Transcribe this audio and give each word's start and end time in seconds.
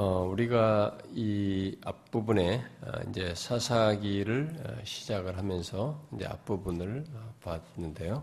어, 0.00 0.28
우리가 0.30 0.96
이 1.12 1.76
앞부분에 1.84 2.64
어, 2.82 2.92
이제 3.10 3.34
사사기를 3.34 4.62
어, 4.64 4.84
시작을 4.84 5.36
하면서 5.36 6.00
이제 6.14 6.24
앞부분을 6.24 7.04
어, 7.12 7.34
봤는데요. 7.42 8.22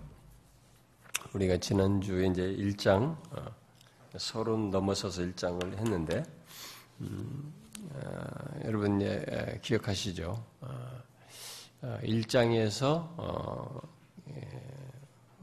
우리가 1.34 1.58
지난주에 1.58 2.28
이제 2.28 2.44
1장, 2.44 3.18
어, 3.30 3.54
서론 4.16 4.72
넘어서서 4.72 5.24
1장을 5.24 5.78
했는데, 5.78 6.24
음, 7.02 7.54
어, 7.92 8.62
여러분 8.64 9.02
예, 9.02 9.60
기억하시죠? 9.62 10.42
1장에서 11.82 13.82
예, 14.30 14.50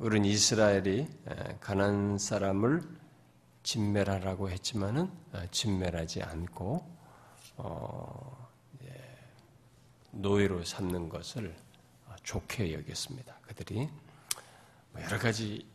어른 0.00 0.24
이스라엘이 0.24 1.08
가난 1.60 2.16
사람을 2.16 3.01
진멸하라고 3.62 4.50
했지만은 4.50 5.10
어, 5.32 5.42
진멸하지 5.50 6.22
않고 6.22 6.86
어, 7.56 8.48
노예로 10.12 10.64
삼는 10.64 11.08
것을 11.08 11.54
어, 12.06 12.14
좋게 12.22 12.74
여겼습니다. 12.74 13.36
그들이 13.42 13.88
뭐 14.92 15.02
여러 15.02 15.18
가지 15.18 15.66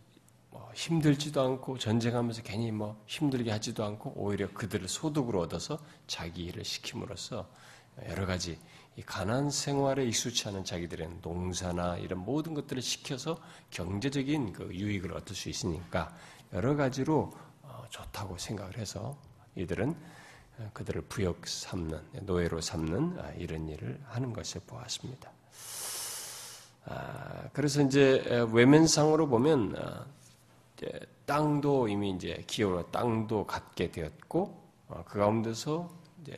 뭐 0.51 0.71
힘들지도 0.73 1.41
않고 1.41 1.77
전쟁하면서 1.77 2.43
괜히 2.43 2.71
뭐 2.71 3.01
힘들게 3.07 3.51
하지도 3.51 3.83
않고 3.83 4.13
오히려 4.15 4.51
그들을 4.53 4.87
소득으로 4.87 5.41
얻어서 5.41 5.79
자기 6.05 6.45
일을 6.45 6.63
시킴으로써 6.63 7.49
여러 8.09 8.25
가지 8.25 8.59
이 8.95 9.01
가난 9.01 9.49
생활에 9.49 10.05
익숙치 10.05 10.47
않은 10.47 10.63
자기들의 10.63 11.19
농사나 11.21 11.97
이런 11.97 12.19
모든 12.19 12.53
것들을 12.53 12.81
시켜서 12.81 13.39
경제적인 13.71 14.53
그 14.53 14.73
유익을 14.73 15.13
얻을 15.13 15.35
수 15.35 15.49
있으니까 15.49 16.15
여러 16.53 16.75
가지로 16.75 17.33
좋다고 17.89 18.37
생각을 18.37 18.77
해서 18.77 19.17
이들은 19.55 19.95
그들을 20.73 21.01
부역 21.01 21.47
삼는 21.47 22.01
노예로 22.21 22.61
삼는 22.61 23.19
아, 23.19 23.29
이런 23.37 23.67
일을 23.67 23.99
하는 24.05 24.33
것을 24.33 24.61
보았습니다. 24.65 25.31
아, 26.85 27.49
그래서 27.53 27.81
이제 27.81 28.23
외면상으로 28.51 29.27
보면 29.27 29.75
아, 29.77 30.05
땅도 31.25 31.89
이미 31.89 32.11
이제 32.11 32.43
기업으로 32.47 32.89
땅도 32.91 33.45
갖게 33.45 33.91
되었고 33.91 34.67
어, 34.87 35.03
그 35.05 35.19
가운데서 35.19 35.89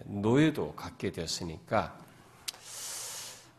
노예도 0.06 0.76
갖게 0.76 1.12
되었으니까 1.12 1.98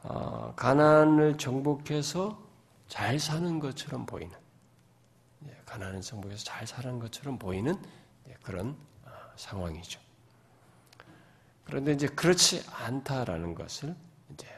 어, 0.02 0.52
가난을 0.56 1.38
정복해서 1.38 2.38
잘 2.88 3.18
사는 3.20 3.60
것처럼 3.60 4.06
보이는 4.06 4.39
가난한 5.70 6.02
성부에서 6.02 6.42
잘 6.42 6.66
사는 6.66 6.98
것처럼 6.98 7.38
보이는 7.38 7.80
그런 8.42 8.76
어, 9.04 9.10
상황이죠. 9.36 10.00
그런데 11.64 11.92
이제 11.92 12.08
그렇지 12.08 12.64
않다라는 12.72 13.54
것을 13.54 13.94
이제 14.32 14.48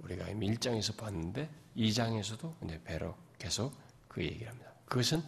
우리가 0.00 0.28
이미 0.28 0.50
1장에서 0.50 0.96
봤는데 0.96 1.48
2장에서도 1.76 2.52
이제 2.64 2.82
배로 2.82 3.16
계속 3.38 3.72
그 4.08 4.24
얘기를 4.24 4.48
합니다. 4.48 4.72
그것은 4.86 5.22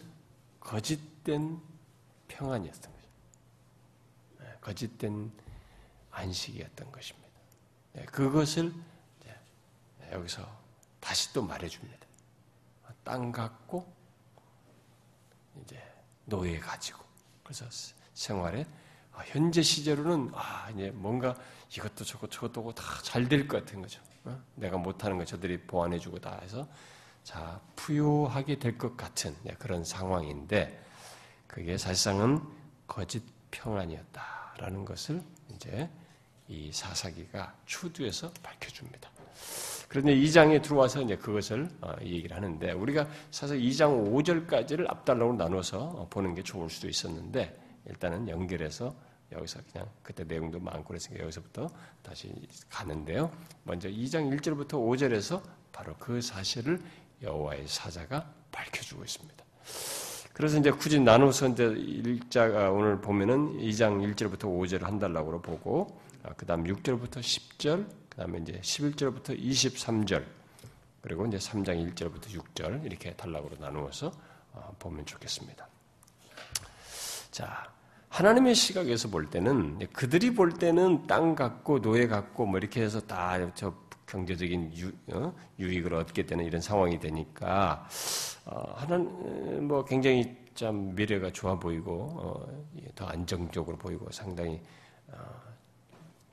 거짓된 0.58 1.60
평안이었던 2.26 2.92
거죠. 2.92 3.06
네, 4.40 4.56
거짓된 4.60 5.30
안식이었던 6.10 6.90
것입니다. 6.90 7.28
네, 7.92 8.04
그것을 8.06 8.74
여기서 10.10 10.44
다시 10.98 11.32
또 11.32 11.42
말해줍니다. 11.42 12.06
땅 13.04 13.30
갖고 13.30 13.99
이제 15.64 15.82
노예 16.24 16.58
가지고 16.58 17.04
그래서 17.42 17.64
생활에 18.14 18.66
아, 19.12 19.22
현재 19.26 19.62
시제로는 19.62 20.30
아 20.34 20.70
이제 20.70 20.90
뭔가 20.92 21.34
이것도 21.74 22.04
저것 22.04 22.30
저것도 22.30 22.72
다 22.74 23.02
잘 23.02 23.28
될 23.28 23.46
것 23.48 23.64
같은 23.64 23.82
거죠. 23.82 24.00
어? 24.24 24.40
내가 24.54 24.76
못하는 24.76 25.18
거 25.18 25.24
저들이 25.24 25.60
보완해주고 25.62 26.20
다 26.20 26.38
해서 26.42 26.68
자 27.24 27.60
부유하게 27.76 28.58
될 28.58 28.78
것 28.78 28.96
같은 28.96 29.36
그런 29.58 29.84
상황인데 29.84 30.84
그게 31.46 31.76
사실상은 31.76 32.40
거짓 32.86 33.22
평안이었다라는 33.50 34.84
것을 34.84 35.22
이제 35.54 35.88
이 36.48 36.70
사사기가 36.72 37.54
추두에서 37.66 38.32
밝혀줍니다. 38.42 39.10
그런데 39.90 40.14
2장에 40.14 40.62
들어와서 40.62 41.02
이제 41.02 41.16
그것을 41.16 41.68
어, 41.80 41.92
얘기를 42.00 42.36
하는데 42.36 42.70
우리가 42.70 43.08
사실 43.32 43.60
2장 43.60 44.12
5절까지를 44.12 44.88
앞달락으로 44.88 45.36
나눠서 45.36 45.78
어, 45.80 46.06
보는 46.08 46.36
게 46.36 46.44
좋을 46.44 46.70
수도 46.70 46.88
있었는데 46.88 47.58
일단은 47.88 48.28
연결해서 48.28 48.94
여기서 49.32 49.58
그냥 49.72 49.88
그때 50.04 50.22
내용도 50.22 50.60
많고 50.60 50.84
그랬으니까 50.84 51.24
여기서부터 51.24 51.68
다시 52.04 52.32
가는데요. 52.68 53.32
먼저 53.64 53.88
2장 53.88 54.32
1절부터 54.38 54.74
5절에서 54.74 55.42
바로 55.72 55.92
그 55.98 56.20
사실을 56.20 56.80
여호와의 57.20 57.66
사자가 57.66 58.32
밝혀주고 58.52 59.02
있습니다. 59.02 59.44
그래서 60.32 60.56
이제 60.56 60.70
굳이 60.70 61.00
나눠서 61.00 61.48
이제 61.48 61.64
일자가 61.64 62.70
오늘 62.70 63.00
보면은 63.00 63.58
2장 63.58 64.14
1절부터 64.14 64.42
5절을 64.42 64.82
한 64.82 65.00
달락으로 65.00 65.42
보고 65.42 66.00
아, 66.22 66.32
그 66.36 66.46
다음 66.46 66.62
6절부터 66.62 67.18
10절 67.18 67.99
그 68.10 68.16
다음에 68.16 68.38
이제 68.40 68.60
11절부터 68.60 69.40
23절, 69.40 70.24
그리고 71.00 71.26
이제 71.26 71.38
3장 71.38 71.94
1절부터 71.94 72.26
6절, 72.26 72.84
이렇게 72.84 73.14
단락으로 73.14 73.56
나누어서 73.58 74.12
어, 74.52 74.76
보면 74.78 75.06
좋겠습니다. 75.06 75.66
자, 77.30 77.72
하나님의 78.08 78.54
시각에서 78.54 79.08
볼 79.08 79.30
때는, 79.30 79.78
그들이 79.92 80.34
볼 80.34 80.52
때는 80.52 81.06
땅 81.06 81.34
갖고, 81.34 81.80
노예 81.80 82.06
갖고, 82.08 82.44
뭐 82.44 82.58
이렇게 82.58 82.82
해서 82.82 83.00
다 83.00 83.38
저 83.54 83.72
경제적인 84.10 84.76
유, 84.76 84.92
어? 85.14 85.32
익을 85.58 85.94
얻게 85.94 86.26
되는 86.26 86.44
이런 86.44 86.60
상황이 86.60 86.98
되니까, 86.98 87.86
어, 88.44 88.74
하나는 88.76 89.68
뭐 89.68 89.84
굉장히 89.84 90.36
참 90.54 90.94
미래가 90.96 91.30
좋아 91.30 91.58
보이고, 91.58 92.08
어, 92.18 92.64
더 92.96 93.06
안정적으로 93.06 93.76
보이고 93.78 94.10
상당히 94.10 94.60
어, 95.08 95.16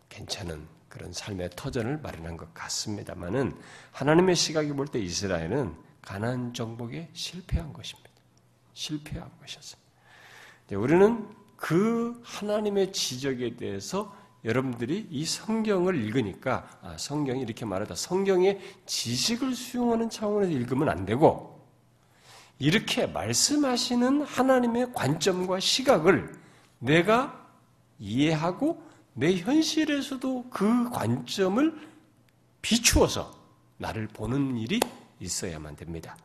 괜찮은 0.09 0.67
그런 0.97 1.13
삶의 1.13 1.52
터전을 1.56 2.00
마련한 2.00 2.38
것 2.38 2.52
같습니다만은 2.53 3.56
하나님의 3.91 4.35
시각이 4.35 4.74
볼 4.74 4.88
때 4.88 5.00
이스라엘은 5.00 5.75
가난 6.02 6.53
정복에 6.53 7.09
실패한 7.13 7.72
것입니다. 7.72 8.09
실패한 8.74 9.30
것이었습니다. 9.40 9.88
우리는 10.72 11.28
그 11.56 12.19
하나님의 12.24 12.94
지적에 12.94 13.56
대해서 13.58 14.16
여러분들이 14.44 15.08
이 15.12 15.25
성경을 15.25 15.96
읽으니까 15.96 16.80
아, 16.81 16.96
성경이 16.97 17.41
이렇게 17.41 17.66
말하다 17.66 17.96
성경의 17.96 18.59
지식을 18.85 19.53
수용하는 19.56 20.09
차원에서 20.09 20.52
읽으면 20.52 20.90
안 20.90 21.06
되고 21.06 21.62
이렇게 22.59 23.06
말씀하시는 23.06 24.24
하나님의 24.24 24.94
관점과 24.94 25.59
시각을 25.59 26.34
내가 26.79 27.46
이해하고 28.00 28.86
내 29.17 29.35
현실에서도 29.35 30.50
그 30.51 30.89
관점을 30.91 31.75
비추어서 32.61 33.35
나를 33.78 34.07
보는 34.07 34.57
일이 34.57 34.79
있어야만 35.19 35.75
됩니다. 35.75 36.16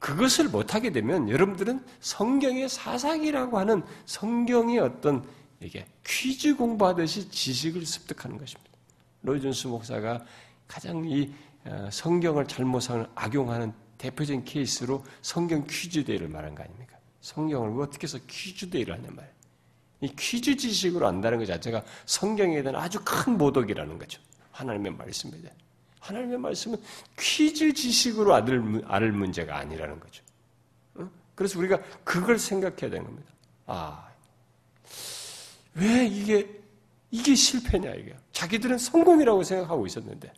그것을 0.00 0.48
못하게 0.48 0.90
되면 0.90 1.28
여러분들은 1.28 1.84
성경의 2.00 2.68
사상이라고 2.68 3.58
하는 3.58 3.84
성경의 4.06 4.80
어떤 4.80 5.24
이게 5.60 5.86
퀴즈 6.04 6.56
공부하듯이 6.56 7.30
지식을 7.30 7.86
습득하는 7.86 8.38
것입니다. 8.38 8.70
로이존스 9.22 9.68
목사가 9.68 10.24
가장 10.66 11.08
이 11.08 11.32
어, 11.64 11.88
성경을 11.90 12.46
잘못 12.46 12.82
악용하는 13.14 13.72
대표적인 13.96 14.44
케이스로 14.44 15.04
성경 15.22 15.64
퀴즈 15.66 16.04
대회를 16.04 16.28
말한 16.28 16.56
거 16.56 16.64
아닙니까? 16.64 16.98
성경을 17.20 17.80
어떻게 17.80 18.04
해서 18.04 18.18
퀴즈 18.26 18.68
대회를 18.68 18.94
하냐 18.94 19.08
말이에요. 19.10 19.33
이 20.04 20.14
퀴즈 20.16 20.56
지식으로 20.56 21.06
안다는 21.06 21.38
것 21.38 21.46
자체가 21.46 21.82
성경에 22.04 22.62
대한 22.62 22.76
아주 22.76 23.00
큰 23.02 23.38
모독이라는 23.38 23.98
거죠. 23.98 24.20
하나님의 24.52 24.92
말씀에 24.92 25.32
대한. 25.40 25.56
하나님의 26.00 26.38
말씀은 26.38 26.78
퀴즈 27.18 27.72
지식으로 27.72 28.34
알, 28.34 28.44
알 28.86 29.12
문제가 29.12 29.56
아니라는 29.56 29.98
거죠. 29.98 30.22
그래서 31.34 31.58
우리가 31.58 31.78
그걸 32.04 32.38
생각해야 32.38 32.90
되는 32.90 33.04
겁니다. 33.04 33.32
아, 33.66 34.08
왜 35.74 36.06
이게, 36.06 36.48
이게 37.10 37.34
실패냐, 37.34 37.94
이게. 37.94 38.14
자기들은 38.32 38.76
성공이라고 38.76 39.42
생각하고 39.42 39.86
있었는데. 39.86 40.32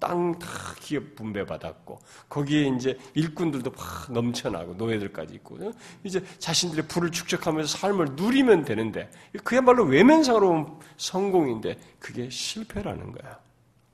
땅 0.00 0.36
다 0.38 0.48
기업 0.80 1.14
분배받았고 1.14 2.00
거기에 2.28 2.68
이제 2.76 2.98
일꾼들도 3.14 3.70
막 3.70 4.12
넘쳐나고 4.12 4.74
노예들까지 4.74 5.34
있고 5.34 5.72
이제 6.02 6.24
자신들의 6.38 6.88
부를 6.88 7.10
축적하면서 7.12 7.78
삶을 7.78 8.16
누리면 8.16 8.64
되는데 8.64 9.10
그야말로 9.44 9.84
외면상으로 9.84 10.80
성공인데 10.96 11.78
그게 12.00 12.28
실패라는 12.28 13.12
거야. 13.12 13.38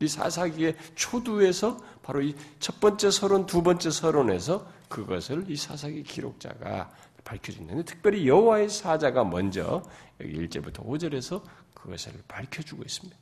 이 0.01 0.09
사사기의 0.09 0.77
초두에서 0.95 1.79
바로 2.03 2.21
이 2.23 2.35
첫 2.59 2.81
번째 2.81 3.11
서론, 3.11 3.47
두 3.47 3.63
번째 3.63 3.91
서론에서 3.91 4.67
그것을 4.89 5.45
이 5.49 5.57
사사기 5.57 6.03
기록자가 6.03 6.91
밝혀주는데 7.25 7.85
특별히 7.85 8.27
여호와의 8.27 8.69
사자가 8.71 9.25
먼저 9.25 9.83
여기 10.21 10.47
1절부터 10.49 10.85
5절에서 10.85 11.43
그것을 11.75 12.13
밝혀주고 12.27 12.83
있습니다. 12.83 13.17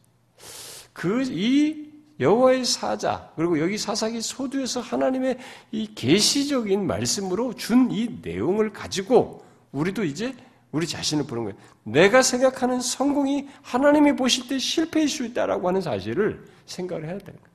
그 0.93 1.23
이 1.25 1.92
여호와의 2.23 2.65
사자 2.65 3.31
그리고 3.37 3.59
여기 3.61 3.77
사사기 3.77 4.21
소두에서 4.23 4.81
하나님의 4.81 5.39
이 5.73 5.95
계시적인 5.95 6.87
말씀으로 6.87 7.55
준 7.55 7.91
이 7.91 8.19
내용을 8.23 8.73
가지고 8.73 9.45
우리도 9.73 10.05
이제 10.05 10.35
우리 10.71 10.87
자신을 10.87 11.27
보는 11.27 11.45
거예요. 11.45 11.59
내가 11.83 12.23
생각하는 12.23 12.81
성공이 12.81 13.49
하나님이 13.63 14.17
보실 14.17 14.49
때 14.49 14.59
실패일 14.59 15.09
수 15.09 15.25
있다라고 15.27 15.69
하는 15.69 15.81
사실을 15.81 16.47
생각을 16.67 17.05
해야 17.05 17.19
되는 17.19 17.39
거예요. 17.41 17.53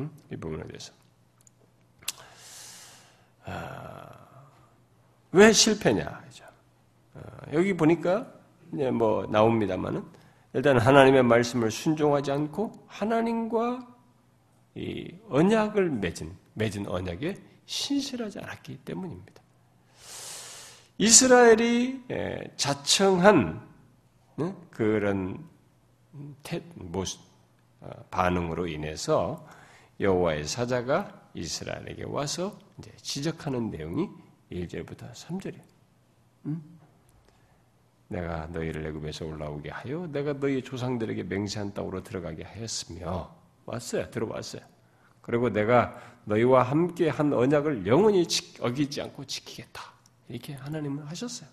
응? 0.00 0.10
이 0.30 0.36
부분에 0.36 0.62
대해서. 0.68 0.92
아, 3.44 4.08
왜 5.32 5.52
실패냐? 5.52 6.22
어, 7.14 7.20
여기 7.52 7.76
보니까 7.76 8.26
뭐 8.92 9.26
나옵니다만은 9.26 10.04
일단 10.54 10.78
하나님의 10.78 11.22
말씀을 11.22 11.70
순종하지 11.70 12.30
않고 12.30 12.84
하나님과 12.86 13.86
이 14.74 15.14
언약을 15.28 15.90
맺은 15.90 16.36
맺은 16.54 16.88
언약에 16.88 17.36
신실하지 17.66 18.40
않았기 18.40 18.78
때문입니다. 18.78 19.42
이스라엘이 20.98 22.02
자청한 22.56 23.66
그런 24.70 25.42
모습 26.74 27.20
어, 27.80 27.90
반응으로 28.10 28.68
인해서 28.68 29.44
여호와의 29.98 30.46
사자가 30.46 31.30
이스라엘에게 31.34 32.04
와서 32.04 32.56
지적하는 33.00 33.70
내용이 33.70 34.08
1절부터 34.52 35.12
3절이에요. 35.12 35.62
음? 36.46 36.71
내가 38.12 38.46
너희를 38.52 38.86
애굽에서 38.86 39.24
올라오게 39.24 39.70
하여 39.70 40.06
내가 40.12 40.34
너희 40.38 40.62
조상들에게 40.62 41.22
맹세한 41.24 41.72
땅으로 41.74 42.02
들어가게 42.02 42.44
하였으며 42.44 43.34
왔어요. 43.64 44.10
들어왔어요. 44.10 44.60
그리고 45.22 45.48
내가 45.50 45.96
너희와 46.24 46.62
함께 46.62 47.08
한 47.08 47.32
언약을 47.32 47.86
영원히 47.86 48.26
어기지 48.60 49.00
않고 49.02 49.24
지키겠다. 49.24 49.82
이렇게 50.28 50.52
하나님은 50.54 51.04
하셨어요. 51.04 51.48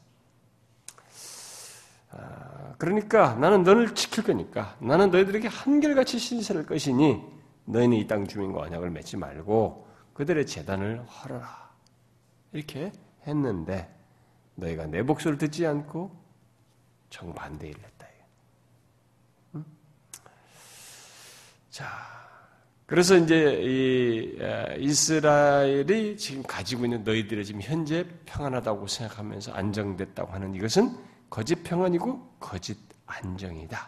아, 2.12 2.74
그러니까 2.78 3.36
나는 3.36 3.64
너를 3.64 3.94
지킬 3.94 4.24
거니까 4.24 4.76
나는 4.80 5.12
너희들에게 5.12 5.48
한결같이 5.48 6.18
신실할 6.20 6.66
것이니 6.66 7.22
너희는 7.66 7.98
이 7.98 8.08
땅 8.08 8.28
주민과 8.28 8.62
언약을 8.62 8.90
맺지 8.90 9.16
말고 9.18 9.88
그들의 10.14 10.46
재단을 10.48 11.06
헐어라. 11.06 11.70
이렇게 12.52 12.92
했는데 13.28 13.96
너희가 14.56 14.88
내 14.88 15.04
목소리를 15.04 15.38
듣지 15.38 15.66
않고 15.68 16.19
정반대 17.10 17.68
일을 17.68 17.84
했다. 17.84 18.08
응? 19.56 19.66
자, 21.70 21.88
그래서 22.86 23.16
이제 23.16 23.62
이 23.62 24.40
이스라엘이 24.80 26.18
지금 26.18 26.42
가지고 26.44 26.86
있는 26.86 27.04
너희들의 27.04 27.46
지금 27.46 27.62
현재 27.62 28.04
평안하다고 28.26 28.88
생각하면서 28.88 29.54
안정됐다고 29.54 30.34
하는 30.34 30.56
이것은 30.56 30.98
거짓 31.30 31.64
평안이고 31.64 32.38
거짓 32.40 32.78
안정이다라고 33.06 33.88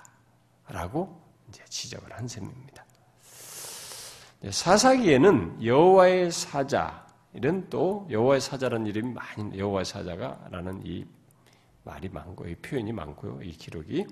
이제 1.49 1.63
지적을 1.65 2.13
한 2.13 2.27
셈입니다. 2.27 2.85
사사기에는 4.49 5.63
여호와의 5.63 6.31
사자 6.31 7.05
이런 7.33 7.69
또 7.69 8.07
여호와의 8.09 8.41
사자라는 8.41 8.87
이름이 8.87 9.13
많이 9.13 9.57
여호와의 9.57 9.85
사자가라는 9.85 10.81
이 10.85 11.05
말이 11.83 12.09
많고 12.09 12.47
이 12.47 12.55
표현이 12.55 12.91
많고요. 12.91 13.41
이 13.43 13.51
기록이 13.51 14.05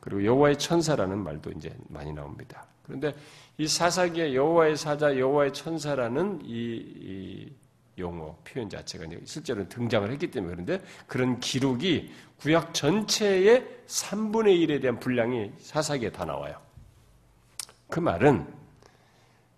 그리고 0.00 0.24
여호와의 0.24 0.58
천사라는 0.58 1.18
말도 1.18 1.52
이제 1.52 1.74
많이 1.88 2.12
나옵니다. 2.12 2.66
그런데 2.82 3.14
이 3.58 3.66
사사기의 3.66 4.34
여호와의 4.34 4.76
사자, 4.76 5.18
여호와의 5.18 5.52
천사라는 5.52 6.40
이, 6.44 6.48
이 6.48 7.52
용어 7.98 8.36
표현 8.44 8.70
자체가 8.70 9.04
실제로 9.24 9.68
등장을 9.68 10.10
했기 10.10 10.30
때문에 10.30 10.52
그런데 10.54 10.84
그런 11.06 11.40
기록이 11.40 12.10
구약 12.38 12.72
전체의 12.72 13.66
3분의 13.86 14.66
1에 14.66 14.80
대한 14.80 15.00
분량이 15.00 15.52
사사기에 15.58 16.12
다 16.12 16.24
나와요. 16.24 16.56
그 17.88 18.00
말은 18.00 18.46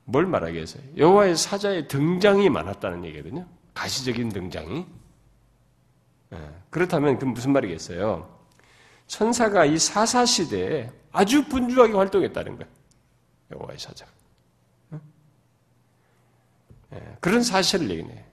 뭘 0.04 0.26
말하겠어요? 0.26 0.82
여호와의 0.96 1.36
사자의 1.36 1.88
등장이 1.88 2.48
많았다는 2.48 3.04
얘기거든요. 3.04 3.46
가시적인 3.74 4.30
등장이. 4.30 4.86
네. 6.30 6.38
그렇다면 6.70 7.18
그 7.18 7.24
무슨 7.24 7.52
말이겠어요? 7.52 8.38
천사가 9.06 9.64
이 9.64 9.78
사사 9.78 10.24
시대에 10.24 10.90
아주 11.10 11.46
분주하게 11.48 11.92
활동했다는 11.94 12.56
거예요. 12.56 12.72
여호와의 13.52 13.78
사자. 13.78 14.06
네. 16.90 17.16
그런 17.20 17.42
사실을 17.42 17.90
얘기해. 17.90 18.24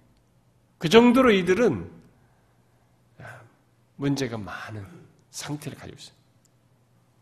그 0.78 0.90
정도로 0.90 1.32
이들은 1.32 1.92
문제가 3.96 4.38
많은 4.38 4.86
상태를 5.32 5.78
가지고 5.78 5.98
있어요. 5.98 6.16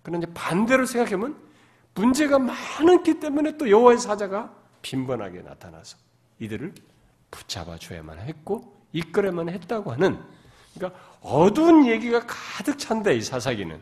그런데 0.04 0.28
반대로 0.34 0.86
생각하면 0.86 1.36
문제가 1.94 2.38
많았기 2.38 3.20
때문에 3.20 3.58
또 3.58 3.70
여호와의 3.70 3.98
사자가 3.98 4.54
빈번하게 4.82 5.42
나타나서 5.42 5.98
이들을 6.40 6.74
붙잡아 7.32 7.78
줘야만 7.78 8.20
했고 8.20 8.86
이끌어야만 8.92 9.50
했다고 9.50 9.94
하는 9.94 10.22
그러니까 10.76 11.00
어두운 11.22 11.88
얘기가 11.88 12.26
가득 12.28 12.78
찬데 12.78 13.16
이 13.16 13.22
사사기는 13.22 13.80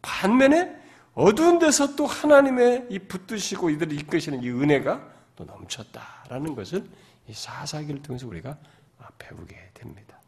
반면에 0.00 0.76
어두운 1.14 1.58
데서 1.58 1.94
또 1.94 2.06
하나님의 2.06 2.86
이 2.90 2.98
붙드시고 2.98 3.70
이들을 3.70 3.92
이끄시는 3.92 4.42
이 4.42 4.50
은혜가 4.50 5.08
또 5.36 5.44
넘쳤다라는 5.44 6.54
것을 6.54 6.84
이 7.28 7.32
사사기를 7.32 8.02
통해서 8.02 8.26
우리가 8.26 8.56
배우게 9.18 9.70
됩니다. 9.74 10.18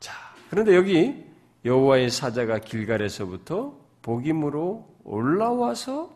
자, 0.00 0.14
그런데 0.48 0.74
여기 0.76 1.24
여호와의 1.64 2.10
사자가 2.10 2.58
길갈에서부터 2.60 3.76
복임으로 4.02 4.88
올라와서 5.04 6.12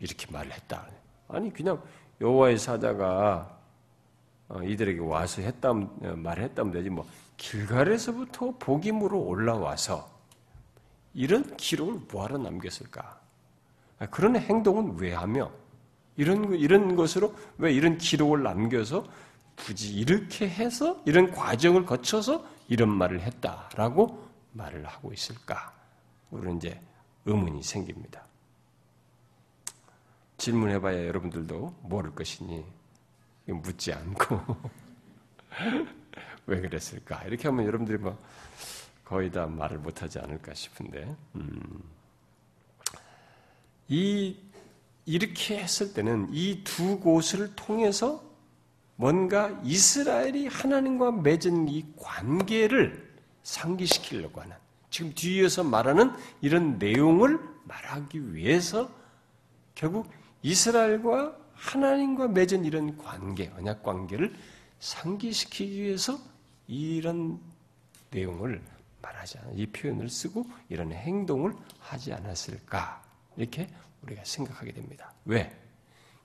이렇게 0.00 0.30
말을 0.30 0.52
했다. 0.52 0.86
아니 1.28 1.52
그냥 1.52 1.82
여호와의 2.20 2.58
사자가 2.58 3.48
어, 3.50 3.57
이들에게 4.64 5.00
와서 5.00 5.42
했다 5.42 5.70
어, 5.70 5.84
말했다면 6.16 6.72
되지 6.72 6.90
뭐 6.90 7.06
길갈에서부터 7.36 8.54
복임으로 8.58 9.20
올라와서 9.20 10.10
이런 11.14 11.56
기록을 11.56 12.00
뭐하러 12.10 12.38
남겼을까? 12.38 13.20
아, 13.98 14.06
그런 14.06 14.36
행동은 14.36 14.96
왜 14.98 15.12
하며 15.12 15.50
이런 16.16 16.54
이런 16.54 16.96
것으로 16.96 17.34
왜 17.58 17.72
이런 17.72 17.98
기록을 17.98 18.42
남겨서 18.42 19.04
굳이 19.56 19.94
이렇게 19.94 20.48
해서 20.48 21.00
이런 21.04 21.30
과정을 21.30 21.84
거쳐서 21.84 22.44
이런 22.68 22.90
말을 22.90 23.20
했다라고 23.20 24.28
말을 24.52 24.86
하고 24.86 25.12
있을까? 25.12 25.74
우리는 26.30 26.56
이제 26.56 26.80
의문이 27.24 27.62
생깁니다. 27.62 28.24
질문해봐야 30.38 31.06
여러분들도 31.06 31.74
모를 31.82 32.14
것이니 32.14 32.64
묻지 33.52 33.92
않고. 33.92 34.40
왜 36.46 36.60
그랬을까? 36.60 37.22
이렇게 37.24 37.48
하면 37.48 37.66
여러분들이 37.66 37.98
뭐 37.98 38.18
거의 39.04 39.30
다 39.30 39.46
말을 39.46 39.78
못하지 39.78 40.18
않을까 40.18 40.54
싶은데. 40.54 41.14
음. 41.36 41.82
이 43.88 44.36
이렇게 45.06 45.58
했을 45.58 45.94
때는 45.94 46.28
이 46.32 46.62
두 46.64 47.00
곳을 47.00 47.54
통해서 47.56 48.22
뭔가 48.96 49.58
이스라엘이 49.64 50.48
하나님과 50.48 51.12
맺은 51.12 51.68
이 51.68 51.86
관계를 51.96 53.08
상기시키려고 53.42 54.40
하는 54.42 54.54
지금 54.90 55.14
뒤에서 55.14 55.64
말하는 55.64 56.12
이런 56.40 56.78
내용을 56.78 57.38
말하기 57.64 58.34
위해서 58.34 58.90
결국 59.74 60.10
이스라엘과 60.42 61.36
하나님과 61.58 62.28
맺은 62.28 62.64
이런 62.64 62.96
관계, 62.96 63.50
언약 63.56 63.82
관계를 63.82 64.34
상기시키기 64.78 65.82
위해서 65.82 66.18
이런 66.68 67.40
내용을 68.10 68.62
말하지 69.02 69.38
않아, 69.38 69.50
이 69.54 69.66
표현을 69.66 70.08
쓰고 70.08 70.46
이런 70.68 70.92
행동을 70.92 71.52
하지 71.80 72.12
않았을까? 72.12 73.02
이렇게 73.36 73.68
우리가 74.02 74.22
생각하게 74.24 74.72
됩니다. 74.72 75.12
왜? 75.24 75.54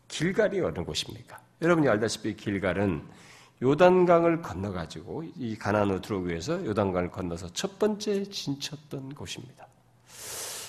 길갈이 0.08 0.62
어느 0.62 0.84
곳입니까? 0.84 1.42
여러분이 1.62 1.88
알다시피 1.88 2.36
길갈은 2.36 3.04
요단강을 3.62 4.42
건너가지고 4.42 5.24
이 5.38 5.56
가나안으로 5.58 6.02
들어오기 6.02 6.30
위해서 6.30 6.64
요단강을 6.66 7.12
건너서 7.12 7.52
첫 7.54 7.80
번째 7.80 8.24
진쳤던 8.26 9.16
곳입니다. 9.16 9.68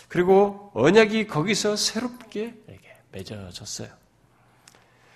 그리고 0.08 0.70
언약이 0.74 1.26
거기서 1.26 1.76
새롭게 1.76 2.54
맺어졌어요. 3.10 4.03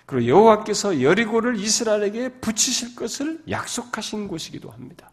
그리고 0.09 0.27
여호와께서 0.27 1.03
여리고를 1.03 1.55
이스라엘에게 1.57 2.29
붙이실 2.41 2.95
것을 2.95 3.43
약속하신 3.47 4.27
곳이기도 4.27 4.71
합니다. 4.71 5.11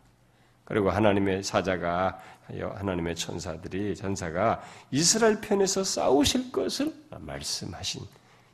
그리고 0.64 0.88
하나님의 0.88 1.42
사자가 1.42 2.18
하나님의 2.48 3.14
천사들이 3.14 3.94
전사가 3.94 4.62
이스라엘 4.90 5.42
편에서 5.42 5.84
싸우실 5.84 6.50
것을 6.50 6.94
말씀하신 7.10 8.06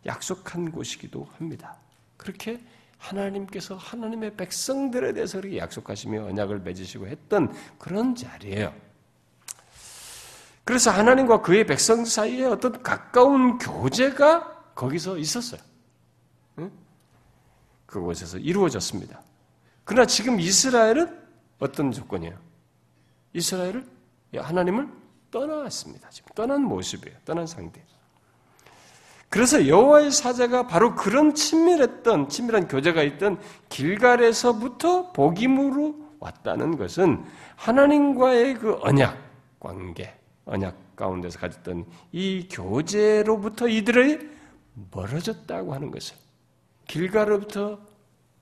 약속한 0.04 0.72
곳이기도 0.72 1.28
합니다. 1.38 1.76
그렇게 2.16 2.60
하나님께서 2.98 3.76
하나님의 3.76 4.34
백성들에 4.34 5.12
대해서 5.12 5.40
그렇게 5.40 5.58
약속하시며 5.58 6.24
언약을 6.24 6.58
맺으시고 6.58 7.06
했던 7.06 7.54
그런 7.78 8.16
자리예요. 8.16 8.74
그래서 10.64 10.90
하나님과 10.90 11.42
그의 11.42 11.66
백성 11.66 12.04
사이에 12.04 12.46
어떤 12.46 12.82
가까운 12.82 13.58
교제가 13.58 14.72
거기서 14.74 15.18
있었어요. 15.18 15.71
그곳에서 17.92 18.38
이루어졌습니다. 18.38 19.20
그러나 19.84 20.06
지금 20.06 20.40
이스라엘은 20.40 21.20
어떤 21.58 21.92
조건이에요? 21.92 22.36
이스라엘을 23.34 23.84
하나님을 24.34 24.88
떠났습니다. 25.30 26.08
지금 26.10 26.30
떠난 26.34 26.62
모습이에요. 26.62 27.16
떠난 27.24 27.46
상태. 27.46 27.84
그래서 29.28 29.66
여호와의 29.66 30.10
사자가 30.10 30.66
바로 30.66 30.94
그런 30.94 31.34
친밀했던 31.34 32.28
친밀한 32.28 32.68
교제가 32.68 33.02
있던 33.02 33.38
길갈에서부터 33.68 35.12
복임으로 35.12 35.96
왔다는 36.18 36.76
것은 36.76 37.24
하나님과의 37.56 38.54
그 38.54 38.78
언약 38.82 39.16
관계, 39.58 40.14
언약 40.44 40.96
가운데서 40.96 41.38
가졌던 41.38 41.86
이 42.12 42.48
교제로부터 42.50 43.68
이들이 43.68 44.18
멀어졌다고 44.90 45.74
하는 45.74 45.90
것을 45.90 46.21
길가로부터 46.86 47.80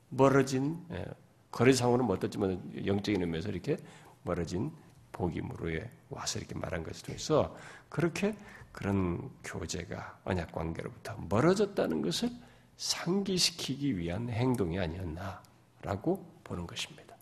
멀어진 0.09 0.85
예, 0.93 1.05
거리상으로는 1.51 2.13
어떻지만 2.13 2.87
영적인 2.87 3.21
의미에서 3.21 3.51
이렇게 3.51 3.77
멀어진 4.23 4.71
복임으로 5.13 5.81
와서 6.09 6.39
이렇게 6.39 6.55
말한 6.55 6.83
것을 6.83 7.05
통해서 7.05 7.57
그렇게 7.89 8.37
그런 8.73 9.31
교제가 9.45 10.21
언약 10.25 10.53
관계로부터 10.53 11.17
멀어졌다는 11.29 12.03
것을 12.03 12.31
상기시키기 12.77 13.99
위한 13.99 14.29
행동이 14.31 14.79
아니었나라고 14.79 16.25
보는 16.45 16.67
것입니다. 16.67 17.17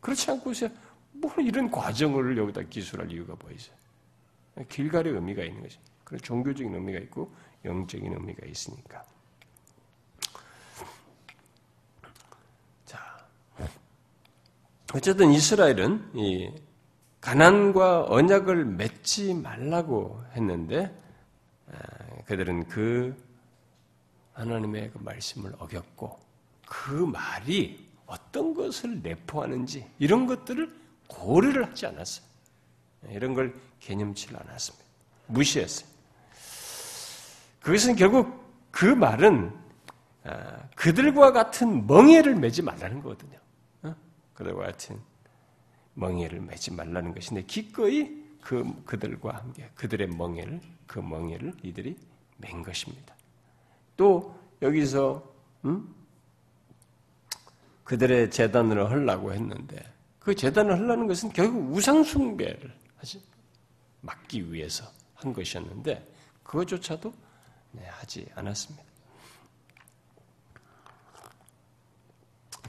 그렇지 0.00 0.30
않고 0.30 0.52
뭐 1.12 1.32
이런 1.38 1.70
과정을 1.70 2.36
여기다 2.38 2.62
기술할 2.62 3.10
이유가 3.10 3.36
뭐 3.38 3.50
있어요? 3.50 3.76
길갈의 4.68 5.12
의미가 5.12 5.42
있는 5.42 5.62
거죠. 5.62 5.80
그런 6.04 6.20
종교적인 6.20 6.74
의미가 6.74 6.98
있고 7.00 7.32
영적인 7.64 8.12
의미가 8.12 8.46
있으니까. 8.46 9.04
어쨌든 14.94 15.32
이스라엘은 15.32 16.10
이 16.14 16.52
가난과 17.20 18.06
언약을 18.08 18.64
맺지 18.64 19.34
말라고 19.34 20.22
했는데 20.34 20.94
아, 21.70 21.76
그들은 22.26 22.68
그 22.68 23.14
하나님의 24.34 24.90
그 24.90 24.98
말씀을 24.98 25.52
어겼고 25.58 26.18
그 26.66 26.90
말이 26.90 27.88
어떤 28.06 28.52
것을 28.52 29.00
내포하는지 29.02 29.86
이런 29.98 30.26
것들을 30.26 30.70
고려를 31.06 31.66
하지 31.68 31.86
않았어요. 31.86 32.26
이런 33.08 33.34
걸 33.34 33.54
개념치 33.80 34.28
않았습니다. 34.34 34.84
무시했어요. 35.28 35.88
그것은 37.60 37.96
결국 37.96 38.42
그 38.70 38.84
말은 38.84 39.54
아, 40.24 40.68
그들과 40.76 41.32
같은 41.32 41.86
멍해를 41.86 42.34
매지 42.34 42.60
말라는 42.62 43.02
거거든요. 43.02 43.38
그들과 44.34 44.66
같은 44.66 45.00
멍해를 45.94 46.40
매지 46.40 46.72
말라는 46.72 47.14
것인데 47.14 47.42
기꺼이 47.42 48.22
그 48.40 48.64
그들과 48.84 49.36
함께 49.36 49.70
그들의 49.74 50.08
멍해를 50.08 50.60
그 50.86 50.98
멍해를 50.98 51.54
이들이 51.62 51.96
맨 52.38 52.62
것입니다. 52.62 53.14
또 53.96 54.36
여기서 54.60 55.32
음? 55.64 55.94
그들의 57.84 58.30
재단을 58.30 58.90
하려고 58.90 59.32
했는데 59.32 59.84
그 60.18 60.34
재단을 60.34 60.78
하려는 60.78 61.06
것은 61.06 61.30
결국 61.32 61.72
우상 61.74 62.02
숭배를 62.02 62.74
하지 62.96 63.22
막기 64.00 64.52
위해서 64.52 64.84
한 65.14 65.32
것이었는데 65.32 66.12
그것조차도 66.42 67.12
네, 67.72 67.86
하지 67.86 68.26
않았습니다. 68.34 68.91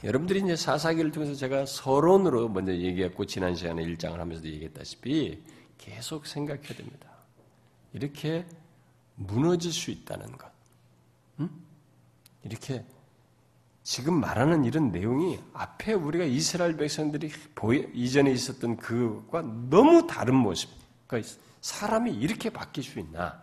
여러분들이 0.04 0.42
이제 0.42 0.56
사사기를 0.56 1.12
통해서 1.12 1.34
제가 1.34 1.66
서론으로 1.66 2.50
먼저 2.50 2.74
얘기했고 2.74 3.26
지난 3.26 3.56
시간에 3.56 3.84
일장을 3.84 4.20
하면서도 4.20 4.50
얘기했다시피 4.50 5.42
계속 5.78 6.28
생각해야 6.28 6.76
됩니다. 6.76 7.10
이렇게 7.94 8.46
무너질 9.16 9.72
수 9.72 9.92
있다는 9.92 10.32
것. 10.34 10.52
음? 11.40 11.50
이렇게 12.44 12.84
지금 13.84 14.20
말하는 14.20 14.66
이런 14.66 14.92
내용이 14.92 15.40
앞에 15.54 15.94
우리가 15.94 16.26
이스라엘 16.26 16.76
백성들이 16.76 17.32
보이, 17.56 17.88
이전에 17.94 18.32
있었던 18.32 18.78
그것과 18.78 19.42
너무 19.70 20.06
다른 20.06 20.36
모습. 20.36 20.70
그러니까 21.08 21.34
사람이 21.62 22.14
이렇게 22.14 22.50
바뀔 22.50 22.84
수 22.84 23.00
있나? 23.00 23.42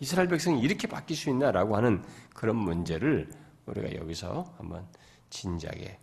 이스라엘 0.00 0.26
백성이 0.26 0.60
이렇게 0.60 0.88
바뀔 0.88 1.16
수 1.16 1.30
있나라고 1.30 1.76
하는 1.76 2.04
그런 2.34 2.56
문제를 2.56 3.30
우리가 3.66 3.94
여기서 3.94 4.54
한번 4.58 4.86
진지하게 5.32 5.98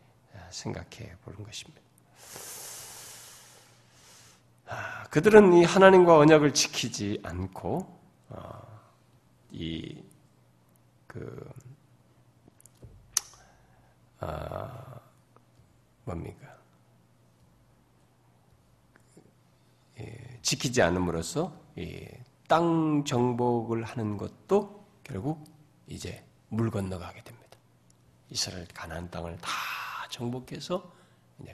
생각해 0.49 1.15
보는 1.23 1.43
것입니다. 1.43 1.81
아, 4.67 5.03
그들은 5.05 5.53
이 5.53 5.63
하나님과 5.63 6.17
언약을 6.17 6.53
지키지 6.53 7.21
않고 7.23 7.99
어, 8.29 8.81
이그 9.51 10.03
아, 14.19 14.99
뭡니까? 16.03 16.57
예, 19.99 20.39
지키지 20.41 20.81
않음으로써 20.81 21.53
땅 22.47 23.03
정복을 23.05 23.83
하는 23.83 24.17
것도 24.17 24.85
결국 25.03 25.43
이제 25.87 26.25
물 26.49 26.69
건너가게 26.71 27.23
됩니다. 27.23 27.38
이스라엘 28.29 28.67
가나안 28.67 29.09
땅을 29.09 29.37
다 29.37 29.49
정복해서 30.09 30.91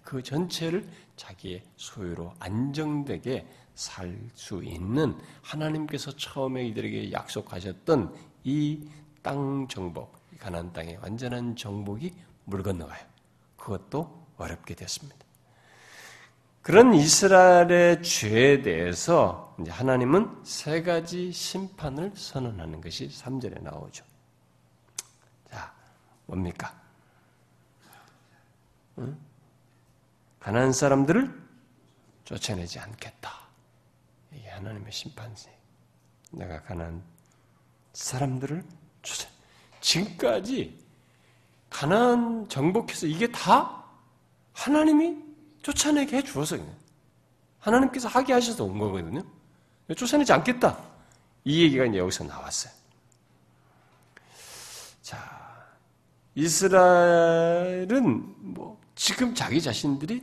그 0.04 0.22
전체를 0.24 0.90
자기의 1.16 1.64
소유로 1.76 2.34
안정되게 2.40 3.48
살 3.76 4.18
수 4.36 4.64
있는 4.64 5.18
하나님께서 5.42 6.16
처음에 6.16 6.66
이들에게 6.68 7.12
약속하셨던 7.12 8.16
이 8.46 8.88
땅 9.26 9.68
정복, 9.68 10.16
가나안 10.38 10.72
땅의 10.72 11.00
완전한 11.02 11.56
정복이 11.56 12.14
물 12.44 12.62
건너가요. 12.62 13.04
그것도 13.58 14.28
어렵게 14.38 14.76
됐습니다. 14.76 15.18
그런 16.62 16.94
이스라엘의 16.94 18.04
죄에 18.04 18.62
대해서 18.62 19.56
하나님은 19.68 20.44
세 20.44 20.84
가지 20.84 21.32
심판을 21.32 22.12
선언하는 22.16 22.82
것이 22.82 23.08
3절에 23.08 23.64
나오죠. 23.64 24.06
뭡니까? 26.26 26.74
응? 29.00 29.18
가난한 30.40 30.74
사람들을 30.74 31.44
쫓아내지 32.24 32.80
않겠다. 32.80 33.32
이게 34.32 34.48
하나님의 34.50 34.92
심판세. 34.92 35.52
내가 36.32 36.62
가난 36.64 37.04
사람들을 37.94 38.64
쫓아. 39.02 39.30
지금까지 39.82 40.84
가난 41.70 42.48
정복해서 42.50 43.08
이게 43.08 43.32
다 43.32 43.84
하나님이 44.54 45.24
쫓아내게 45.62 46.18
해 46.18 46.24
주어서 46.24 46.58
하나님께서 47.60 48.08
하게 48.08 48.34
하셔서 48.34 48.64
온 48.64 48.78
거거든요. 48.78 49.22
쫓아내지 49.96 50.32
않겠다. 50.34 50.78
이 51.44 51.64
얘기가 51.64 51.86
이제 51.86 51.98
여기서 51.98 52.24
나왔어요. 52.24 52.74
자, 55.02 55.35
이스라엘은 56.36 58.36
뭐 58.54 58.80
지금 58.96 59.34
자기 59.34 59.62
자신들이 59.62 60.22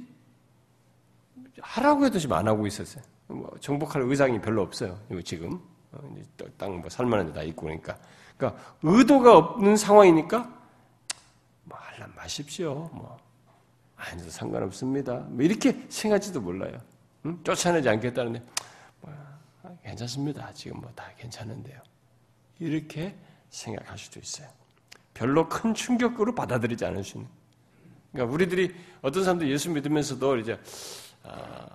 하라고 1.61 2.05
해도 2.05 2.19
지금 2.19 2.37
안 2.37 2.49
하고 2.49 2.67
있었어요. 2.67 3.03
뭐 3.29 3.51
정복할 3.61 4.03
의장이 4.03 4.41
별로 4.41 4.63
없어요. 4.63 4.99
지금 5.25 5.61
어, 5.93 6.17
땅뭐 6.59 6.89
살만한 6.89 7.27
데 7.29 7.33
다 7.33 7.43
있고 7.45 7.63
그러니까 7.63 7.99
그러니까 8.37 8.61
의도가 8.83 9.37
없는 9.37 9.77
상황이니까 9.77 10.61
뭐 11.65 11.79
할란 11.79 12.13
마십시오. 12.15 12.91
뭐 12.93 13.19
아니도 13.97 14.31
상관없습니다. 14.31 15.15
뭐 15.29 15.43
이렇게 15.43 15.87
생각지도 15.89 16.41
몰라요. 16.41 16.79
응? 17.27 17.39
쫓아내지 17.45 17.89
않겠다는데 17.89 18.43
뭐, 19.01 19.13
아, 19.63 19.71
괜찮습니다. 19.83 20.53
지금 20.53 20.81
뭐 20.81 20.91
다 20.95 21.05
괜찮은데요. 21.17 21.81
이렇게 22.59 23.17
생각할 23.51 23.97
수도 23.99 24.19
있어요. 24.21 24.49
별로 25.15 25.49
큰 25.49 25.75
충격으로 25.75 26.35
받아들이지 26.35 26.85
않을 26.85 27.05
수 27.05 27.19
있는. 27.19 27.31
그러니까 28.13 28.35
우리들이 28.35 28.75
어떤 29.01 29.25
사람들 29.25 29.51
예수 29.51 29.71
믿으면서도 29.71 30.39
이제 30.39 30.61
아, 31.23 31.67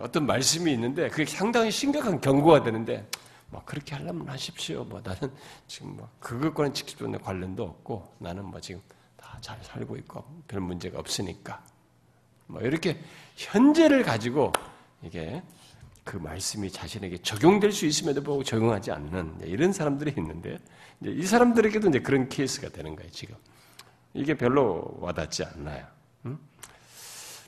어떤 0.00 0.26
말씀이 0.26 0.72
있는데 0.72 1.08
그게 1.08 1.24
상당히 1.24 1.70
심각한 1.70 2.20
경고가 2.20 2.62
되는데 2.62 3.06
뭐 3.50 3.62
그렇게 3.64 3.94
하려면 3.94 4.28
하십시오. 4.28 4.84
뭐 4.84 5.00
나는 5.02 5.32
지금 5.66 5.96
뭐 5.96 6.08
그것과는 6.20 6.74
직접적인 6.74 7.18
관련도 7.20 7.62
없고 7.62 8.16
나는 8.18 8.44
뭐 8.44 8.60
지금 8.60 8.80
다 8.88 8.98
잘 9.40 9.58
살고 9.62 9.96
있고 9.96 10.24
별 10.46 10.60
문제가 10.60 10.98
없으니까 10.98 11.62
뭐 12.46 12.60
이렇게 12.62 12.98
현재를 13.36 14.02
가지고 14.02 14.52
이게 15.02 15.42
그 16.08 16.16
말씀이 16.16 16.70
자신에게 16.70 17.18
적용될 17.18 17.70
수 17.70 17.84
있음에도 17.84 18.22
불구하고 18.22 18.42
적용하지 18.42 18.92
않는 18.92 19.40
이런 19.44 19.74
사람들이 19.74 20.14
있는데 20.16 20.56
이 21.04 21.22
사람들에게도 21.22 21.90
이제 21.90 22.00
그런 22.00 22.30
케이스가 22.30 22.70
되는 22.70 22.96
거예요 22.96 23.10
지금 23.10 23.36
이게 24.14 24.32
별로 24.32 24.96
와닿지 25.00 25.44
않나요? 25.44 25.84
응? 26.24 26.38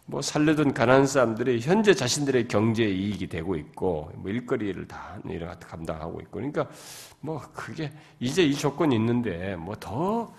뭐 0.04 0.20
살려둔 0.20 0.74
가난한 0.74 1.06
사람들이 1.06 1.60
현재 1.60 1.94
자신들의 1.94 2.48
경제 2.48 2.84
이익이 2.84 3.28
되고 3.28 3.56
있고 3.56 4.12
뭐 4.16 4.30
일거리를 4.30 4.86
다 4.86 5.18
이런 5.24 5.58
감당하고 5.58 6.20
있고 6.20 6.32
그러니까 6.32 6.68
뭐 7.20 7.40
그게 7.54 7.90
이제 8.18 8.44
이 8.44 8.54
조건이 8.54 8.94
있는데 8.94 9.56
뭐 9.56 9.74
더 9.76 10.34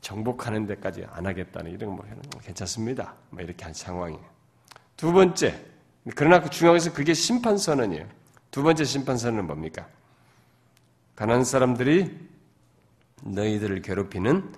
정복하는 0.00 0.66
데까지 0.66 1.04
안 1.10 1.26
하겠다는 1.26 1.72
이런 1.72 1.90
뭐 1.90 2.04
괜찮습니다. 2.42 3.14
뭐 3.30 3.42
이렇게 3.42 3.64
한 3.64 3.74
상황이에요. 3.74 4.24
두 4.96 5.12
번째 5.12 5.77
그러나 6.14 6.40
그 6.40 6.50
것은 6.50 6.92
그게 6.92 7.14
심판 7.14 7.58
선언이에요. 7.58 8.08
두 8.50 8.62
번째 8.62 8.84
심판 8.84 9.18
선언은 9.18 9.46
뭡니까? 9.46 9.88
가난한 11.16 11.44
사람들이 11.44 12.28
너희들을 13.22 13.82
괴롭히는 13.82 14.54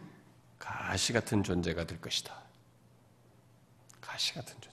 가시 0.59 1.13
같은 1.13 1.43
존재가 1.43 1.87
될 1.87 2.01
것이다. 2.01 2.35
가시 4.01 4.35
같은 4.35 4.55
존재. 4.61 4.71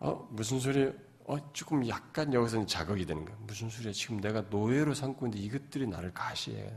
어, 0.00 0.28
무슨 0.30 0.60
소리? 0.60 0.92
어, 1.24 1.52
조금 1.52 1.86
약간 1.88 2.32
여기서는 2.32 2.66
자극이 2.66 3.06
되는 3.06 3.24
거야. 3.24 3.36
무슨 3.40 3.70
소리야? 3.70 3.92
지금 3.92 4.20
내가 4.20 4.42
노예로 4.42 4.94
삼고 4.94 5.26
있는데 5.26 5.44
이것들이 5.44 5.86
나를 5.86 6.12
가시해. 6.12 6.72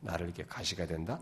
나를 0.00 0.26
이렇게 0.26 0.44
가시가 0.44 0.86
된다? 0.86 1.20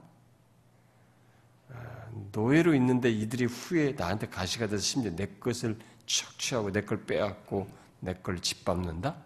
아, 1.72 2.08
노예로 2.32 2.74
있는데 2.74 3.10
이들이 3.10 3.44
후에 3.44 3.92
나한테 3.92 4.28
가시가 4.28 4.66
돼서 4.66 4.82
심지어 4.82 5.14
내 5.14 5.26
것을 5.26 5.78
착취하고 6.10 6.72
내 6.72 6.80
걸 6.82 7.04
빼앗고 7.04 7.68
내 8.00 8.14
걸 8.22 8.40
짓밟는다? 8.40 9.16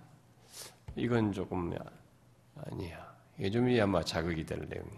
이건 0.97 1.33
조금 1.33 1.75
아니야. 2.57 3.15
이게 3.39 3.51
좀 3.51 3.67
아마 3.81 4.05
자극이 4.05 4.45
될 4.45 4.69
내용이. 4.69 4.91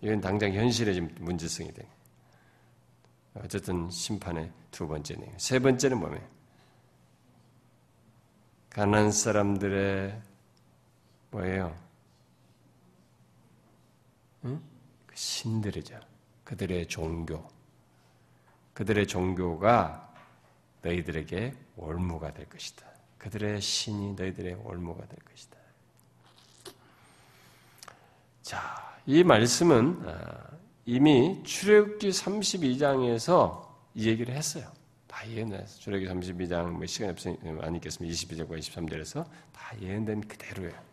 이건 0.00 0.20
당장 0.20 0.52
현실에 0.52 0.94
좀 0.94 1.08
문제성이 1.20 1.72
돼. 1.72 1.88
어쨌든 3.34 3.88
심판의 3.90 4.50
두 4.70 4.86
번째 4.86 5.14
내용. 5.16 5.32
세 5.38 5.58
번째는 5.58 5.98
뭐냐? 5.98 6.20
가난 8.70 9.10
사람들의 9.10 10.22
뭐예요? 11.30 11.76
응? 14.44 14.62
그 15.06 15.16
신들이죠. 15.16 15.98
그들의 16.44 16.86
종교. 16.86 17.48
그들의 18.74 19.06
종교가 19.06 20.07
너희들에게 20.82 21.54
올무가 21.76 22.32
될 22.32 22.48
것이다. 22.48 22.86
그들의 23.18 23.60
신이 23.60 24.14
너희들의 24.14 24.54
올무가 24.64 25.06
될 25.06 25.18
것이다. 25.20 25.56
자, 28.42 28.96
이 29.06 29.22
말씀은 29.22 30.02
아, 30.06 30.48
이미 30.86 31.42
출애굽기 31.42 32.08
32장에서 32.08 33.68
이 33.94 34.08
얘기를 34.08 34.34
했어요. 34.34 34.70
다 35.06 35.28
예언했어요. 35.28 35.80
출애굽기 35.80 36.30
32장 36.30 36.70
뭐 36.70 36.86
시간이 36.86 37.12
없으니 37.12 37.36
안 37.60 37.74
읽겠습니다. 37.74 38.14
22절과 38.14 38.58
23절에서 38.58 39.24
다 39.52 39.80
예언된 39.80 40.22
그대로예요. 40.22 40.88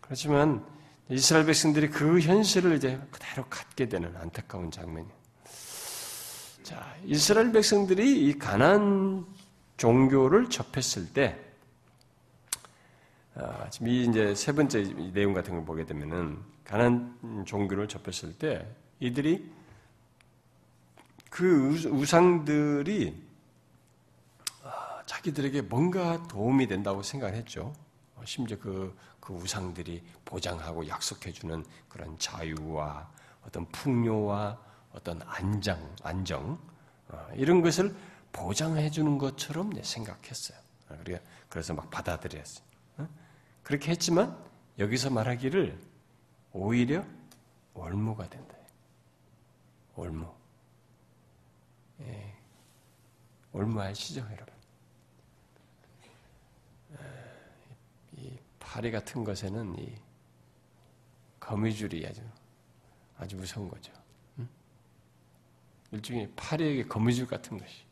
그렇지만 0.00 0.64
이스라엘 1.08 1.46
백성들이 1.46 1.88
그 1.88 2.20
현실을 2.20 2.76
이제 2.76 3.00
그대로 3.10 3.44
갖게 3.48 3.88
되는 3.88 4.14
안타까운 4.16 4.70
장면이에요. 4.70 5.21
자, 6.72 6.96
이스라엘 7.04 7.52
백성들이 7.52 8.28
이 8.28 8.38
가난 8.38 9.26
종교를 9.76 10.48
접했을 10.48 11.12
때, 11.12 11.38
아, 13.34 13.68
지금 13.68 13.88
이 13.88 14.04
이제 14.04 14.34
세 14.34 14.52
번째 14.52 14.82
내용 15.12 15.34
같은 15.34 15.52
걸 15.52 15.66
보게 15.66 15.84
되면은 15.84 16.38
가난 16.64 17.44
종교를 17.44 17.88
접했을 17.88 18.38
때 18.38 18.66
이들이 19.00 19.52
그 21.28 21.74
우상들이 21.90 23.22
아, 24.64 25.02
자기들에게 25.04 25.60
뭔가 25.62 26.26
도움이 26.26 26.68
된다고 26.68 27.02
생각했죠. 27.02 27.74
어, 28.16 28.22
심지어 28.24 28.56
그, 28.58 28.96
그 29.20 29.34
우상들이 29.34 30.02
보장하고 30.24 30.88
약속해주는 30.88 31.66
그런 31.90 32.18
자유와 32.18 33.10
어떤 33.46 33.66
풍요와 33.66 34.71
어떤 34.92 35.20
안정, 35.22 35.94
안정 36.02 36.58
어, 37.08 37.28
이런 37.34 37.62
것을 37.62 37.94
보장해 38.32 38.90
주는 38.90 39.18
것처럼 39.18 39.72
생각했어요. 39.82 40.58
어, 40.90 40.98
그래서 41.48 41.74
막 41.74 41.90
받아들였어요. 41.90 42.64
어? 42.98 43.08
그렇게 43.62 43.90
했지만 43.90 44.36
여기서 44.78 45.10
말하기를 45.10 45.78
오히려 46.52 47.04
올무가 47.74 48.28
된다. 48.28 48.54
올무. 49.94 50.26
예. 52.00 52.34
올무 53.52 53.80
아시죠, 53.80 54.20
여러분? 54.20 54.52
이 58.16 58.38
파리 58.58 58.90
같은 58.90 59.24
것에는 59.24 59.78
이 59.78 59.94
거미줄이 61.38 62.06
아주 62.06 62.22
아주 63.18 63.36
무서운 63.36 63.68
거죠. 63.68 63.92
일종의 65.92 66.30
파리에게 66.36 66.84
거미줄 66.84 67.26
같은 67.26 67.58
것이. 67.58 67.82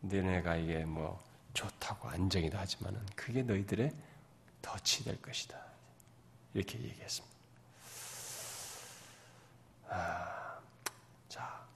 너네가 0.00 0.56
이게 0.56 0.84
뭐 0.84 1.22
좋다고 1.54 2.08
안정이다 2.08 2.58
하지만은 2.58 3.00
그게 3.16 3.42
너희들의 3.42 3.90
덫이 4.60 5.04
될 5.04 5.20
것이다. 5.22 5.58
이렇게 6.52 6.78
얘기했습니다. 6.78 7.34
아, 9.88 10.58
자, 11.28 11.66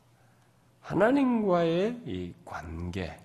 하나님과의 0.82 2.02
이 2.06 2.34
관계, 2.44 3.18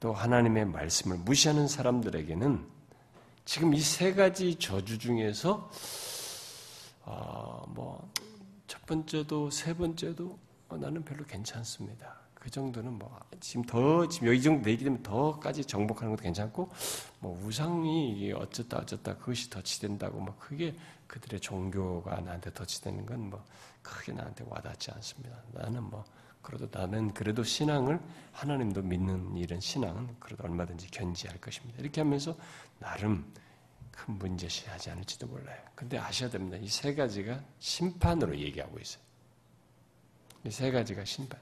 또 0.00 0.12
하나님의 0.12 0.66
말씀을 0.66 1.18
무시하는 1.18 1.68
사람들에게는 1.68 2.66
지금 3.44 3.74
이 3.74 3.80
세 3.80 4.12
가지 4.14 4.56
저주 4.56 4.98
중에서 4.98 5.70
어, 7.04 7.64
뭐 7.68 8.10
첫 8.66 8.84
번째도 8.86 9.50
세 9.50 9.74
번째도 9.74 10.38
어, 10.68 10.76
나는 10.76 11.04
별로 11.04 11.24
괜찮습니다. 11.24 12.16
그 12.34 12.50
정도는 12.50 12.92
뭐 12.92 13.18
지금 13.40 13.64
더 13.64 14.08
지금 14.08 14.28
여기 14.28 14.40
정도 14.40 14.70
얘기되면 14.70 15.02
더까지 15.02 15.64
정복하는 15.64 16.12
것도 16.12 16.22
괜찮고 16.22 16.70
뭐 17.20 17.40
우상이 17.44 18.32
어쩌다 18.32 18.78
어쩌다 18.78 19.16
그것이 19.16 19.50
덧치된다고 19.50 20.20
뭐 20.20 20.36
그게 20.38 20.76
그들의 21.08 21.40
종교가 21.40 22.20
나한테 22.20 22.52
덧치되는 22.52 23.06
건 23.06 23.20
뭐 23.30 23.44
크게 23.86 24.12
나한테 24.12 24.44
와닿지 24.48 24.90
않습니다. 24.92 25.36
나는 25.52 25.82
뭐 25.84 26.04
그래도 26.42 26.68
나는 26.70 27.12
그래도 27.14 27.42
신앙을 27.44 28.00
하나님도 28.32 28.82
믿는 28.82 29.36
이런 29.36 29.60
신앙은 29.60 30.16
그래도 30.18 30.44
얼마든지 30.44 30.90
견지할 30.90 31.40
것입니다. 31.40 31.80
이렇게 31.80 32.00
하면서 32.00 32.36
나름 32.78 33.32
큰 34.06 34.18
문제시하지 34.18 34.90
않을지도 34.90 35.26
몰라요. 35.26 35.58
근데 35.74 35.98
아셔야 35.98 36.30
됩니다. 36.30 36.56
이 36.56 36.68
세 36.68 36.94
가지가 36.94 37.40
심판으로 37.58 38.38
얘기하고 38.38 38.78
있어요. 38.78 39.02
이 40.44 40.50
세 40.50 40.70
가지가 40.70 41.04
심판. 41.04 41.40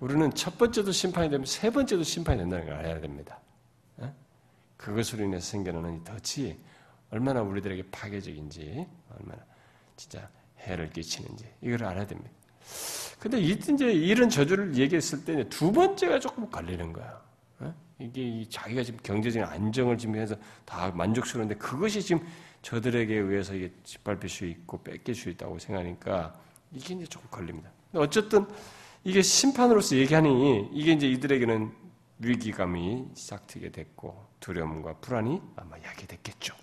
우리는 0.00 0.30
첫 0.34 0.56
번째도 0.56 0.90
심판이 0.92 1.28
되면 1.28 1.44
세 1.44 1.68
번째도 1.70 2.02
심판이 2.02 2.38
된다는 2.38 2.64
걸 2.64 2.74
알아야 2.76 3.00
됩니다. 3.00 3.38
어? 3.98 4.14
그것으로 4.78 5.24
인해서 5.24 5.50
생겨나는 5.50 5.96
이 6.00 6.04
덫이 6.04 6.56
얼마나 7.10 7.42
우리들에게 7.42 7.90
파괴적인지, 7.90 8.86
얼마나 9.10 9.44
진짜 9.96 10.30
해를 10.60 10.88
끼치는지, 10.90 11.44
이걸 11.60 11.84
알아야 11.84 12.06
됩니다. 12.06 12.30
근데 13.18 13.38
이제 13.40 13.92
이런 13.92 14.30
저주를 14.30 14.76
얘기했을 14.76 15.24
때 15.24 15.46
두 15.50 15.70
번째가 15.72 16.20
조금 16.20 16.50
걸리는 16.50 16.92
거야. 16.94 17.20
이게 18.00 18.44
자기가 18.48 18.82
지금 18.82 18.98
경제적인 19.02 19.46
안정을 19.46 19.98
지금 19.98 20.16
해서 20.16 20.34
다 20.64 20.90
만족스러운데 20.90 21.56
그것이 21.56 22.02
지금 22.02 22.26
저들에게 22.62 23.14
의해서 23.14 23.54
이게 23.54 23.72
짓밟힐 23.84 24.28
수 24.28 24.46
있고 24.46 24.82
뺏길 24.82 25.14
수 25.14 25.28
있다고 25.28 25.58
생각하니까 25.58 26.34
이게 26.72 26.94
이제 26.94 27.04
조금 27.06 27.28
걸립니다. 27.30 27.70
어쨌든 27.94 28.46
이게 29.04 29.22
심판으로서 29.22 29.96
얘기하니 29.96 30.70
이게 30.72 30.92
이제 30.92 31.06
이들에게는 31.08 31.72
위기감이 32.18 33.08
시작되게 33.14 33.70
됐고 33.70 34.26
두려움과 34.40 34.94
불안이 34.94 35.40
아마 35.56 35.76
야기됐겠죠. 35.82 36.54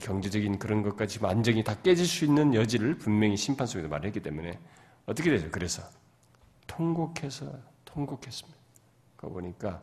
경제적인 0.00 0.58
그런 0.58 0.82
것까지 0.82 1.20
안정이 1.22 1.62
다 1.62 1.76
깨질 1.80 2.06
수 2.06 2.24
있는 2.24 2.54
여지를 2.54 2.98
분명히 2.98 3.36
심판 3.36 3.68
속에서 3.68 3.86
말했기 3.86 4.20
때문에 4.20 4.58
어떻게 5.06 5.30
되죠? 5.30 5.48
그래서 5.52 5.82
통곡해서 6.66 7.52
통곡했습니다. 7.84 8.58
그 9.16 9.28
보니까 9.28 9.80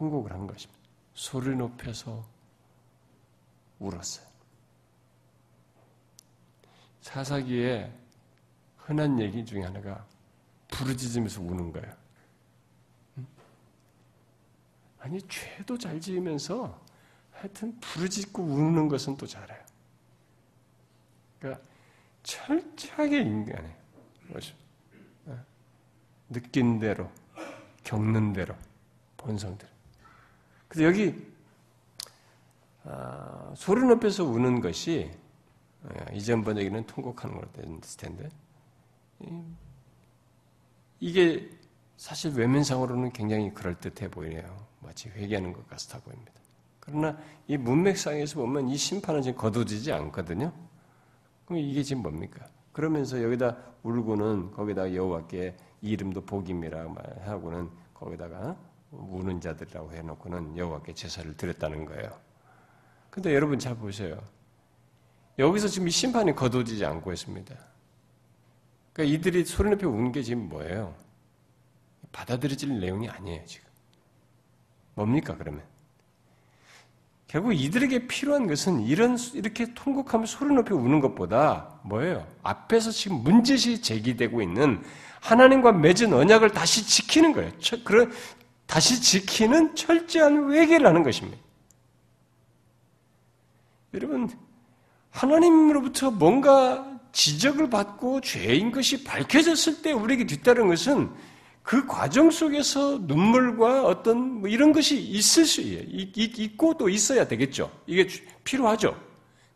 통곡을 0.00 0.32
한 0.32 0.46
것입니다. 0.46 0.80
소리 1.12 1.54
높여서 1.54 2.26
울었어요. 3.78 4.26
사사기에 7.02 7.92
흔한 8.78 9.20
얘기 9.20 9.44
중에 9.44 9.62
하나가 9.62 10.06
부르짖으면서 10.68 11.42
우는 11.42 11.70
거예요. 11.72 11.92
아니 15.00 15.20
죄도 15.28 15.76
잘 15.76 16.00
지으면서 16.00 16.80
하여튼 17.32 17.78
부르짖고 17.80 18.42
우는 18.42 18.88
것은 18.88 19.18
또 19.18 19.26
잘해요. 19.26 19.62
그러니까 21.38 21.62
철저하게. 22.22 23.20
어? 25.26 25.44
느낀 26.30 26.78
대로, 26.78 27.10
겪는 27.84 28.32
대로, 28.32 28.54
본성대로. 29.18 29.79
그래서 30.70 30.88
여기 30.88 31.26
아, 32.84 33.52
소리 33.56 33.84
높여서 33.84 34.24
우는 34.24 34.60
것이 34.60 35.10
어, 35.82 35.88
이전 36.12 36.44
번역에는 36.44 36.86
통곡하는 36.86 37.34
걸로 37.34 37.50
됐을 37.52 37.98
텐데 37.98 38.28
이게 41.00 41.50
사실 41.96 42.32
외면상으로는 42.32 43.12
굉장히 43.12 43.52
그럴듯해 43.52 44.10
보이네요. 44.10 44.64
마치 44.78 45.08
회개하는 45.08 45.52
것 45.52 45.68
같아 45.68 46.00
보입니다. 46.00 46.32
그러나 46.78 47.18
이 47.48 47.56
문맥상에서 47.56 48.38
보면 48.38 48.68
이 48.68 48.76
심판은 48.76 49.22
지금 49.22 49.38
거두지지 49.38 49.92
않거든요. 49.92 50.52
그럼 51.46 51.60
이게 51.62 51.82
지금 51.82 52.02
뭡니까? 52.02 52.46
그러면서 52.72 53.20
여기다 53.22 53.56
울고는 53.82 54.52
거기다 54.52 54.94
여호와께 54.94 55.56
이름도 55.82 56.24
복임이라 56.24 56.94
하고는 57.24 57.70
거기다가 57.92 58.56
우는 58.90 59.40
자들이라고 59.40 59.92
해놓고는 59.92 60.56
여호와께 60.56 60.94
제사를 60.94 61.36
드렸다는 61.36 61.84
거예요. 61.84 62.10
근데 63.10 63.34
여러분 63.34 63.58
잘 63.58 63.76
보세요. 63.76 64.20
여기서 65.38 65.68
지금 65.68 65.88
이 65.88 65.90
심판이 65.90 66.34
거두지지 66.34 66.84
않고 66.84 67.12
있습니다. 67.12 67.54
그러니까 68.92 69.16
이들이 69.16 69.44
소리 69.44 69.70
높여 69.70 69.88
우는 69.88 70.12
게 70.12 70.22
지금 70.22 70.48
뭐예요? 70.48 70.94
받아들여질 72.12 72.80
내용이 72.80 73.08
아니에요, 73.08 73.44
지금. 73.46 73.68
뭡니까, 74.94 75.36
그러면? 75.36 75.62
결국 77.26 77.52
이들에게 77.52 78.08
필요한 78.08 78.48
것은 78.48 78.80
이런, 78.80 79.16
이렇게 79.34 79.72
통곡하며 79.72 80.26
소리 80.26 80.52
높여 80.52 80.74
우는 80.74 80.98
것보다 81.00 81.80
뭐예요? 81.84 82.26
앞에서 82.42 82.90
지금 82.90 83.18
문제시 83.18 83.80
제기되고 83.80 84.42
있는 84.42 84.82
하나님과 85.20 85.72
맺은 85.72 86.12
언약을 86.12 86.50
다시 86.50 86.84
지키는 86.84 87.32
거예요. 87.32 87.52
그런, 87.84 88.10
다시 88.70 89.02
지키는 89.02 89.74
철저한 89.74 90.52
회개를 90.52 90.86
하는 90.86 91.02
것입니다. 91.02 91.36
여러분, 93.94 94.30
하나님으로부터 95.10 96.12
뭔가 96.12 96.86
지적을 97.10 97.68
받고 97.68 98.20
죄인 98.20 98.70
것이 98.70 99.02
밝혀졌을 99.02 99.82
때 99.82 99.90
우리에게 99.90 100.24
뒤따른 100.24 100.68
것은 100.68 101.10
그 101.64 101.84
과정 101.84 102.30
속에서 102.30 102.98
눈물과 103.02 103.86
어떤 103.86 104.40
뭐 104.40 104.48
이런 104.48 104.72
것이 104.72 105.00
있을 105.00 105.46
수 105.46 105.60
있고 105.62 106.74
또 106.74 106.88
있어야 106.88 107.26
되겠죠. 107.26 107.72
이게 107.88 108.06
필요하죠. 108.44 108.96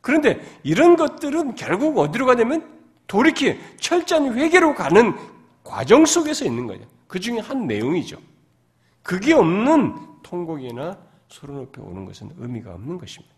그런데 0.01 0.45
이런 0.65 0.97
것들은 0.97 1.55
결국 1.55 1.97
어디로 1.99 2.27
가냐면 2.27 2.69
돌이키 3.07 3.61
철저한 3.79 4.35
회개로 4.35 4.75
가는 4.75 5.15
과정 5.63 6.05
속에서 6.05 6.45
있는 6.45 6.67
거예요. 6.67 6.85
그 7.07 7.21
중에 7.21 7.39
한 7.39 7.69
내용이죠. 7.69 8.19
그게 9.05 9.35
없는 9.35 10.23
통곡이나 10.23 10.99
소리 11.29 11.53
높여 11.53 11.83
오는 11.83 12.07
것은 12.07 12.33
의미가 12.39 12.75
없는 12.75 12.97
것입니다. 12.97 13.35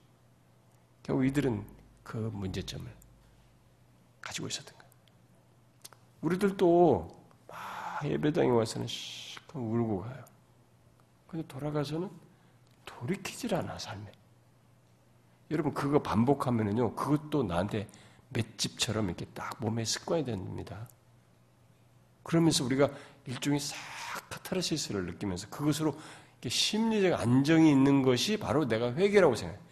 결국 1.02 1.26
이들은 1.26 1.66
그 2.04 2.16
문제점을 2.16 2.86
가지고 4.20 4.46
있었던 4.46 4.78
거예요. 4.78 4.92
우리들도 6.20 7.26
막 7.48 8.04
예배당에 8.04 8.48
와서는 8.48 8.86
실컷 8.86 9.58
울고 9.58 10.02
가요. 10.02 10.24
근데 11.26 11.44
돌아가서는 11.48 12.10
돌이키질 12.84 13.52
않아, 13.56 13.76
삶에. 13.78 14.12
여러분, 15.50 15.74
그거 15.74 16.00
반복하면은요, 16.00 16.94
그것도 16.94 17.42
나한테 17.42 17.88
맷집처럼 18.28 19.06
이렇게 19.06 19.24
딱 19.26 19.56
몸에 19.60 19.84
습관이 19.84 20.24
됩니다. 20.24 20.88
그러면서 22.22 22.64
우리가 22.64 22.90
일종의 23.26 23.60
싹 23.60 23.76
카타르시스를 24.30 25.06
느끼면서 25.06 25.48
그것으로 25.48 25.98
심리적 26.46 27.18
안정이 27.18 27.70
있는 27.70 28.02
것이 28.02 28.36
바로 28.36 28.66
내가 28.68 28.92
회개라고 28.94 29.34
생각해요. 29.34 29.64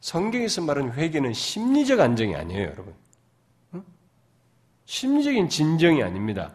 성경에서 0.00 0.62
말하는 0.62 0.92
회개는 0.92 1.32
심리적 1.32 1.98
안정이 2.00 2.36
아니에요, 2.36 2.68
여러분. 2.68 2.94
심리적인 4.84 5.48
진정이 5.48 6.02
아닙니다. 6.02 6.52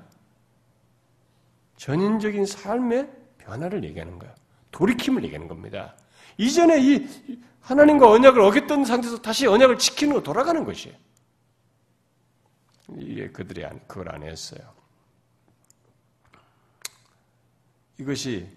전인적인 1.77 2.45
삶의 2.45 3.09
변화를 3.37 3.83
얘기하는 3.83 4.17
거예요. 4.17 4.33
돌이킴을 4.71 5.23
얘기하는 5.25 5.47
겁니다. 5.47 5.95
이전에 6.37 6.81
이 6.81 7.07
하나님과 7.61 8.09
언약을 8.09 8.41
어겼던 8.41 8.85
상태에서 8.85 9.21
다시 9.21 9.47
언약을 9.47 9.77
지키는 9.77 10.13
거 10.13 10.23
돌아가는 10.23 10.63
것이에요. 10.63 10.95
이게 12.97 13.29
그들이 13.29 13.65
그걸 13.87 14.13
안 14.13 14.23
했어요. 14.23 14.61
이것이 17.97 18.49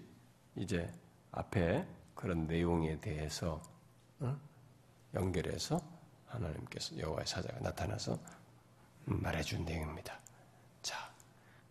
이제 0.55 0.91
앞에 1.31 1.85
그런 2.13 2.47
내용에 2.47 2.99
대해서 2.99 3.61
연결해서 5.13 5.81
하나님께서 6.27 6.97
여호와의 6.97 7.25
사자가 7.25 7.59
나타나서 7.59 8.19
말해준 9.05 9.65
내용입니다. 9.65 10.19
자, 10.81 11.11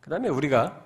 그 0.00 0.10
다음에 0.10 0.28
우리가 0.28 0.84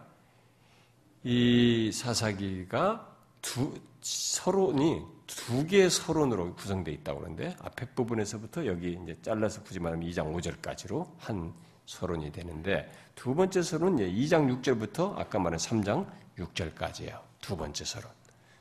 이 1.24 1.90
사사기가 1.92 3.16
두, 3.40 3.74
서론이 4.00 5.04
두 5.26 5.66
개의 5.66 5.88
서론으로 5.88 6.54
구성되어 6.54 6.92
있다고 6.94 7.20
그러는데 7.20 7.56
앞에 7.60 7.86
부분에서부터 7.94 8.66
여기 8.66 8.98
이제 9.02 9.16
잘라서 9.22 9.62
굳이 9.62 9.78
말하면 9.78 10.08
2장 10.08 10.34
5절까지로 10.34 11.08
한 11.18 11.54
서론이 11.86 12.32
되는데 12.32 12.90
두 13.14 13.34
번째 13.34 13.62
서론은 13.62 14.04
2장 14.12 14.62
6절부터 14.62 15.18
아까 15.18 15.38
말한 15.38 15.58
3장 15.58 16.06
6절까지예요. 16.38 17.20
두 17.40 17.56
번째 17.56 17.84
서론. 17.84 18.10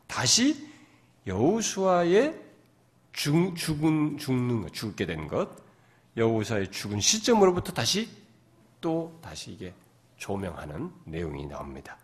다시 0.08 0.70
여우수아의 1.28 2.40
죽, 3.14 3.56
죽은, 3.56 4.18
죽는 4.18 4.62
것, 4.62 4.74
죽게 4.74 5.06
된 5.06 5.28
것, 5.28 5.50
여우사의 6.18 6.72
죽은 6.72 7.00
시점으로부터 7.00 7.72
다시 7.74 8.10
또 8.80 9.18
다시 9.22 9.52
이게 9.52 9.74
조명하는 10.18 10.92
내용이 11.06 11.46
나옵니다. 11.46 11.98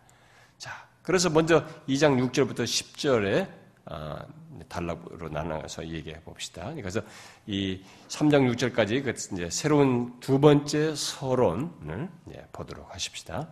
자, 0.56 0.88
그래서 1.02 1.28
먼저 1.30 1.66
2장 1.88 2.30
6절부터 2.30 2.64
10절에 2.64 3.48
아, 3.86 4.26
단락으로 4.68 5.28
나눠서 5.28 5.88
얘기해 5.88 6.20
봅시다. 6.20 6.72
그래서 6.74 7.00
이 7.46 7.82
3장 8.08 8.54
6절까지 8.54 9.02
그 9.02 9.10
이제 9.10 9.48
새로운 9.50 10.18
두 10.20 10.38
번째 10.38 10.94
서론을 10.94 12.08
보도록 12.52 12.92
하십시다. 12.94 13.48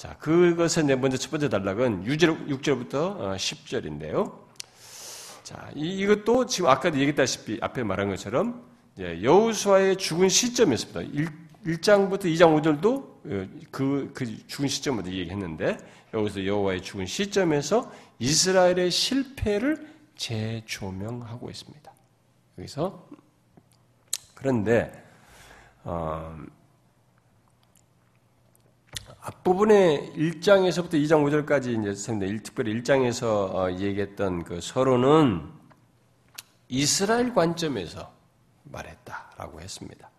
자, 0.00 0.16
그것의 0.18 0.96
먼저 0.96 1.18
첫 1.18 1.30
번째 1.30 1.50
단락은 1.50 2.04
6절, 2.06 2.78
부터 2.78 3.34
10절인데요. 3.36 4.32
자, 5.42 5.70
이, 5.74 6.06
것도 6.06 6.46
지금 6.46 6.70
아까도 6.70 6.96
얘기했다시피 6.96 7.58
앞에 7.60 7.82
말한 7.82 8.08
것처럼 8.08 8.64
여우수아의 8.98 9.98
죽은 9.98 10.30
시점이었습니다. 10.30 11.02
1, 11.66 11.82
장부터 11.82 12.28
2장 12.28 12.58
5절도 12.58 13.68
그, 13.70 14.10
그 14.14 14.46
죽은 14.46 14.68
시점부터 14.68 15.10
얘기했는데 15.10 15.76
여기서 16.14 16.46
여호와의 16.46 16.80
죽은 16.80 17.04
시점에서 17.04 17.92
이스라엘의 18.20 18.90
실패를 18.90 19.86
재조명하고 20.16 21.50
있습니다. 21.50 21.92
여기서 22.56 23.06
그런데 24.34 24.90
어, 25.84 26.38
앞부분에 29.22 30.12
1장에서부터 30.12 30.94
2장 30.94 31.22
5절까지 31.24 31.92
이제 31.92 32.42
특별히 32.42 32.80
1장에서 32.80 33.54
어, 33.54 33.70
얘기했던 33.72 34.44
그 34.44 34.60
서로는 34.60 35.46
이스라엘 36.68 37.34
관점에서 37.34 38.12
말했다라고 38.64 39.60
했습니다. 39.60 40.10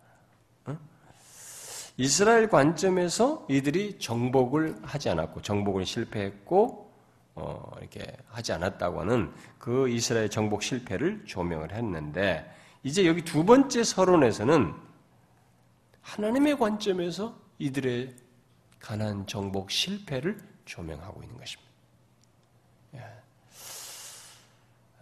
이스라엘 1.98 2.50
관점에서 2.50 3.46
이들이 3.50 4.00
정복을 4.00 4.78
하지 4.82 5.10
않았고 5.10 5.42
정복을 5.42 5.86
실패했고 5.86 6.92
어, 7.36 7.72
이렇게 7.80 8.18
하지 8.28 8.54
않았다고 8.54 9.02
하는 9.02 9.32
그 9.58 9.90
이스라엘 9.90 10.30
정복 10.30 10.64
실패를 10.64 11.24
조명을 11.26 11.74
했는데 11.74 12.52
이제 12.84 13.06
여기 13.06 13.24
두 13.24 13.46
번째 13.46 13.84
서론에서는 13.84 14.74
하나님의 16.02 16.58
관점에서 16.58 17.36
이들의 17.60 18.16
가난 18.82 19.26
정복 19.28 19.72
실패를 19.72 20.38
조명하고 20.66 21.22
있는 21.24 21.38
것입니다. 21.38 21.72
예. 22.96 23.02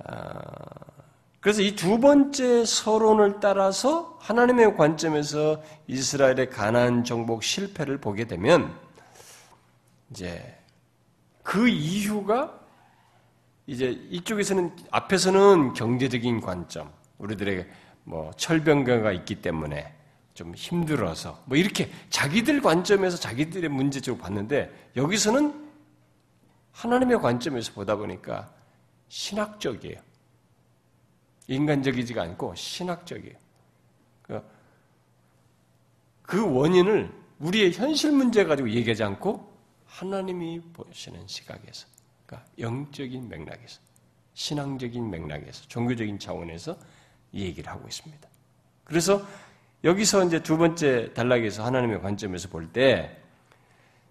아, 0.06 0.42
그래서 1.40 1.62
이 1.62 1.76
두 1.76 2.00
번째 2.00 2.66
서론을 2.66 3.40
따라서 3.40 4.18
하나님의 4.20 4.76
관점에서 4.76 5.64
이스라엘의 5.88 6.50
가난 6.50 7.04
정복 7.04 7.44
실패를 7.44 8.00
보게 8.00 8.26
되면 8.26 8.78
이제 10.12 10.58
그 11.44 11.68
이유가 11.68 12.60
이제 13.68 13.92
이쪽에서는 14.10 14.76
앞에서는 14.92 15.74
경제적인 15.74 16.42
관점, 16.42 16.92
우리들에게 17.20 17.70
뭐 18.04 18.32
철병가가 18.36 19.12
있기 19.14 19.42
때문에 19.42 19.94
좀 20.40 20.56
힘들어서 20.56 21.44
뭐 21.48 21.58
이렇게 21.58 21.92
자기들 22.10 22.62
관점에서 22.62 23.18
자기들의 23.18 23.70
문제적으로 23.70 24.24
봤는데 24.24 24.92
여기서는 24.96 25.70
하나님의 26.72 27.20
관점에서 27.20 27.74
보다 27.74 27.98
보니까 27.98 28.50
신학적이에요. 29.10 30.00
인간적이지가 31.48 32.22
않고 32.22 32.56
신학적이에요. 32.56 33.36
그, 34.22 34.42
그 36.22 36.50
원인을 36.50 37.12
우리의 37.40 37.74
현실 37.74 38.14
문제 38.14 38.46
가지고 38.46 38.70
얘기하지 38.70 39.04
않고 39.04 39.54
하나님이 39.88 40.62
보시는 40.72 41.28
시각에서, 41.28 41.86
그러니까 42.26 42.50
영적인 42.58 43.28
맥락에서, 43.28 43.82
신앙적인 44.36 45.10
맥락에서, 45.10 45.66
종교적인 45.68 46.18
차원에서 46.18 46.78
얘기를 47.34 47.70
하고 47.70 47.86
있습니다. 47.86 48.30
그래서 48.86 49.22
여기서 49.84 50.26
이제 50.26 50.44
두 50.44 50.58
번째 50.58 51.14
단락에서 51.14 51.64
하나님의 51.64 52.02
관점에서 52.02 52.50
볼 52.50 52.68
때, 52.68 53.18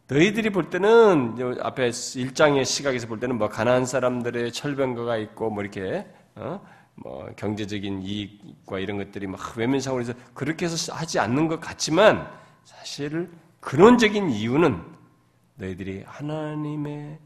너희들이 0.09 0.51
볼 0.51 0.71
때는 0.71 1.59
앞에 1.61 1.91
일장의 2.17 2.65
시각에서 2.65 3.07
볼 3.07 3.21
때는 3.21 3.37
뭐 3.37 3.49
가난한 3.51 3.85
사람들의 3.85 4.53
철병거가 4.53 5.19
있고 5.19 5.51
뭐 5.51 5.63
이렇게 5.63 6.07
어? 6.35 6.61
뭐 6.95 7.29
경제적인 7.37 8.03
이익과 8.03 8.79
이런 8.79 8.97
것들이 8.97 9.27
막 9.27 9.39
외면상으로 9.57 10.01
해서 10.01 10.15
그렇게 10.33 10.65
해서 10.65 10.95
하지 10.95 11.19
않는 11.19 11.47
것 11.47 11.61
같지만 11.61 12.27
사실 12.65 13.31
근원적인 13.61 14.31
이유는 14.31 14.83
너희들이 15.57 16.05
하나님의 16.07 17.19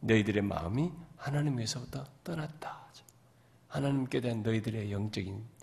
너희들의 0.00 0.42
마음이 0.42 0.92
하나님에서부터 1.16 2.04
떠났다. 2.22 2.84
하나님께 3.68 4.20
대한 4.20 4.42
너희들의 4.44 4.92
영적인 4.92 5.34
음, 5.34 5.53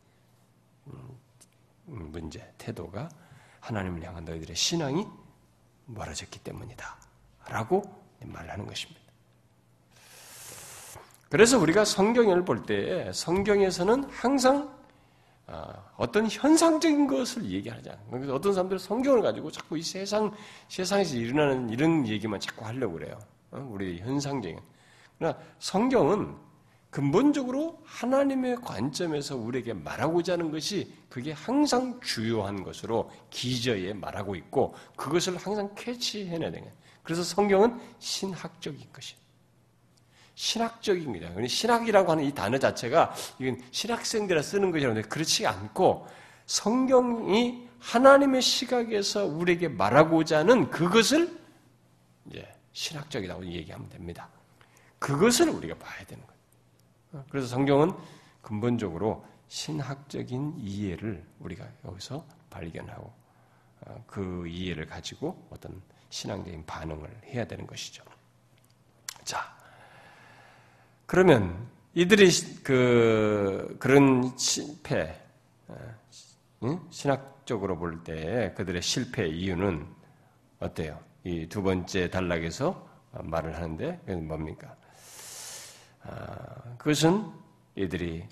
문제, 1.85 2.53
태도가 2.57 3.09
하나님을 3.59 4.03
향한 4.03 4.25
너희들의 4.25 4.55
신앙이 4.55 5.05
멀어졌기 5.85 6.39
때문이다. 6.39 6.97
라고 7.47 7.83
말하는 8.23 8.65
것입니다. 8.65 9.01
그래서 11.29 11.57
우리가 11.59 11.85
성경을 11.85 12.43
볼 12.45 12.65
때 12.65 13.11
성경에서는 13.13 14.03
항상 14.05 14.81
아, 15.47 15.73
어떤 15.97 16.27
현상적인 16.29 17.07
것을 17.07 17.43
얘기하지 17.43 17.89
않아요. 17.89 18.33
어떤 18.33 18.53
사람들은 18.53 18.79
성경을 18.79 19.21
가지고 19.21 19.51
자꾸 19.51 19.77
이 19.77 19.81
세상, 19.81 20.31
세상에서 20.69 21.17
일어나는 21.17 21.69
이런 21.69 22.07
얘기만 22.07 22.39
자꾸 22.39 22.65
하려고 22.65 22.93
그래요. 22.93 23.19
어? 23.51 23.67
우리 23.69 23.99
현상적인. 23.99 24.59
그러나 25.17 25.37
성경은 25.59 26.35
근본적으로 26.91 27.81
하나님의 27.85 28.57
관점에서 28.57 29.37
우리에게 29.37 29.73
말하고자 29.73 30.33
하는 30.33 30.51
것이 30.51 30.93
그게 31.09 31.31
항상 31.31 31.99
주요한 32.01 32.63
것으로 32.63 33.09
기저에 33.29 33.93
말하고 33.93 34.35
있고 34.35 34.75
그것을 34.97 35.37
항상 35.37 35.73
캐치해내야 35.73 36.51
되는. 36.51 36.69
그래서 37.01 37.23
성경은 37.23 37.79
신학적인 37.99 38.91
것이에요. 38.91 39.21
신학적입니다. 40.35 41.29
신학이라고 41.47 42.11
하는 42.11 42.25
이 42.25 42.33
단어 42.33 42.59
자체가 42.59 43.13
이건 43.39 43.61
신학생들이 43.71 44.43
쓰는 44.43 44.71
것이라는데 44.71 45.07
그렇지 45.07 45.47
않고 45.47 46.07
성경이 46.45 47.69
하나님의 47.79 48.41
시각에서 48.41 49.25
우리에게 49.25 49.69
말하고자 49.69 50.39
하는 50.39 50.69
그것을 50.69 51.39
이제 52.29 52.45
신학적이라고 52.73 53.45
얘기하면 53.45 53.87
됩니다. 53.89 54.27
그것을 54.99 55.49
우리가 55.49 55.75
봐야 55.75 56.05
되는 56.05 56.25
거예요. 56.25 56.40
그래서 57.29 57.47
성경은 57.47 57.91
근본적으로 58.41 59.25
신학적인 59.47 60.55
이해를 60.57 61.23
우리가 61.39 61.67
여기서 61.85 62.25
발견하고 62.49 63.11
어, 63.81 64.03
그 64.07 64.47
이해를 64.47 64.85
가지고 64.85 65.47
어떤 65.49 65.81
신앙적인 66.09 66.65
반응을 66.65 67.09
해야 67.25 67.45
되는 67.45 67.65
것이죠. 67.67 68.03
자, 69.23 69.55
그러면 71.05 71.67
이들이 71.93 72.29
그 72.63 73.75
그런 73.79 74.35
실패, 74.37 75.19
어, 75.67 76.87
신학적으로 76.89 77.77
볼 77.77 78.03
때 78.03 78.53
그들의 78.55 78.81
실패 78.81 79.27
이유는 79.27 79.85
어때요? 80.59 80.99
이 81.23 81.47
두 81.47 81.61
번째 81.61 82.09
단락에서 82.09 82.87
말을 83.11 83.55
하는데 83.55 83.99
그건 84.05 84.27
뭡니까? 84.27 84.75
아, 86.03 86.75
그것은 86.77 87.25
이들이 87.75 88.25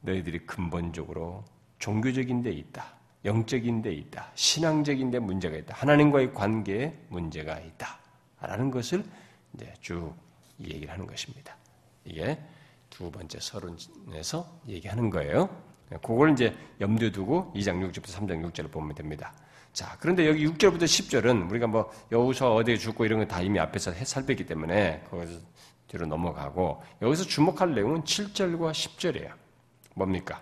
너희들이 0.00 0.46
근본적으로 0.46 1.44
종교적인 1.78 2.42
데 2.42 2.50
있다. 2.50 2.94
영적인 3.24 3.82
데 3.82 3.92
있다. 3.92 4.30
신앙적인 4.34 5.10
데 5.10 5.18
문제가 5.18 5.56
있다. 5.56 5.74
하나님과의 5.74 6.32
관계에 6.32 6.94
문제가 7.08 7.58
있다. 7.58 7.98
라는 8.40 8.70
것을 8.70 9.04
이제 9.54 9.72
쭉 9.80 10.14
얘기를 10.60 10.90
하는 10.92 11.06
것입니다. 11.06 11.56
이게 12.04 12.38
두 12.88 13.10
번째 13.10 13.38
서론에서 13.40 14.60
얘기하는 14.68 15.10
거예요. 15.10 15.48
그걸 16.02 16.32
이제 16.32 16.54
염두에 16.80 17.10
두고 17.10 17.52
2장 17.54 17.80
6절부터 17.90 18.06
3장 18.06 18.52
6절을 18.52 18.70
보면 18.70 18.94
됩니다. 18.94 19.32
자, 19.72 19.96
그런데 20.00 20.26
여기 20.28 20.46
6절부터 20.46 20.84
10절은 20.84 21.50
우리가 21.50 21.66
뭐 21.66 21.92
여우서 22.12 22.54
어디에 22.54 22.76
죽고 22.76 23.04
이런 23.04 23.18
거 23.20 23.26
다 23.26 23.40
이미 23.42 23.58
앞에서 23.58 23.92
살폈기 23.92 24.46
때문에 24.46 25.04
거기서 25.10 25.38
뒤로 25.88 26.06
넘어가고 26.06 26.82
여기서 27.02 27.24
주목할 27.24 27.74
내용은 27.74 28.02
7절과 28.02 28.72
10절이에요. 28.72 29.32
뭡니까? 29.94 30.40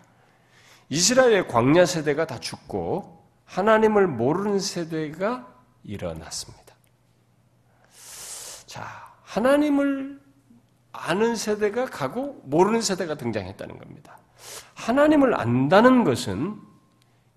이스라엘의 0.88 1.48
광야 1.48 1.86
세대가 1.86 2.26
다 2.26 2.38
죽고 2.40 3.24
하나님을 3.44 4.06
모르는 4.06 4.58
세대가 4.58 5.46
일어났습니다. 5.82 6.74
자, 8.66 8.86
하나님을 9.22 10.20
아는 10.92 11.36
세대가 11.36 11.86
가고 11.86 12.40
모르는 12.44 12.80
세대가 12.80 13.16
등장했다는 13.16 13.78
겁니다. 13.78 14.18
하나님을 14.74 15.38
안다는 15.38 16.04
것은 16.04 16.60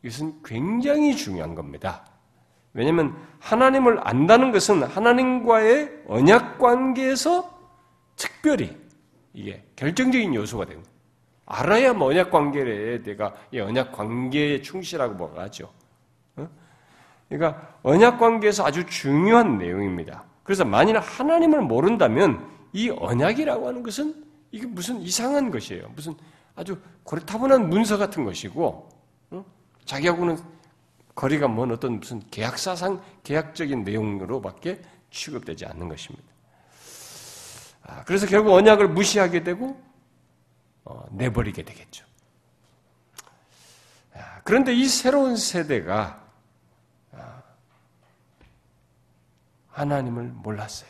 이것은 0.03 0.41
굉장히 0.43 1.15
중요한 1.15 1.55
겁니다. 1.55 2.05
왜냐하면 2.73 3.15
하나님을 3.39 3.99
안다는 4.07 4.51
것은 4.51 4.83
하나님과의 4.83 6.03
언약 6.07 6.59
관계에서 6.59 7.56
특별히 8.17 8.75
이게 9.33 9.63
결정적인 9.77 10.35
요소가 10.35 10.65
됩니다. 10.65 10.89
알아야 11.45 11.93
뭐 11.93 12.09
언약 12.09 12.29
관계에 12.29 13.01
내가 13.01 13.33
이 13.51 13.59
언약 13.59 13.93
관계에 13.93 14.61
충실하고 14.61 15.13
뭐가 15.13 15.43
하죠. 15.43 15.71
어? 16.35 16.49
그러니까 17.29 17.77
언약 17.83 18.19
관계에서 18.19 18.65
아주 18.65 18.85
중요한 18.85 19.57
내용입니다. 19.57 20.25
그래서 20.43 20.65
만일 20.65 20.97
하나님을 20.99 21.61
모른다면 21.61 22.45
이 22.73 22.89
언약이라고 22.89 23.67
하는 23.67 23.81
것은 23.81 24.25
이게 24.51 24.65
무슨 24.65 24.99
이상한 25.01 25.49
것이에요. 25.49 25.89
무슨 25.95 26.15
아주 26.55 26.77
고리타분한 27.03 27.69
문서 27.69 27.97
같은 27.97 28.25
것이고 28.25 28.89
어? 29.31 29.45
자기하고는 29.85 30.37
거리가 31.15 31.47
먼 31.47 31.71
어떤 31.71 31.99
무슨 31.99 32.21
계약사상 32.29 33.01
계약적인 33.23 33.83
내용으로밖에 33.83 34.81
취급되지 35.11 35.65
않는 35.65 35.87
것입니다. 35.87 36.36
아, 37.87 38.03
그래서 38.03 38.27
결국 38.27 38.53
언약을 38.53 38.89
무시하게 38.89 39.43
되고 39.43 39.81
어, 40.83 41.05
내버리게 41.11 41.63
되겠죠. 41.63 42.05
아, 44.13 44.41
그런데 44.43 44.73
이 44.73 44.85
새로운 44.85 45.37
세대가 45.37 46.21
아, 47.13 47.41
하나님을 49.69 50.23
몰랐어요. 50.25 50.89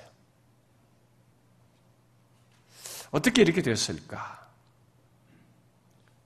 어떻게 3.12 3.42
이렇게 3.44 3.62
되었을까? 3.62 4.48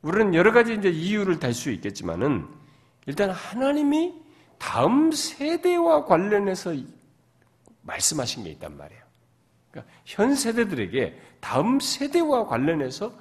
우리는 0.02 0.34
여러 0.34 0.52
가지 0.52 0.74
이제 0.74 0.90
이유를 0.90 1.40
달수 1.40 1.70
있겠지만은 1.72 2.48
일단 3.06 3.30
하나님이 3.30 4.20
다음 4.58 5.12
세대와 5.12 6.06
관련해서 6.06 6.74
말씀하신 7.84 8.46
게 8.46 8.52
있단 8.52 8.78
말이에요. 8.78 9.01
그러니까 9.72 9.94
현 10.06 10.36
세대들에게 10.36 11.20
다음 11.40 11.80
세대와 11.80 12.46
관련해서 12.48 13.14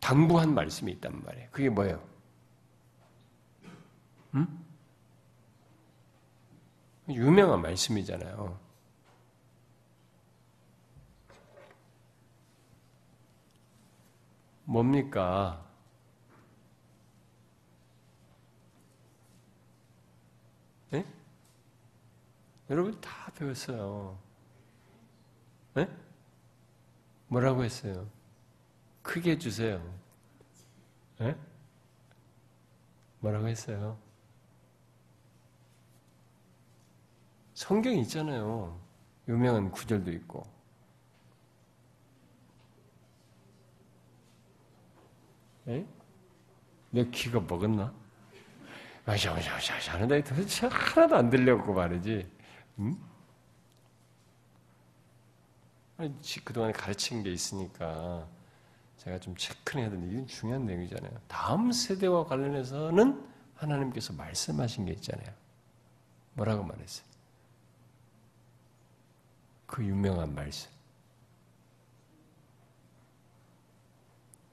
당부한 0.00 0.54
말씀이 0.54 0.92
있단 0.92 1.22
말이에요. 1.24 1.48
그게 1.50 1.68
뭐예요? 1.70 2.02
음? 4.34 4.64
유명한 7.08 7.62
말씀이잖아요. 7.62 8.58
뭡니까? 14.64 15.64
네? 20.90 21.04
여러분 22.70 22.98
다 23.00 23.30
배웠어요. 23.34 24.21
네? 25.74 25.88
뭐라고 27.28 27.64
했어요? 27.64 28.08
크게 29.02 29.32
해주세요. 29.32 29.82
네? 31.18 31.36
뭐라고 33.20 33.48
했어요? 33.48 33.98
성경 37.54 37.96
있잖아요. 37.98 38.78
유명한 39.28 39.70
구절도 39.70 40.10
있고. 40.12 40.44
에? 45.68 45.86
내 46.90 47.04
귀가 47.10 47.40
먹었나? 47.40 47.94
마샤마샤마샤 49.04 49.94
하는데 49.94 50.22
도대체 50.22 50.66
하나도 50.66 51.16
안 51.16 51.30
들려고 51.30 51.72
말이지. 51.72 52.30
응? 52.80 53.11
그동안에 56.44 56.72
가르친 56.72 57.22
게 57.22 57.32
있으니까 57.32 58.26
제가 58.98 59.18
좀 59.18 59.34
체크를 59.36 59.82
해야 59.82 59.90
되는데 59.90 60.12
이건 60.12 60.26
중요한 60.26 60.64
내용이잖아요. 60.64 61.10
다음 61.26 61.72
세대와 61.72 62.26
관련해서는 62.26 63.26
하나님께서 63.54 64.12
말씀하신 64.12 64.86
게 64.86 64.92
있잖아요. 64.92 65.32
뭐라고 66.34 66.64
말했어요? 66.64 67.06
그 69.66 69.84
유명한 69.84 70.34
말씀. 70.34 70.70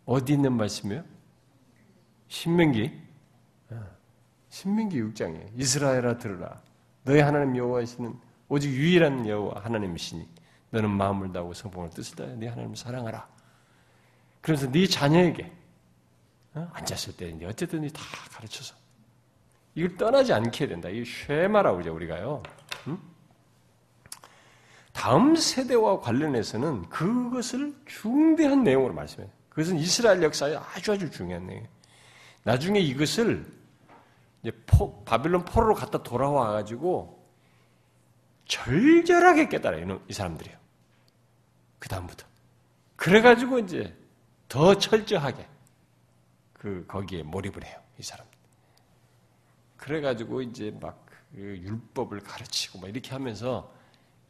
어디 0.05 0.33
있는 0.33 0.53
말씀이에요? 0.53 1.03
신명기. 2.27 2.91
어, 3.69 3.85
신명기 4.49 4.99
6장이에요. 5.01 5.59
이스라엘아 5.59 6.17
들으라. 6.17 6.61
너희 7.03 7.19
하나님 7.19 7.55
여호와시는 7.55 8.19
오직 8.47 8.71
유일한 8.71 9.27
여호와 9.27 9.63
하나님이시니 9.63 10.27
너는 10.71 10.89
마음을 10.89 11.31
다하고 11.31 11.53
성품을 11.53 11.89
뜻을 11.91 12.15
다해 12.15 12.35
네 12.35 12.47
하나님을 12.47 12.75
사랑하라. 12.75 13.27
그래서 14.41 14.71
네 14.71 14.87
자녀에게 14.87 15.51
어? 16.53 16.69
앉았을 16.73 17.15
때 17.17 17.35
어쨌든 17.45 17.87
다 17.89 18.01
가르쳐서 18.31 18.75
이걸 19.75 19.97
떠나지 19.97 20.33
않게 20.33 20.67
된다. 20.67 20.89
이 20.89 21.03
쉐마라고 21.05 21.81
이제 21.81 21.89
우리가요. 21.89 22.43
응? 22.87 22.99
다음 24.91 25.35
세대와 25.35 26.01
관련해서는 26.01 26.89
그것을 26.89 27.73
중대한 27.85 28.63
내용으로 28.63 28.93
말씀해요. 28.93 29.31
그것은 29.49 29.77
이스라엘 29.77 30.21
역사에 30.23 30.55
아주 30.55 30.91
아주 30.91 31.09
중요한 31.09 31.45
내용이에요. 31.45 31.69
나중에 32.43 32.79
이것을 32.79 33.45
이제 34.41 34.51
포, 34.65 35.03
바빌론 35.03 35.45
포로로 35.45 35.75
갔다 35.75 36.01
돌아와 36.01 36.51
가지고 36.51 37.25
절절하게 38.45 39.49
깨달아요. 39.49 40.01
이 40.07 40.13
사람들이요. 40.13 40.58
그 41.79 41.89
다음부터. 41.89 42.27
그래가지고 42.95 43.59
이제 43.59 43.95
더 44.47 44.77
철저하게 44.77 45.47
그 46.53 46.85
거기에 46.87 47.23
몰입을 47.23 47.63
해요. 47.65 47.79
이 47.97 48.03
사람. 48.03 48.27
그래가지고 49.77 50.41
이제 50.41 50.71
막 50.79 51.09
그 51.33 51.37
율법을 51.37 52.21
가르치고 52.21 52.79
막 52.79 52.87
이렇게 52.87 53.11
하면서 53.11 53.71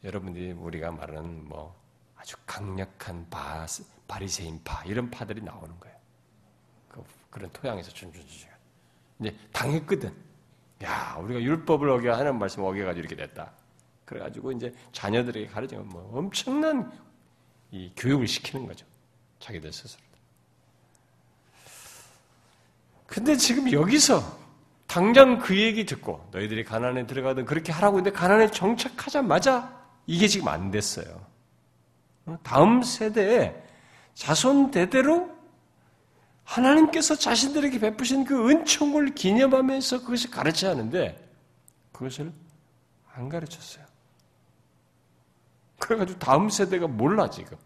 여러분들이 0.04 0.52
우리가 0.52 0.90
말하는 0.92 1.48
뭐 1.48 1.74
아주 2.16 2.36
강력한 2.46 3.28
바, 3.30 3.66
바리새인 4.06 4.62
파 4.64 4.84
이런 4.84 5.10
파들이 5.10 5.42
나오는 5.42 5.78
거예요. 5.80 5.96
그, 6.88 7.02
그런 7.30 7.50
토양에서 7.52 7.90
준준준 7.90 8.48
이제 9.20 9.36
당했거든. 9.52 10.14
야 10.82 11.16
우리가 11.20 11.40
율법을 11.40 11.88
어겨 11.88 12.14
하는 12.14 12.38
말씀 12.38 12.62
어겨가지고 12.62 13.06
이렇게 13.06 13.16
됐다. 13.16 13.52
그래가지고 14.04 14.52
이제 14.52 14.74
자녀들에게 14.92 15.46
가르치면 15.46 15.88
뭐 15.88 16.18
엄청난 16.18 16.90
이 17.72 17.92
교육을 17.96 18.26
시키는 18.26 18.66
거죠. 18.66 18.86
자기들 19.38 19.72
스스로. 19.72 20.02
근데 23.06 23.36
지금 23.36 23.72
여기서 23.72 24.38
당장 24.86 25.38
그 25.38 25.56
얘기 25.56 25.84
듣고 25.84 26.28
너희들이 26.32 26.64
가난에 26.64 27.06
들어가든 27.06 27.44
그렇게 27.44 27.72
하라고 27.72 27.98
했는데 27.98 28.16
가난에 28.16 28.50
정착하자마자 28.50 29.80
이게 30.06 30.28
지금 30.28 30.48
안 30.48 30.70
됐어요. 30.70 31.26
다음 32.42 32.82
세대에 32.82 33.54
자손 34.14 34.70
대대로 34.70 35.30
하나님께서 36.44 37.14
자신들에게 37.14 37.78
베푸신 37.78 38.24
그 38.24 38.50
은총을 38.50 39.14
기념하면서 39.14 40.02
그것을 40.02 40.30
가르쳐야 40.30 40.72
하는데 40.72 41.28
그것을 41.92 42.32
안 43.12 43.28
가르쳤어요. 43.28 43.84
그래가지고 45.80 46.18
다음 46.20 46.48
세대가 46.48 46.86
몰라 46.86 47.28
지금. 47.28 47.58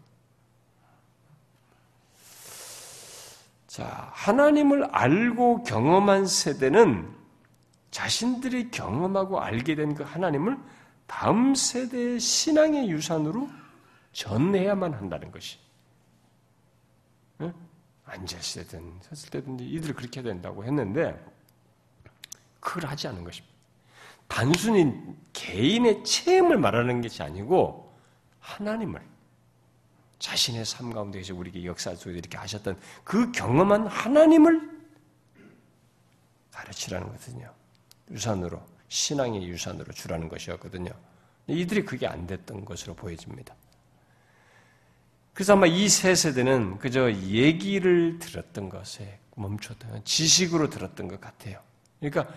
자, 3.67 4.09
하나님을 4.13 4.85
알고 4.85 5.63
경험한 5.63 6.25
세대는 6.25 7.13
자신들이 7.91 8.71
경험하고 8.71 9.41
알게 9.41 9.75
된 9.75 9.93
그 9.93 10.03
하나님을 10.03 10.57
다음 11.07 11.53
세대의 11.53 12.19
신앙의 12.19 12.89
유산으로 12.89 13.47
전해야만 14.13 14.93
한다는 14.93 15.29
것이. 15.31 15.59
응? 17.41 17.53
앉았을 18.05 18.63
때든 18.63 18.93
섰을 19.01 19.29
때든 19.29 19.59
이들 19.59 19.93
그렇게 19.93 20.21
된다고 20.21 20.63
했는데 20.63 21.21
그걸 22.59 22.89
하지 22.89 23.07
않은 23.09 23.23
것입니다. 23.23 23.53
단순히 24.27 24.93
개인의 25.33 26.03
체험을 26.03 26.57
말하는 26.57 27.01
것이 27.01 27.21
아니고 27.21 27.84
하나님을 28.45 29.01
자신의 30.19 30.65
삶 30.65 30.93
가운데에서 30.93 31.35
우리에게 31.35 31.65
역사 31.65 31.93
속에 31.95 32.17
이렇게 32.17 32.37
하셨던 32.37 32.79
그 33.03 33.31
경험한 33.31 33.87
하나님을 33.87 34.75
가르치라는 36.51 37.07
거거든요. 37.07 37.53
유산으로 38.11 38.61
신앙의 38.87 39.47
유산으로 39.47 39.91
주라는 39.93 40.29
것이었거든요. 40.29 40.91
이들이 41.47 41.83
그게 41.83 42.07
안 42.07 42.25
됐던 42.27 42.63
것으로 42.65 42.93
보여집니다. 42.93 43.55
그래서 45.33 45.53
아마 45.53 45.67
이 45.67 45.89
세 45.89 46.15
세대는 46.15 46.77
그저 46.77 47.11
얘기를 47.11 48.19
들었던 48.19 48.69
것에 48.69 49.19
멈췄던 49.35 50.05
지식으로 50.05 50.69
들었던 50.69 51.09
것 51.09 51.19
같아요. 51.19 51.61
그러니까 51.99 52.33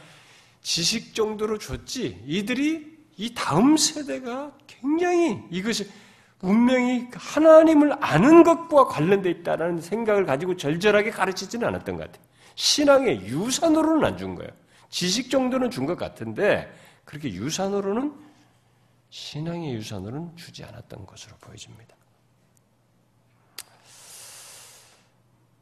지식 0.62 1.14
정도로 1.14 1.58
줬지 1.58 2.24
이들이 2.26 2.97
이 3.18 3.34
다음 3.34 3.76
세대가 3.76 4.50
굉장히 4.66 5.42
이것이 5.50 5.90
분명히 6.38 7.08
하나님을 7.12 7.96
아는 8.02 8.44
것과 8.44 8.86
관련되어 8.86 9.30
있다는 9.32 9.80
생각을 9.80 10.24
가지고 10.24 10.56
절절하게 10.56 11.10
가르치지는 11.10 11.66
않았던 11.66 11.96
것 11.96 12.04
같아요. 12.06 12.24
신앙의 12.54 13.26
유산으로는 13.26 14.04
안 14.04 14.16
준 14.16 14.34
거예요. 14.36 14.50
지식 14.88 15.30
정도는 15.30 15.70
준 15.70 15.84
것 15.84 15.96
같은데 15.98 16.72
그렇게 17.04 17.32
유산으로는 17.32 18.14
신앙의 19.10 19.74
유산으로는 19.74 20.36
주지 20.36 20.62
않았던 20.64 21.04
것으로 21.04 21.34
보여집니다. 21.40 21.96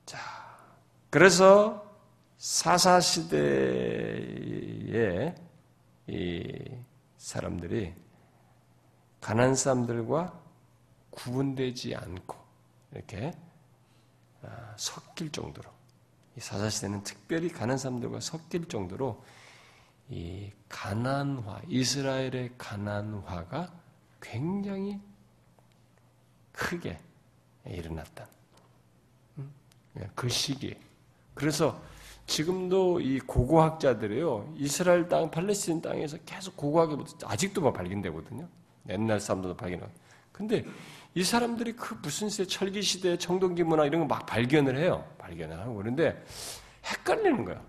자, 0.05 0.19
그래서 1.11 1.85
사사 2.39 3.01
시대의 3.01 3.35
이 6.09 6.53
사람들이 7.27 7.93
가난 9.21 9.57
사람들과 9.57 10.41
구분되지 11.11 11.97
않고 11.97 12.37
이렇게 12.93 13.33
아, 14.43 14.75
섞일 14.77 15.33
정도로 15.33 15.69
이 16.37 16.41
사사 16.41 16.71
시대는 16.71 17.03
특별히 17.03 17.49
가난 17.49 17.79
사람들과 17.79 18.21
섞일 18.21 18.69
정도로 18.69 19.25
이 20.09 20.53
가난화 20.69 21.63
이스라엘의 21.67 22.53
가난화가 22.59 23.73
굉장히 24.21 25.01
크게 26.53 26.97
일어났다. 27.67 28.29
음? 29.39 29.53
그 30.15 30.29
시기. 30.29 30.77
그래서 31.35 31.83
지금도 32.27 33.01
이 33.01 33.21
고고학자들이요 33.21 34.55
이스라엘 34.57 35.09
땅, 35.09 35.31
팔레스틴 35.31 35.81
땅에서 35.81 36.19
계속 36.27 36.57
고고하게 36.57 36.97
아직도 37.25 37.61
막 37.61 37.73
발견되거든요. 37.73 38.49
옛날 38.89 39.21
사람들도 39.21 39.57
발견하고 39.57 39.93
근데 40.33 40.65
이 41.15 41.25
사람들이 41.25 41.73
그 41.73 41.95
무슨 42.03 42.29
시대, 42.29 42.45
철기 42.47 42.83
시대, 42.83 43.17
청동기 43.17 43.63
문화 43.63 43.87
이런 43.87 44.03
거 44.03 44.07
막 44.07 44.27
발견을 44.27 44.77
해요. 44.77 45.05
발견을 45.19 45.59
하고 45.59 45.77
그런데 45.77 46.23
헷갈리는 46.85 47.45
거야. 47.45 47.61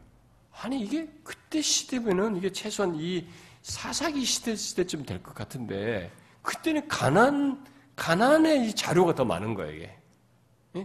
아니 0.59 0.81
이게 0.81 1.07
그때 1.23 1.61
시대면은 1.61 2.35
이게 2.35 2.51
최소한 2.51 2.95
이 2.95 3.27
사사기 3.61 4.25
시대 4.25 4.55
시대쯤 4.55 5.03
될 5.05 5.21
것 5.21 5.33
같은데 5.35 6.11
그때는 6.41 6.87
가난 6.87 7.63
가난의 7.95 8.67
이 8.67 8.73
자료가 8.73 9.15
더 9.15 9.23
많은 9.25 9.53
거예요. 9.53 9.73
이게 9.75 9.96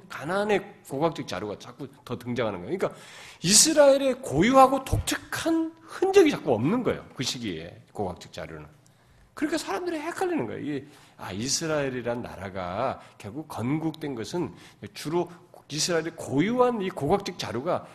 가난의 0.09 0.83
고각적 0.89 1.27
자료가 1.27 1.59
자꾸 1.59 1.89
더 2.05 2.19
등장하는 2.19 2.61
거예요. 2.61 2.79
그러니까 2.79 3.01
이스라엘의 3.43 4.23
고유하고 4.23 4.85
독특한 4.85 5.73
흔적이 5.83 6.31
자꾸 6.31 6.55
없는 6.55 6.83
거예요. 6.83 7.05
그 7.15 7.23
시기에 7.23 7.83
고각적 7.93 8.33
자료는. 8.33 8.67
그러니까 9.35 9.59
사람들이 9.59 9.99
헷갈리는 9.99 10.47
거예요. 10.47 10.61
이게 10.61 10.87
아 11.17 11.33
이스라엘이란 11.33 12.23
나라가 12.23 13.01
결국 13.19 13.49
건국된 13.49 14.15
것은 14.15 14.53
주로 14.95 15.31
이스라엘의 15.69 16.13
고유한 16.17 16.83
이 16.83 16.91
고각적 16.91 17.39
자료가 17.39 17.87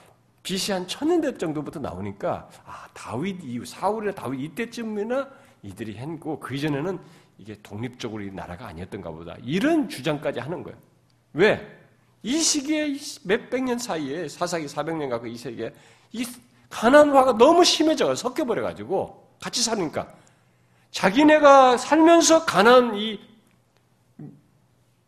BC 0.42 0.72
한 0.72 0.88
천년대 0.88 1.38
정도부터 1.38 1.80
나오니까 1.80 2.50
아 2.66 2.88
다윗 2.94 3.44
이후 3.44 3.66
사울이나 3.66 4.14
다윗 4.14 4.42
이때쯤이나 4.42 5.30
이들이 5.62 5.98
했고 5.98 6.40
그 6.40 6.56
이전에는 6.56 6.98
이게 7.38 7.56
독립적으로 7.62 8.24
이 8.24 8.32
나라가 8.32 8.68
아니었던가 8.68 9.12
보다 9.12 9.36
이런 9.44 9.88
주장까지 9.90 10.40
하는 10.40 10.64
거예요. 10.64 10.78
왜? 11.34 11.77
이 12.28 12.42
시기에 12.42 12.94
몇백 13.24 13.64
년 13.64 13.80
사이에 13.80 14.28
사사기 14.28 14.66
400년 14.66 15.10
가고 15.10 15.28
이 15.28 15.38
세기에 15.38 15.74
이 16.12 16.26
가난화가 16.70 17.38
너무 17.38 17.64
심해져 17.64 18.14
섞여 18.16 18.44
버려 18.44 18.62
가지고 18.64 19.34
같이 19.42 19.64
사니까 19.64 20.14
자기네가 20.92 21.78
살면서 21.78 22.44
가난 22.44 22.96
이 22.96 23.18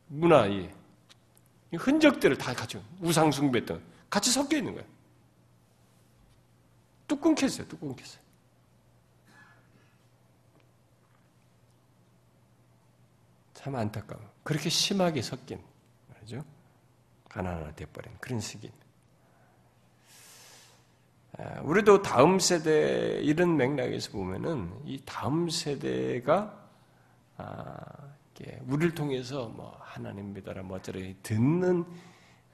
문화 0.08 0.46
이 0.46 0.70
흔적들을 1.74 2.38
다 2.38 2.54
같이 2.54 2.82
우상 3.02 3.34
숭배했던 3.34 3.84
같이 4.10 4.32
섞여 4.32 4.56
있는 4.56 4.76
거예요. 4.76 4.88
뚝 7.06 7.20
끊겼어요. 7.20 7.68
뚝 7.68 7.82
끊겼어요. 7.82 8.22
참 13.56 13.76
안타까워. 13.76 14.22
그렇게 14.44 14.70
심하게 14.70 15.22
섞인 15.22 15.62
말이죠. 16.14 16.46
가난화 17.30 17.74
돼버린 17.76 18.12
그런 18.20 18.40
시기입니다. 18.40 18.86
아, 21.38 21.62
우리도 21.62 22.02
다음 22.02 22.40
세대 22.40 23.22
이런 23.22 23.56
맥락에서 23.56 24.12
보면은 24.12 24.72
이 24.84 25.02
다음 25.06 25.50
세대가 25.50 26.68
아, 27.38 27.78
우리를 28.68 28.96
통해서 28.96 29.48
뭐 29.50 29.78
하나님 29.82 30.34
믿어라 30.34 30.64
뭐 30.64 30.78
어쩌라 30.78 31.00
듣는 31.24 31.86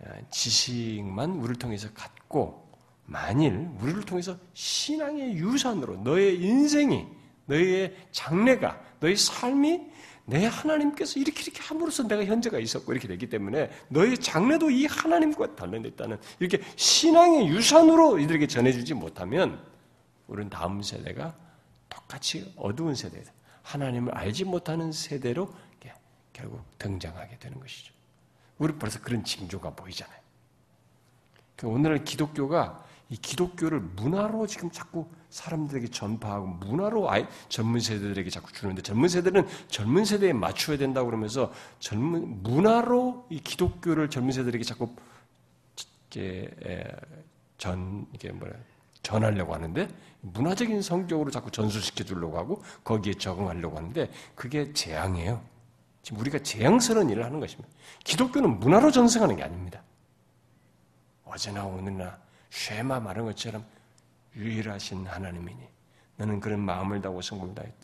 아, 0.04 0.10
지식만 0.30 1.32
우리를 1.32 1.56
통해서 1.56 1.88
갖고 1.94 2.70
만일 3.06 3.70
우리를 3.80 4.04
통해서 4.04 4.38
신앙의 4.54 5.36
유산으로 5.36 5.98
너의 5.98 6.42
인생이 6.42 7.08
너의 7.46 7.96
장래가 8.12 8.80
너의 9.00 9.16
삶이 9.16 9.92
내 10.26 10.46
하나님께서 10.46 11.20
이렇게 11.20 11.44
이렇게 11.44 11.62
함으로써 11.62 12.08
내가 12.08 12.26
현재가 12.26 12.60
있었고 12.60 12.92
이렇게 12.92 13.08
되기 13.08 13.30
때문에 13.30 13.70
너의 13.90 14.18
장래도 14.18 14.70
이 14.72 14.86
하나님과 14.86 15.56
관련됐다는 15.56 16.18
이렇게 16.40 16.64
신앙의 16.76 17.48
유산으로 17.48 18.20
이들에게 18.20 18.48
전해주지 18.48 18.96
못하면 18.96 19.64
우리는 20.28 20.50
다음 20.50 20.82
세대가 20.82 21.36
똑같이 21.90 22.52
어두운 22.56 22.96
세대, 22.96 23.24
하나님을 23.62 24.14
알지 24.16 24.46
못하는 24.46 24.92
세대로 24.92 25.54
결국 26.34 26.62
등장하게 26.78 27.38
되는 27.40 27.60
것이죠. 27.60 27.94
우리 28.58 28.74
벌써 28.74 29.00
그런 29.00 29.24
징조가 29.24 29.72
보이잖아요. 29.72 30.20
그러니까 31.56 31.76
오늘날 31.76 32.04
기독교가 32.04 32.84
이 33.10 33.16
기독교를 33.16 33.80
문화로 33.80 34.46
지금 34.48 34.70
자꾸 34.70 35.08
사람들에게 35.36 35.90
전파하고 35.90 36.48
문화로 36.48 37.12
아이, 37.12 37.26
젊은 37.50 37.82
세대들에게 37.82 38.30
자꾸 38.30 38.54
주는데 38.54 38.82
젊은 38.82 39.10
세대는 39.10 39.46
젊은 39.68 40.06
세대에 40.06 40.32
맞춰야 40.32 40.78
된다고 40.78 41.08
그러면서 41.08 41.52
젊은 41.80 42.42
문화로 42.42 43.28
이 43.30 43.42
기독교를 43.42 44.10
젊은 44.10 44.32
세대들에게 44.32 44.64
자꾸 44.64 44.96
이게 46.08 46.50
전 47.58 48.08
이게 48.14 48.32
뭐야 48.32 48.54
전하려고 49.04 49.54
하는데 49.54 49.90
문화적인 50.22 50.82
성격으로 50.82 51.30
자꾸 51.32 51.52
전수시켜 51.52 52.06
주려고 52.06 52.38
하고 52.38 52.64
거기에 52.86 53.16
적응하려고 53.16 53.76
하는데 53.76 54.10
그게 54.36 54.72
재앙이에요. 54.72 55.44
지금 56.02 56.22
우리가 56.22 56.40
재앙스러운 56.40 57.10
일을 57.10 57.26
하는 57.26 57.42
것입니다. 57.42 57.70
기독교는 58.06 58.62
문화로 58.62 58.90
전승하는 58.90 59.36
게 59.36 59.44
아닙니다. 59.44 59.84
어제나 61.26 61.66
오늘나 61.66 62.18
쉐마 62.52 63.02
말한 63.02 63.26
것처럼 63.26 63.75
유일하신 64.36 65.08
하나님이니 65.08 65.60
너는 66.18 66.40
그런 66.40 66.60
마음을 66.62 67.02
다하고 67.02 67.22
성품을 67.22 67.56
다했다. 67.56 67.76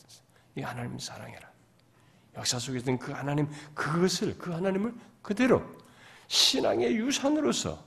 이 0.56 0.62
하나님 0.62 0.98
사랑해라. 1.00 1.50
역사 2.36 2.60
속에 2.60 2.80
있던 2.80 2.98
그 2.98 3.12
하나님 3.12 3.50
그것을 3.74 4.38
그 4.38 4.52
하나님을 4.52 4.94
그대로 5.22 5.62
신앙의 6.28 6.96
유산으로서 6.96 7.84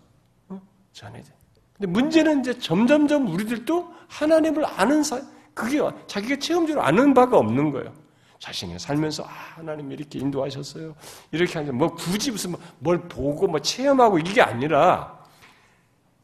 어? 0.48 0.60
전해야 0.92 1.22
돼. 1.22 1.32
근데 1.76 1.86
문제는 1.90 2.40
이제 2.40 2.58
점점점 2.58 3.26
우리들도 3.28 3.94
하나님을 4.08 4.64
아는 4.64 5.02
사 5.02 5.20
그게 5.54 5.78
자기가 6.06 6.38
체험적으로 6.38 6.84
아는 6.84 7.14
바가 7.14 7.38
없는 7.38 7.70
거예요. 7.70 7.92
자신이 8.38 8.78
살면서 8.78 9.24
아, 9.24 9.28
하나님 9.56 9.90
이렇게 9.90 10.18
인도하셨어요. 10.18 10.94
이렇게 11.30 11.58
하는 11.58 11.76
뭐 11.76 11.94
굳이 11.94 12.30
무슨 12.30 12.54
뭐뭘 12.80 13.08
보고 13.08 13.46
뭐 13.46 13.58
체험하고 13.60 14.18
이게 14.18 14.42
아니라 14.42 15.18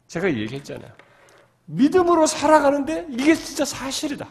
제가 0.07 0.31
얘기했잖아요. 0.31 0.91
믿음으로 1.71 2.27
살아가는데 2.27 3.07
이게 3.09 3.33
진짜 3.33 3.63
사실이다. 3.65 4.27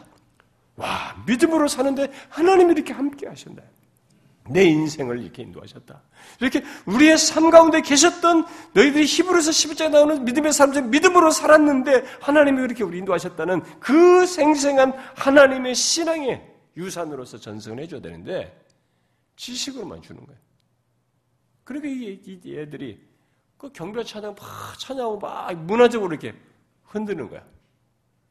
와, 0.75 1.15
믿음으로 1.25 1.67
사는데 1.67 2.11
하나님이 2.29 2.73
이렇게 2.73 2.93
함께 2.93 3.27
하신다. 3.27 3.63
내 4.49 4.63
인생을 4.63 5.21
이렇게 5.21 5.43
인도하셨다. 5.43 6.01
이렇게 6.39 6.63
우리의 6.85 7.17
삶 7.17 7.49
가운데 7.49 7.81
계셨던 7.81 8.45
너희들이 8.73 9.05
히브리서 9.05 9.51
11장에 9.51 9.91
나오는 9.91 10.25
믿음의 10.25 10.51
사람들 10.51 10.83
믿음으로 10.83 11.31
살았는데 11.31 12.03
하나님이 12.21 12.63
이렇게 12.63 12.83
우리 12.83 12.97
인도하셨다는 12.99 13.61
그 13.79 14.25
생생한 14.25 14.93
하나님의 15.15 15.75
신앙의 15.75 16.47
유산으로서 16.75 17.37
전승을 17.37 17.79
해줘야 17.79 18.01
되는데 18.01 18.59
지식으로만 19.35 20.01
주는 20.01 20.25
거예요. 20.25 20.39
그러니까 21.63 21.89
이 21.89 22.57
애들이 22.57 22.99
그 23.57 23.71
경배 23.71 24.03
찬양 24.03 24.35
막 24.35 24.79
찬양하고 24.79 25.19
막 25.19 25.53
문화적으로 25.53 26.11
이렇게 26.11 26.33
흔드는 26.91 27.29
거야. 27.29 27.45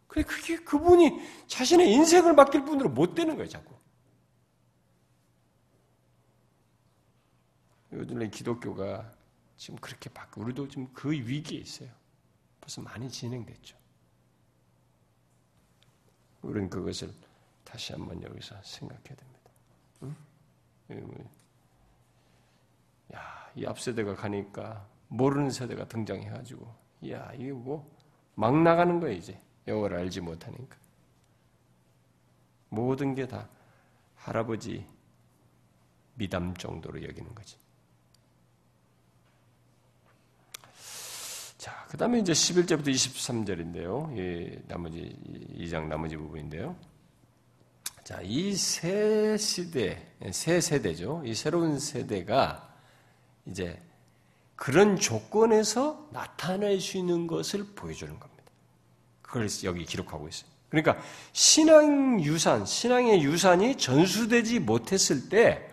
그게 0.06 0.22
그게 0.22 0.56
그분이 0.56 1.46
자신의 1.46 1.92
인생을 1.92 2.34
맡길 2.34 2.64
분으로 2.64 2.90
못 2.90 3.14
되는 3.14 3.36
거예요, 3.36 3.48
자꾸. 3.48 3.74
요즘에 7.92 8.28
기독교가 8.30 9.12
지금 9.56 9.78
그렇게 9.78 10.10
바뀌고 10.10 10.42
우리도 10.42 10.68
지금 10.68 10.92
그 10.92 11.10
위기에 11.10 11.58
있어요. 11.58 11.90
벌써 12.60 12.80
많이 12.82 13.10
진행됐죠. 13.10 13.76
우리는 16.42 16.70
그것을 16.70 17.12
다시 17.64 17.92
한번 17.92 18.22
여기서 18.22 18.60
생각해야 18.62 19.14
됩니다. 19.14 19.50
응? 20.02 20.16
뭐, 20.88 21.30
야, 23.14 23.52
이 23.54 23.66
앞세대가 23.66 24.14
가니까 24.14 24.88
모르는 25.08 25.50
세대가 25.50 25.86
등장해가지고, 25.86 26.74
야, 27.10 27.32
이게 27.34 27.52
뭐, 27.52 27.99
막 28.40 28.56
나가는 28.62 28.98
거예요, 29.00 29.16
이제. 29.18 29.38
영어를 29.68 29.98
알지 29.98 30.22
못하니까. 30.22 30.76
모든 32.70 33.14
게 33.14 33.26
다 33.26 33.48
할아버지 34.16 34.86
미담 36.14 36.54
정도로 36.56 37.02
여기는 37.02 37.34
거지. 37.34 37.56
자, 41.58 41.84
그 41.90 41.98
다음에 41.98 42.18
이제 42.20 42.32
11절부터 42.32 42.88
23절인데요. 42.88 44.16
예, 44.16 44.62
나머지, 44.66 45.14
2장 45.58 45.88
나머지 45.88 46.16
부분인데요. 46.16 46.74
자, 48.04 48.20
이 48.22 48.54
새 48.56 49.36
시대, 49.36 50.14
새 50.32 50.60
세대죠. 50.62 51.22
이 51.26 51.34
새로운 51.34 51.78
세대가 51.78 52.74
이제 53.44 53.80
그런 54.56 54.96
조건에서 54.96 56.08
나타낼 56.12 56.80
수 56.80 56.96
있는 56.98 57.26
것을 57.26 57.64
보여주는 57.74 58.12
겁니다. 58.18 58.29
그걸 59.30 59.48
여기 59.64 59.84
기록하고 59.84 60.28
있어요. 60.28 60.50
그러니까 60.68 60.98
신앙 61.32 62.20
유산, 62.22 62.64
신앙의 62.64 63.22
유산이 63.22 63.76
전수되지 63.76 64.60
못했을 64.60 65.28
때 65.28 65.70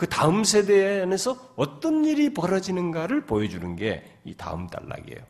그 0.00 0.08
다음 0.08 0.44
세대 0.44 1.02
안에서 1.02 1.52
어떤 1.56 2.06
일이 2.06 2.32
벌어지는가를 2.32 3.26
보여주는 3.26 3.76
게 3.76 4.02
이 4.24 4.34
다음 4.34 4.66
단락이에요. 4.66 5.20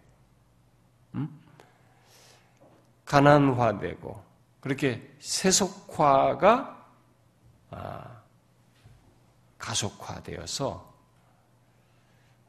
음? 1.17 1.41
가난화되고 3.05 4.25
그렇게 4.61 5.17
세속화가 5.19 6.87
아, 7.71 8.21
가속화되어서 9.59 10.95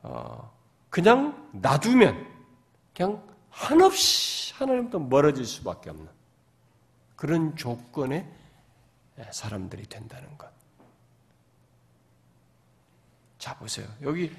어, 0.03 0.57
그냥 0.89 1.49
놔두면 1.53 2.28
그냥 2.95 3.30
한없이 3.51 4.53
하나님부터 4.55 4.99
멀어질 4.99 5.45
수밖에 5.45 5.89
없는 5.89 6.07
그런 7.15 7.55
조건의 7.55 8.27
사람들이 9.31 9.83
된다는 9.83 10.35
것. 10.37 10.49
자 13.37 13.55
보세요. 13.57 13.87
여기 14.01 14.31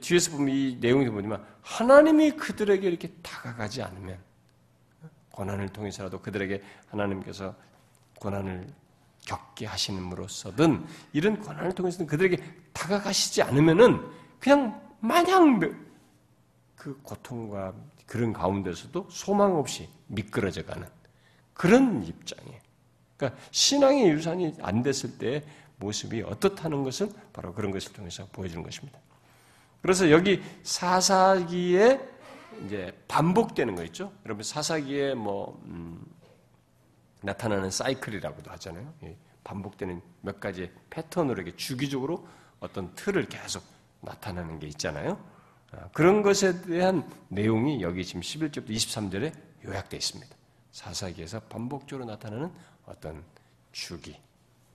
뒤에서 0.00 0.30
보면 0.32 0.54
이 0.54 0.78
내용이 0.80 1.08
보지만 1.08 1.44
하나님이 1.62 2.32
그들에게 2.32 2.86
이렇게 2.86 3.12
다가가지 3.22 3.82
않으면 3.82 4.18
고난을 5.30 5.68
통해서라도 5.70 6.20
그들에게 6.20 6.62
하나님께서 6.88 7.54
고난을 8.20 8.68
겪게 9.26 9.66
하시는으로서든 9.66 10.86
이런 11.12 11.38
고난을 11.40 11.74
통해서는 11.74 12.06
그들에게 12.06 12.42
다가가시지 12.72 13.42
않으면은 13.42 14.04
그냥 14.40 14.80
마냥 15.00 15.60
그 16.74 16.98
고통과 17.02 17.72
그런 18.08 18.32
가운데서도 18.32 19.08
소망 19.10 19.56
없이 19.56 19.88
미끄러져 20.06 20.64
가는 20.64 20.88
그런 21.52 22.02
입장이에요. 22.02 22.58
그러니까 23.16 23.40
신앙의 23.50 24.08
유산이 24.08 24.54
안 24.62 24.82
됐을 24.82 25.18
때 25.18 25.44
모습이 25.76 26.22
어떻다는 26.22 26.82
것을 26.82 27.10
바로 27.32 27.52
그런 27.52 27.70
것을 27.70 27.92
통해서 27.92 28.26
보여주는 28.32 28.62
것입니다. 28.64 28.98
그래서 29.82 30.10
여기 30.10 30.42
사사기에 30.62 32.00
이제 32.64 32.98
반복되는 33.06 33.76
거 33.76 33.84
있죠. 33.84 34.10
여러분 34.24 34.42
사사기에 34.42 35.14
뭐 35.14 35.60
음, 35.66 36.02
나타나는 37.20 37.70
사이클이라고도 37.70 38.50
하잖아요. 38.52 38.92
반복되는 39.44 40.00
몇 40.22 40.40
가지 40.40 40.70
패턴으로 40.88 41.42
이렇게 41.42 41.56
주기적으로 41.56 42.26
어떤 42.58 42.94
틀을 42.94 43.28
계속 43.28 43.62
나타나는 44.00 44.58
게 44.58 44.66
있잖아요. 44.68 45.18
아, 45.72 45.88
그런 45.92 46.22
것에 46.22 46.62
대한 46.62 47.08
내용이 47.28 47.82
여기 47.82 48.04
지금 48.04 48.20
11절부터 48.20 48.70
23절에 48.70 49.32
요약되어 49.64 49.98
있습니다. 49.98 50.36
사사기에서 50.72 51.40
반복적으로 51.40 52.06
나타나는 52.06 52.50
어떤 52.86 53.22
주기. 53.72 54.18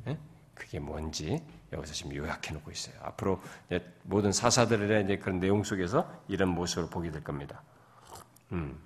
예? 0.08 0.18
그게 0.54 0.80
뭔지 0.80 1.42
여기서 1.72 1.94
지금 1.94 2.16
요약해 2.16 2.54
놓고 2.54 2.72
있어요. 2.72 2.96
앞으로 3.02 3.42
모든 4.04 4.32
사사들의 4.32 5.20
그런 5.20 5.40
내용 5.40 5.64
속에서 5.64 6.12
이런 6.28 6.50
모습을 6.50 6.90
보게 6.90 7.12
될 7.12 7.24
겁니다. 7.24 7.64
음. 8.52 8.78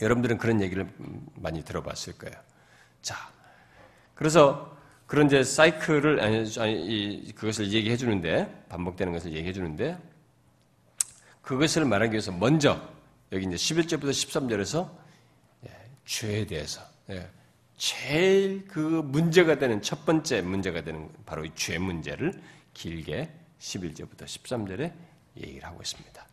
여러분들은 0.00 0.38
그런 0.38 0.60
얘기를 0.60 0.88
많이 1.36 1.62
들어봤을 1.62 2.18
거예요. 2.18 2.34
자, 3.00 3.16
그래서 4.14 4.76
그런 5.06 5.26
이제 5.26 5.44
사이클을 5.44 6.20
아니, 6.20 6.44
아니 6.58 7.32
그것을 7.34 7.70
얘기해 7.70 7.96
주는데 7.96 8.64
반복되는 8.68 9.12
것을 9.12 9.32
얘기해 9.34 9.52
주는데 9.52 9.98
그것을 11.42 11.84
말하기 11.84 12.12
위해서 12.12 12.32
먼저 12.32 12.80
여기 13.32 13.46
이제 13.46 13.56
11절부터 13.56 14.10
13절에서 14.10 14.90
예, 15.66 15.70
죄에 16.04 16.46
대해서 16.46 16.80
예, 17.10 17.28
제일 17.76 18.66
그 18.68 18.78
문제가 18.78 19.58
되는 19.58 19.82
첫 19.82 20.04
번째 20.06 20.42
문제가 20.42 20.82
되는 20.82 21.10
바로 21.26 21.44
이 21.44 21.50
죄 21.54 21.78
문제를 21.78 22.40
길게 22.74 23.30
11절부터 23.58 24.24
13절에 24.24 24.92
얘기를 25.38 25.64
하고 25.66 25.80
있습니다. 25.82 26.26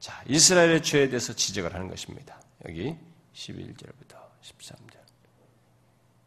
자, 0.00 0.22
이스라엘의 0.26 0.82
죄에 0.82 1.08
대해서 1.08 1.32
지적을 1.32 1.72
하는 1.72 1.88
것입니다. 1.88 2.38
여기 2.68 2.94
11절부터 3.34 4.16
13절. 4.42 4.98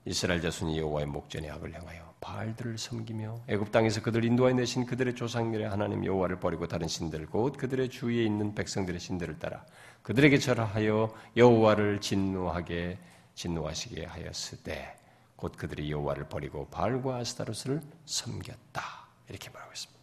이스라엘 0.05 0.41
자손이 0.41 0.79
여호와의 0.79 1.05
목전에 1.07 1.49
악을 1.49 1.73
향하여 1.73 2.06
바알들을 2.19 2.77
섬기며 2.77 3.41
애굽 3.47 3.71
땅에서 3.71 4.01
그들 4.01 4.23
인도하여 4.25 4.53
내신 4.55 4.85
그들의 4.85 5.15
조상들의 5.15 5.69
하나님 5.69 6.05
여호와를 6.05 6.39
버리고 6.39 6.67
다른 6.67 6.87
신들 6.87 7.27
곧 7.27 7.55
그들의 7.57 7.89
주위에 7.89 8.23
있는 8.23 8.55
백성들의 8.55 8.99
신들을 8.99 9.39
따라 9.39 9.65
그들에게 10.01 10.37
절하여 10.39 11.13
여호와를 11.35 12.01
진노하게 12.01 12.97
진노하시게 13.35 14.05
하였으되 14.05 14.97
곧 15.35 15.53
그들이 15.55 15.91
여호와를 15.91 16.27
버리고 16.27 16.67
바알과 16.69 17.17
아스타로스를 17.17 17.81
섬겼다 18.05 18.81
이렇게 19.29 19.49
말하고 19.51 19.71
있습니다. 19.71 20.01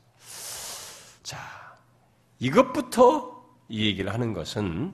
자, 1.24 1.38
이것부터 2.38 3.44
이 3.68 3.86
얘기를 3.86 4.12
하는 4.12 4.32
것은 4.32 4.92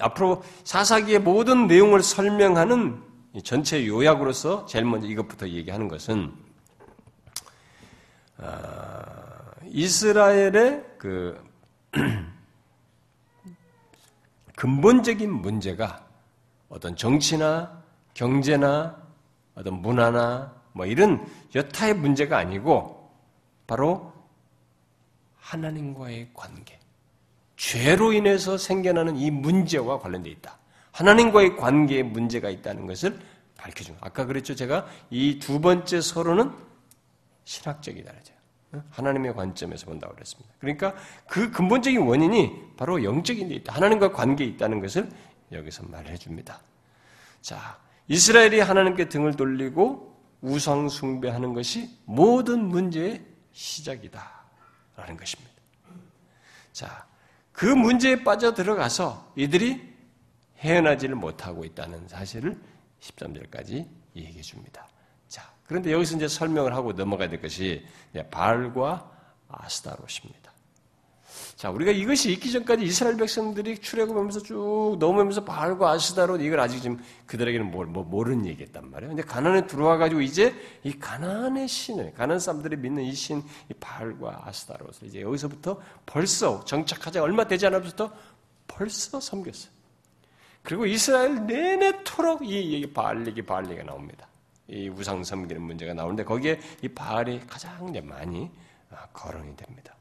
앞으로 0.00 0.42
사사기의 0.64 1.20
모든 1.20 1.66
내용을 1.66 2.02
설명하는 2.02 3.07
전체 3.44 3.86
요약으로서 3.86 4.66
제일 4.66 4.84
먼저 4.84 5.06
이것부터 5.06 5.48
얘기하는 5.48 5.88
것은 5.88 6.34
어, 8.38 8.44
이스라엘의 9.66 10.84
그 10.98 11.42
근본적인 14.56 15.32
문제가 15.32 16.04
어떤 16.68 16.96
정치나 16.96 17.82
경제나 18.14 19.00
어떤 19.54 19.80
문화나 19.80 20.54
뭐 20.72 20.86
이런 20.86 21.26
여타의 21.54 21.94
문제가 21.94 22.38
아니고 22.38 23.10
바로 23.66 24.12
하나님과의 25.38 26.30
관계, 26.34 26.78
죄로 27.56 28.12
인해서 28.12 28.58
생겨나는 28.58 29.16
이 29.16 29.30
문제와 29.30 29.98
관련되어 29.98 30.32
있다. 30.32 30.57
하나님과의 30.98 31.56
관계에 31.56 32.02
문제가 32.02 32.50
있다는 32.50 32.86
것을 32.86 33.20
밝혀준 33.56 33.96
거. 33.96 34.04
아까 34.04 34.26
그랬죠. 34.26 34.56
제가 34.56 34.86
이 35.10 35.38
두 35.38 35.60
번째 35.60 36.00
서로는 36.00 36.52
신학적이다. 37.44 38.12
하나님의 38.90 39.34
관점에서 39.34 39.86
본다고 39.86 40.14
그랬습니다. 40.14 40.52
그러니까 40.58 40.94
그 41.28 41.52
근본적인 41.52 42.00
원인이 42.00 42.74
바로 42.76 43.04
영적인 43.04 43.48
데 43.48 43.54
있다. 43.54 43.74
하나님과 43.74 44.12
관계에 44.12 44.46
있다는 44.48 44.80
것을 44.80 45.08
여기서 45.52 45.84
말해 45.84 46.16
줍니다. 46.16 46.60
자, 47.40 47.78
이스라엘이 48.08 48.58
하나님께 48.58 49.08
등을 49.08 49.36
돌리고 49.36 50.20
우상 50.40 50.88
숭배하는 50.88 51.54
것이 51.54 51.96
모든 52.06 52.68
문제의 52.68 53.24
시작이다. 53.52 54.30
라는 54.96 55.16
것입니다. 55.16 55.52
자, 56.72 57.06
그 57.52 57.66
문제에 57.66 58.24
빠져 58.24 58.52
들어가서 58.52 59.32
이들이 59.36 59.96
헤어나지를 60.58 61.14
못하고 61.14 61.64
있다는 61.64 62.08
사실을 62.08 62.58
13절까지 63.00 63.86
얘기해 64.16 64.42
줍니다. 64.42 64.88
자, 65.28 65.52
그런데 65.64 65.92
여기서 65.92 66.16
이제 66.16 66.28
설명을 66.28 66.74
하고 66.74 66.92
넘어가야 66.92 67.28
될 67.28 67.40
것이 67.40 67.84
발과 68.30 69.10
아스타롯입니다. 69.48 70.48
자, 71.56 71.70
우리가 71.70 71.90
이것이 71.90 72.32
있기 72.32 72.52
전까지 72.52 72.84
이스라엘 72.84 73.16
백성들이 73.16 73.78
출애굽하면서 73.78 74.42
쭉 74.42 74.96
넘으면서 74.98 75.44
바알과 75.44 75.90
아스다로 75.90 76.40
이걸 76.40 76.60
아직 76.60 76.80
지금 76.80 76.98
그들에게는 77.26 77.70
뭘, 77.70 77.86
뭐, 77.86 78.04
모르는 78.04 78.46
얘기했단 78.46 78.90
말이에요. 78.90 79.10
근데 79.10 79.22
가난에 79.22 79.66
들어와 79.66 79.96
가지고 79.96 80.20
이제 80.20 80.54
이 80.84 80.92
가난의 80.98 81.68
신을 81.68 82.14
가난 82.14 82.38
사람들이 82.38 82.76
믿는 82.76 83.02
이 83.02 83.12
신, 83.12 83.42
이 83.68 83.74
바알과 83.74 84.42
아스다로서 84.46 85.06
이제 85.06 85.20
여기서부터 85.20 85.80
벌써 86.06 86.64
정착하자 86.64 87.22
얼마 87.22 87.46
되지 87.46 87.66
않아부터 87.66 88.12
벌써 88.66 89.20
섬겼어요. 89.20 89.77
그리고 90.62 90.86
이스라엘 90.86 91.46
내내토록 91.46 92.44
이, 92.44 92.80
이 92.80 92.92
바알 92.92 93.26
얘기, 93.26 93.42
바알 93.42 93.66
얘기가 93.66 93.84
나옵니다. 93.84 94.26
이 94.66 94.88
우상 94.88 95.24
섬기는 95.24 95.62
문제가 95.62 95.94
나오는데 95.94 96.24
거기에 96.24 96.60
이 96.82 96.88
바알이 96.88 97.40
가장 97.46 97.90
많이 98.06 98.50
아, 98.90 99.06
거론이 99.12 99.56
됩니다. 99.56 99.94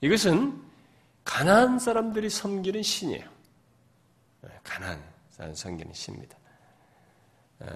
이것은 0.00 0.62
가난한 1.24 1.78
사람들이 1.78 2.28
섬기는 2.28 2.82
신이에요. 2.82 3.28
네, 4.42 4.50
가난한 4.62 5.02
사람 5.30 5.54
섬기는 5.54 5.92
신입니다. 5.92 6.36
어, 7.60 7.66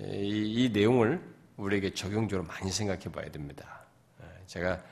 이, 0.00 0.64
이, 0.64 0.70
내용을 0.70 1.22
우리에게 1.58 1.92
적용적으로 1.92 2.46
많이 2.46 2.70
생각해 2.70 3.12
봐야 3.12 3.30
됩니다. 3.30 3.82
어, 4.18 4.24
제가 4.46 4.82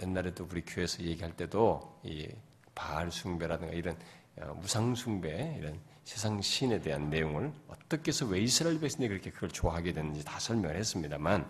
옛날에도 0.00 0.46
우리 0.48 0.64
교회에서 0.64 1.02
얘기할 1.02 1.36
때도 1.36 2.00
이 2.04 2.28
바알 2.78 3.10
숭배라든가 3.10 3.72
이런 3.72 3.96
어, 4.36 4.54
무상 4.60 4.94
숭배 4.94 5.56
이런 5.58 5.80
세상 6.04 6.40
신에 6.40 6.80
대한 6.80 7.10
내용을 7.10 7.52
어떻게 7.66 8.08
해서 8.08 8.24
왜 8.24 8.40
이스라엘 8.40 8.80
백성들이 8.80 9.08
그렇게 9.08 9.30
그걸 9.30 9.50
좋아하게 9.50 9.92
됐는지 9.92 10.24
다 10.24 10.38
설명을 10.38 10.76
했습니다만 10.76 11.44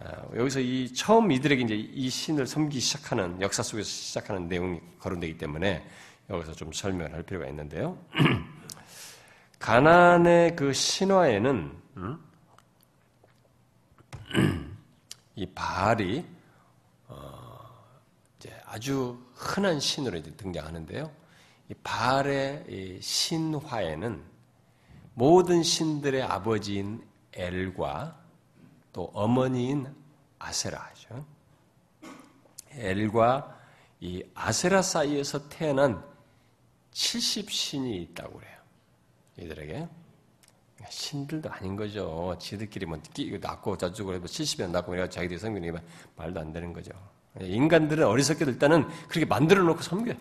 어, 0.00 0.30
여기서 0.34 0.60
이 0.60 0.92
처음 0.94 1.30
이들에게 1.30 1.62
이제 1.62 1.74
이 1.74 2.08
신을 2.08 2.46
섬기기 2.46 2.80
시작하는 2.80 3.40
역사 3.42 3.62
속에서 3.62 3.86
시작하는 3.86 4.48
내용이 4.48 4.80
거론되기 4.98 5.36
때문에 5.36 5.86
여기서 6.30 6.52
좀 6.54 6.72
설명을 6.72 7.12
할 7.12 7.22
필요가 7.22 7.46
있는데요. 7.48 7.98
가난의 9.60 10.56
그 10.56 10.72
신화에는 10.72 11.72
음? 11.98 12.18
이 15.36 15.46
바알이 15.46 16.35
아주 18.76 19.18
흔한 19.32 19.80
신으로 19.80 20.22
등장하는데요. 20.22 21.10
이 21.70 21.74
바알의 21.82 22.66
이 22.68 23.00
신화에는 23.00 24.22
모든 25.14 25.62
신들의 25.62 26.22
아버지인 26.22 27.02
엘과 27.32 28.20
또 28.92 29.10
어머니인 29.14 29.94
아세라죠. 30.38 31.24
엘과 32.72 33.58
이 34.00 34.22
아세라 34.34 34.82
사이에서 34.82 35.48
태어난 35.48 36.04
70신이 36.92 38.02
있다고 38.02 38.34
그래요. 38.34 38.58
이들에게. 39.38 39.72
그러니까 39.72 40.90
신들도 40.90 41.50
아닌 41.50 41.76
거죠. 41.76 42.36
지들끼리 42.38 42.84
뭐 42.84 43.00
낳고 43.40 43.78
저쪽으로 43.78 44.16
해도 44.16 44.26
70년 44.26 44.70
낳고 44.70 44.90
그래가 44.90 45.08
자기들이 45.08 45.40
게 45.62 45.72
말도 46.16 46.40
안 46.40 46.52
되는 46.52 46.74
거죠. 46.74 47.15
인간들은 47.40 48.04
어리석게도 48.04 48.50
일단은 48.52 48.88
그렇게 49.08 49.24
만들어 49.24 49.62
놓고 49.62 49.82
섬겨요. 49.82 50.16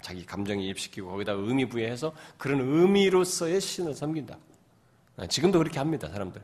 자기 0.00 0.24
감정이 0.24 0.68
입시키고 0.68 1.10
거기다 1.10 1.32
의미 1.32 1.68
부여해서 1.68 2.14
그런 2.38 2.60
의미로서의 2.60 3.60
신을 3.60 3.94
섬긴다. 3.94 4.38
지금도 5.28 5.58
그렇게 5.58 5.78
합니다, 5.78 6.08
사람들. 6.08 6.42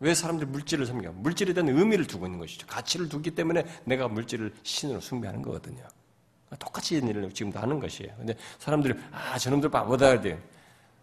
왜 0.00 0.14
사람들 0.14 0.46
물질을 0.46 0.86
섬겨? 0.86 1.12
물질에 1.12 1.52
대한 1.52 1.68
의미를 1.68 2.06
두고 2.06 2.26
있는 2.26 2.38
것이죠. 2.38 2.66
가치를 2.66 3.08
두기 3.08 3.30
때문에 3.30 3.64
내가 3.84 4.08
물질을 4.08 4.52
신으로 4.62 5.00
숭배하는 5.00 5.42
거거든요. 5.42 5.86
똑같이 6.58 6.96
일을 6.96 7.32
지금도 7.32 7.58
하는 7.58 7.80
것이에요. 7.80 8.14
근데 8.16 8.36
사람들이, 8.58 8.94
아, 9.12 9.38
저놈들 9.38 9.70
바보다. 9.70 10.20
돼. 10.20 10.40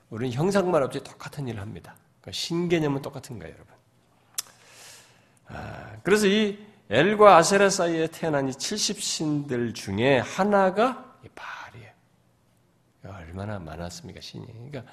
우리는 0.09 0.33
형상만 0.33 0.81
없이 0.83 1.03
똑같은 1.03 1.47
일을 1.47 1.59
합니다. 1.59 1.95
그러니까 2.21 2.31
신개념은 2.31 3.01
똑같은 3.01 3.39
거예요, 3.39 3.53
여러분. 3.53 3.73
아, 5.47 5.97
그래서 6.03 6.27
이 6.27 6.57
엘과 6.93 7.37
아세라 7.37 7.71
사이에 7.71 8.05
태어난 8.05 8.47
이 8.47 8.51
70신들 8.51 9.73
중에 9.73 10.19
하나가 10.19 11.17
이 11.25 11.27
바알이에요. 11.33 11.91
얼마나 13.07 13.57
많았습니까, 13.57 14.21
신이. 14.21 14.45
그러니까 14.45 14.83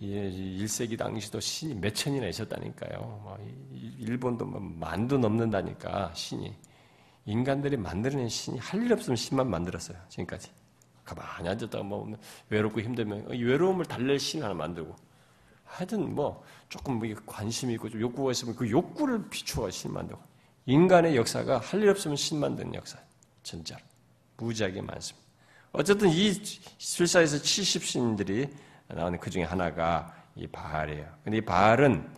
1세기 0.00 0.96
당시도 0.96 1.40
신이 1.40 1.74
몇 1.74 1.96
천이나 1.96 2.28
있었다니까요. 2.28 3.00
뭐 3.00 3.36
일본도 3.98 4.44
뭐 4.44 4.60
만도 4.60 5.18
넘는다니까, 5.18 6.12
신이. 6.14 6.54
인간들이 7.24 7.76
만들어낸 7.76 8.28
신이 8.28 8.58
할 8.60 8.80
일 8.84 8.92
없으면 8.92 9.16
신만 9.16 9.50
만들었어요, 9.50 9.98
지금까지. 10.10 10.48
가만히 11.04 11.48
앉았다가 11.48 11.82
뭐 11.82 12.16
외롭고 12.50 12.80
힘들면 12.80 13.30
외로움을 13.30 13.86
달랠 13.86 14.20
신 14.20 14.44
하나 14.44 14.54
만들고 14.54 14.94
하여튼 15.64 16.14
뭐 16.14 16.44
조금 16.68 17.00
뭐 17.00 17.08
관심이 17.26 17.74
있고 17.74 17.88
좀 17.88 18.00
욕구가 18.00 18.30
있으면 18.30 18.54
그 18.54 18.70
욕구를 18.70 19.28
비추어 19.28 19.68
신 19.70 19.92
만들고 19.92 20.22
인간의 20.66 21.16
역사가 21.16 21.58
할 21.58 21.82
일 21.82 21.88
없으면 21.90 22.16
신 22.16 22.38
만드는 22.38 22.74
역사 22.74 22.98
진짜로 23.42 23.80
무지하게 24.36 24.82
많습니다. 24.82 25.26
어쨌든 25.72 26.08
이 26.10 26.32
술사에서 26.78 27.38
70신들이 27.38 28.50
나오는 28.88 29.18
그 29.18 29.30
중에 29.30 29.42
하나가 29.42 30.14
이 30.36 30.46
바알이에요. 30.46 31.06
근데 31.24 31.38
이 31.38 31.40
바알은 31.40 32.08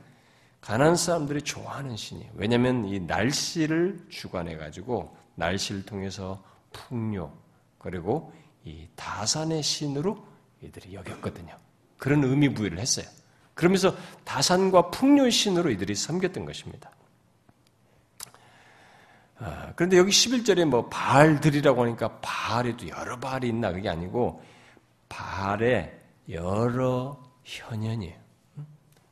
가난 0.60 0.96
사람들이 0.96 1.42
좋아하는 1.42 1.96
신이에요. 1.96 2.32
왜냐하면 2.34 2.84
이 2.86 2.98
날씨를 3.00 4.06
주관해 4.08 4.56
가지고 4.56 5.16
날씨를 5.36 5.84
통해서 5.84 6.42
풍요 6.72 7.32
그리고 7.78 8.32
이 8.64 8.88
다산의 8.96 9.62
신으로 9.62 10.26
이들이 10.62 10.94
여겼거든요. 10.94 11.56
그런 11.98 12.24
의미 12.24 12.52
부여를 12.52 12.78
했어요. 12.78 13.06
그러면서 13.52 13.94
다산과 14.24 14.90
풍요의 14.90 15.30
신으로 15.30 15.70
이들이 15.70 15.94
섬겼던 15.94 16.44
것입니다. 16.44 16.90
아, 19.38 19.72
그런데 19.74 19.98
여기 19.98 20.10
11절에 20.10 20.64
뭐 20.64 20.88
바알들이라고 20.88 21.82
하니까 21.84 22.20
바알에도 22.20 22.88
여러 22.88 23.18
바알이 23.18 23.48
있나 23.48 23.72
그게 23.72 23.88
아니고 23.88 24.42
바알의 25.08 26.00
여러 26.30 27.20
현현이에요. 27.44 28.24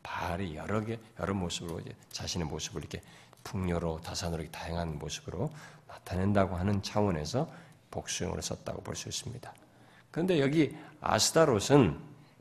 바알이 0.02 0.56
여러 0.56 0.80
개 0.80 0.98
여러 1.18 1.34
모습으로 1.34 1.80
자신의 2.10 2.46
모습을 2.46 2.82
이렇게 2.82 3.02
풍요로 3.44 4.00
다산으로 4.02 4.44
다양한 4.50 4.98
모습으로 4.98 5.50
나타낸다고 5.88 6.56
하는 6.56 6.82
차원에서 6.82 7.48
복수형으로 7.90 8.40
썼다고 8.40 8.82
볼 8.82 8.94
수 8.96 9.08
있습니다. 9.08 9.52
그런데 10.10 10.40
여기 10.40 10.76
아스타롯은 11.00 11.98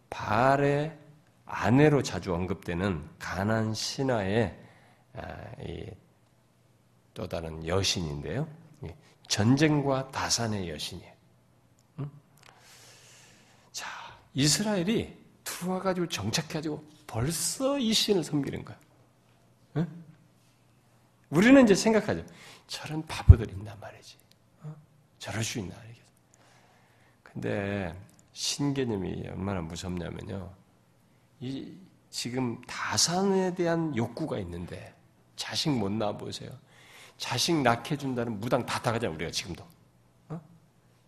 바알의 0.10 0.98
아내로 1.46 2.04
자주 2.04 2.34
언급되는 2.34 3.10
가난 3.20 3.74
신화의 3.74 4.58
아, 5.14 5.22
또 7.14 7.28
다른 7.28 7.66
여신인데요. 7.66 8.48
전쟁과 9.28 10.12
다산의 10.12 10.70
여신이에요. 10.70 11.14
자, 13.72 13.88
이스라엘이 14.34 15.18
들어와가지고 15.44 16.08
정착해가지고 16.08 16.84
벌써 17.08 17.78
이 17.80 17.94
신을 17.94 18.24
섬기는 18.24 18.66
거야. 18.66 18.78
우리는 21.30 21.64
이제 21.64 21.76
생각하죠. 21.76 22.26
저런 22.68 23.06
바보들이 23.08 23.54
있단 23.54 23.80
말이지. 23.80 24.18
저럴 25.20 25.44
수 25.44 25.60
있나? 25.60 25.76
이렇게. 25.76 26.02
근데 27.24 27.96
신 28.34 28.74
개념이 28.74 29.28
얼마나 29.30 29.62
무섭냐면요. 29.62 30.54
이 31.40 31.74
지금 32.10 32.60
다산에 32.66 33.56
대한 33.56 33.96
욕구가 33.96 34.40
있는데 34.40 34.94
자식 35.36 35.70
못 35.70 35.90
낳아 35.90 36.18
보세요. 36.18 36.52
자식 37.22 37.56
낳게 37.62 37.98
준다는 37.98 38.40
무당 38.40 38.66
다 38.66 38.82
나가잖아요, 38.84 39.16
우리가 39.16 39.30
지금도. 39.30 39.64
어? 40.30 40.42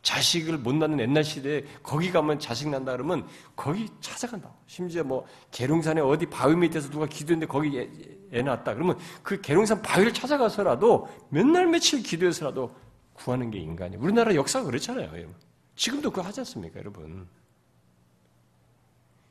자식을 0.04 0.60
못 0.60 0.76
낳는 0.76 1.00
옛날 1.00 1.24
시대에 1.24 1.64
거기 1.82 2.12
가면 2.12 2.38
자식 2.40 2.70
난다 2.70 2.92
그러면 2.92 3.28
거기 3.56 3.90
찾아간다. 4.00 4.54
심지어 4.68 5.04
뭐 5.04 5.26
계룡산에 5.50 6.02
어디 6.02 6.28
바위 6.28 6.56
밑에서 6.56 6.92
누가 6.92 7.08
기도했는데 7.08 7.52
거기 7.52 7.80
애, 7.80 7.90
애 8.32 8.44
낳았다. 8.44 8.76
그러면 8.76 9.00
그 9.24 9.42
계룡산 9.42 9.82
바위를 9.82 10.14
찾아가서라도 10.14 11.08
몇 11.30 11.48
날 11.48 11.66
며칠 11.66 12.04
기도해서라도 12.04 12.76
구하는 13.14 13.50
게 13.50 13.58
인간이. 13.58 13.98
우리나라 13.98 14.36
역사가 14.36 14.68
그렇잖아요. 14.68 15.08
여러분. 15.08 15.34
지금도 15.76 16.12
그거 16.12 16.22
하지 16.22 16.42
않습니까, 16.42 16.80
여러분? 16.80 17.28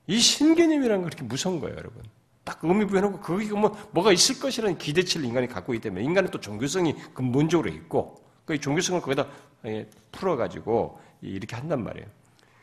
이 0.08 0.18
신개념이라는 0.18 1.02
건 1.02 1.10
그렇게 1.10 1.22
무서운 1.22 1.60
거예요, 1.60 1.76
여러분. 1.76 2.02
딱 2.44 2.58
의미 2.62 2.86
부여해놓고 2.86 3.20
거기 3.20 3.46
뭐 3.50 3.76
뭐가 3.92 4.12
있을 4.12 4.40
것이라는 4.40 4.78
기대치를 4.78 5.24
인간이 5.24 5.46
갖고 5.46 5.74
있기 5.74 5.84
때문에 5.84 6.04
인간은 6.04 6.30
또 6.30 6.40
종교성이 6.40 6.94
근본적으로 7.14 7.68
있고 7.70 8.22
그 8.44 8.58
종교성을 8.58 9.00
거기다 9.00 9.26
예, 9.66 9.88
풀어가지고 10.10 11.00
이렇게 11.20 11.54
한단 11.54 11.84
말이에요. 11.84 12.06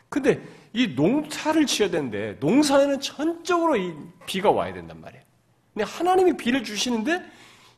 근데 0.08 0.42
이 0.72 0.88
농사를 0.88 1.64
지어야 1.66 1.90
되는데 1.90 2.36
농사에는 2.40 3.00
전적으로 3.00 3.76
이 3.76 3.94
비가 4.26 4.50
와야 4.50 4.72
된단 4.72 5.00
말이에요. 5.00 5.24
근데 5.72 5.84
하나님이 5.84 6.36
비를 6.36 6.62
주시는데 6.64 7.22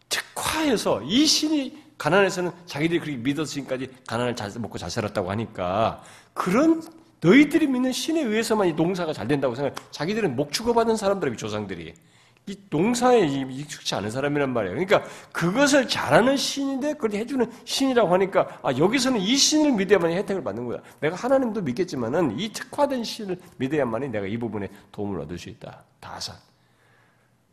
특화해서 0.09 1.03
이 1.03 1.27
신이 1.27 1.83
가난해서는 1.99 2.51
자기들이 2.67 3.23
그렇게 3.23 3.45
지금까지 3.45 3.89
가난을 4.09 4.35
잘 4.35 4.51
먹고 4.59 4.77
잘 4.77 4.91
살았다고 4.91 5.31
하니까 5.31 6.03
그런 6.35 6.83
너희들이 7.23 7.69
믿는 7.69 7.93
신에 7.93 8.21
의해서만 8.21 8.69
이 8.69 8.73
농사가 8.73 9.13
잘 9.13 9.29
된다고 9.29 9.55
생각. 9.55 9.75
자기들은 9.93 10.37
목축어 10.37 10.73
받은 10.73 10.97
사람들의 10.97 11.37
조상들이 11.37 11.95
이 12.49 12.59
농사에 12.71 13.21
익숙치 13.21 13.95
않은 13.95 14.11
사람이란 14.11 14.53
말이에요. 14.53 14.75
그러니까 14.75 15.09
그것을 15.31 15.87
잘하는 15.87 16.37
신인데 16.37 16.95
그걸 16.95 17.13
해주는 17.13 17.49
신이라고 17.65 18.13
하니까 18.13 18.59
아 18.65 18.77
여기서는 18.77 19.21
이 19.21 19.37
신을 19.37 19.73
믿어야만 19.73 20.11
혜택을 20.11 20.43
받는 20.43 20.67
거야. 20.67 20.81
내가 20.99 21.15
하나님도 21.15 21.63
믿겠지만은 21.63 22.41
이 22.41 22.53
특화된 22.53 23.05
신을 23.05 23.41
믿어야만이 23.59 24.09
내가 24.09 24.27
이 24.27 24.37
부분에 24.37 24.69
도움을 24.91 25.21
얻을 25.21 25.39
수 25.39 25.49
있다. 25.49 25.85
다산. 26.01 26.35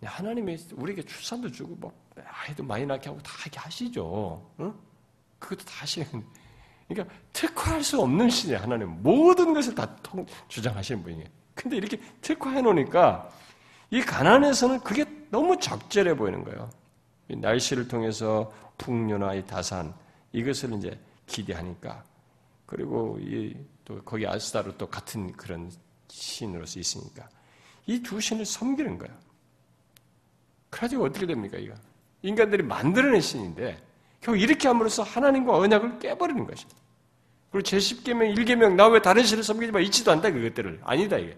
하나님이 0.04 0.58
우리에게 0.74 1.04
출산도 1.04 1.52
주고 1.52 1.76
뭐 1.76 1.94
아이도 2.16 2.64
많이 2.64 2.86
낳게 2.86 3.10
하고 3.10 3.22
다 3.22 3.32
하게 3.38 3.60
하시죠. 3.60 4.44
응? 4.62 4.74
그것도 5.38 5.66
다 5.66 5.82
하시는. 5.82 6.08
그러니까 6.90 7.16
특화할 7.32 7.84
수 7.84 8.02
없는 8.02 8.30
신이에요. 8.30 8.60
하나님 8.60 9.02
모든 9.02 9.54
것을 9.54 9.74
다 9.74 9.96
통, 10.04 10.26
주장하시는 10.50 11.02
분이에요. 11.04 11.26
근데 11.56 11.78
이렇게 11.78 11.98
특화해 12.22 12.62
놓으니까 12.62 13.30
이 13.92 14.02
가난에서는 14.02 14.82
그게 14.82 15.06
너무 15.30 15.58
적절해 15.58 16.16
보이는 16.18 16.44
거예요. 16.44 16.70
날씨를 17.30 17.88
통해서 17.88 18.52
풍요나 18.78 19.36
이 19.36 19.46
다산 19.46 19.94
이것을 20.34 20.74
이제 20.74 21.00
기대하니까 21.28 22.04
그리고 22.66 23.18
이 23.22 23.56
또 23.90 24.00
거기 24.04 24.28
아스타로 24.28 24.78
또 24.78 24.86
같은 24.88 25.32
그런 25.32 25.72
신으로서 26.10 26.80
있으니까 26.80 27.28
이 27.88 28.04
두 28.04 28.22
신을 28.22 28.46
섬기는 28.46 29.00
거예요. 29.00 29.18
그래가지고 30.70 31.06
어떻게 31.06 31.26
됩니까 31.26 31.58
이거? 31.58 31.74
인간들이 32.22 32.62
만들어낸 32.62 33.20
신인데 33.20 33.82
결국 34.22 34.40
이렇게 34.40 34.68
함으로써 34.68 35.02
하나님과 35.02 35.58
언약을 35.58 35.98
깨버리는 35.98 36.46
것입니다. 36.46 36.79
그리고 37.52 37.64
제10계명, 37.66 38.36
1계명, 38.36 38.76
나 38.76 38.88
왜 38.90 39.02
다른 39.02 39.24
신을 39.24 39.44
섬기지 39.44 39.72
마. 39.72 39.80
잊지도 39.80 40.12
않다, 40.12 40.32
그것들을. 40.32 40.82
아니다, 40.84 41.18
이게. 41.18 41.38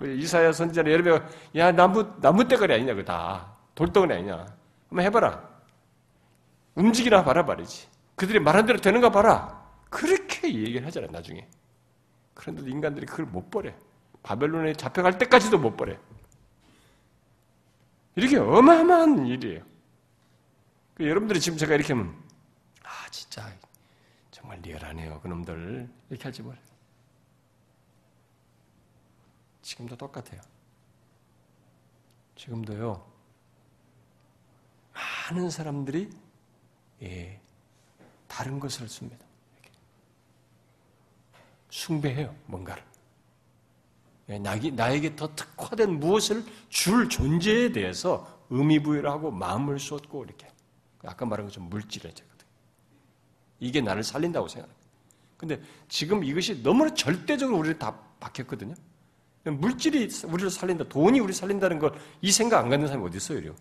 이사야 0.00 0.52
선지자는 0.52 0.90
여러분, 0.92 1.26
야, 1.56 1.72
나무, 1.72 2.14
나무대가리 2.20 2.72
아니냐, 2.74 2.94
그거 2.94 3.04
다. 3.04 3.54
돌덩어리 3.74 4.14
아니냐. 4.14 4.46
한번 4.88 5.04
해봐라. 5.04 5.48
움직이나 6.74 7.22
봐라, 7.24 7.42
말이지. 7.42 7.88
그들이 8.14 8.38
말한 8.40 8.66
대로 8.66 8.80
되는가 8.80 9.10
봐라. 9.10 9.66
그렇게 9.90 10.48
얘기를 10.48 10.86
하잖아, 10.86 11.06
나중에. 11.10 11.46
그런데도 12.34 12.68
인간들이 12.68 13.06
그걸 13.06 13.26
못 13.26 13.50
버려. 13.50 13.72
바벨론에 14.22 14.72
잡혀갈 14.74 15.18
때까지도 15.18 15.58
못 15.58 15.76
버려. 15.76 15.96
이렇게 18.14 18.36
어마어마한 18.38 19.26
일이에요. 19.26 19.62
그 20.94 21.08
여러분들이 21.08 21.38
지금 21.40 21.56
제가 21.56 21.74
이렇게 21.74 21.92
하면 21.92 22.14
아 22.82 23.08
진짜 23.10 23.48
리얼하네요. 24.62 25.20
그놈들 25.20 25.88
이렇게 26.10 26.22
할지 26.24 26.42
몰라요. 26.42 26.62
지금도 29.62 29.96
똑같아요. 29.96 30.40
지금도요. 32.36 33.06
많은 35.30 35.50
사람들이 35.50 36.10
예, 37.02 37.40
다른 38.26 38.58
것을 38.58 38.88
씁니다. 38.88 39.24
숭배해요, 41.70 42.34
뭔가를. 42.46 42.82
예, 44.30 44.38
나에게 44.38 45.16
더 45.16 45.34
특화된 45.34 46.00
무엇을 46.00 46.44
줄 46.68 47.08
존재에 47.08 47.72
대해서 47.72 48.44
의미 48.50 48.82
부여를 48.82 49.10
하고 49.10 49.30
마음을 49.30 49.78
쏟고 49.78 50.24
이렇게. 50.24 50.48
아까 51.04 51.24
말한 51.26 51.46
것처럼 51.46 51.68
물질이잖거든 51.68 52.37
이게 53.60 53.80
나를 53.80 54.02
살린다고 54.02 54.48
생각합니다. 54.48 54.78
근데 55.36 55.60
지금 55.88 56.24
이것이 56.24 56.62
너무나 56.62 56.92
절대적으로 56.94 57.58
우리를 57.58 57.78
다 57.78 57.96
박혔거든요. 58.20 58.74
물질이 59.44 60.08
우리를 60.24 60.50
살린다, 60.50 60.84
돈이 60.88 61.20
우리를 61.20 61.34
살린다는 61.34 61.78
걸 61.78 61.94
이 62.20 62.30
생각 62.32 62.58
안 62.60 62.68
갖는 62.68 62.86
사람이 62.86 63.06
어디 63.06 63.16
있어요, 63.16 63.38
이래요? 63.38 63.54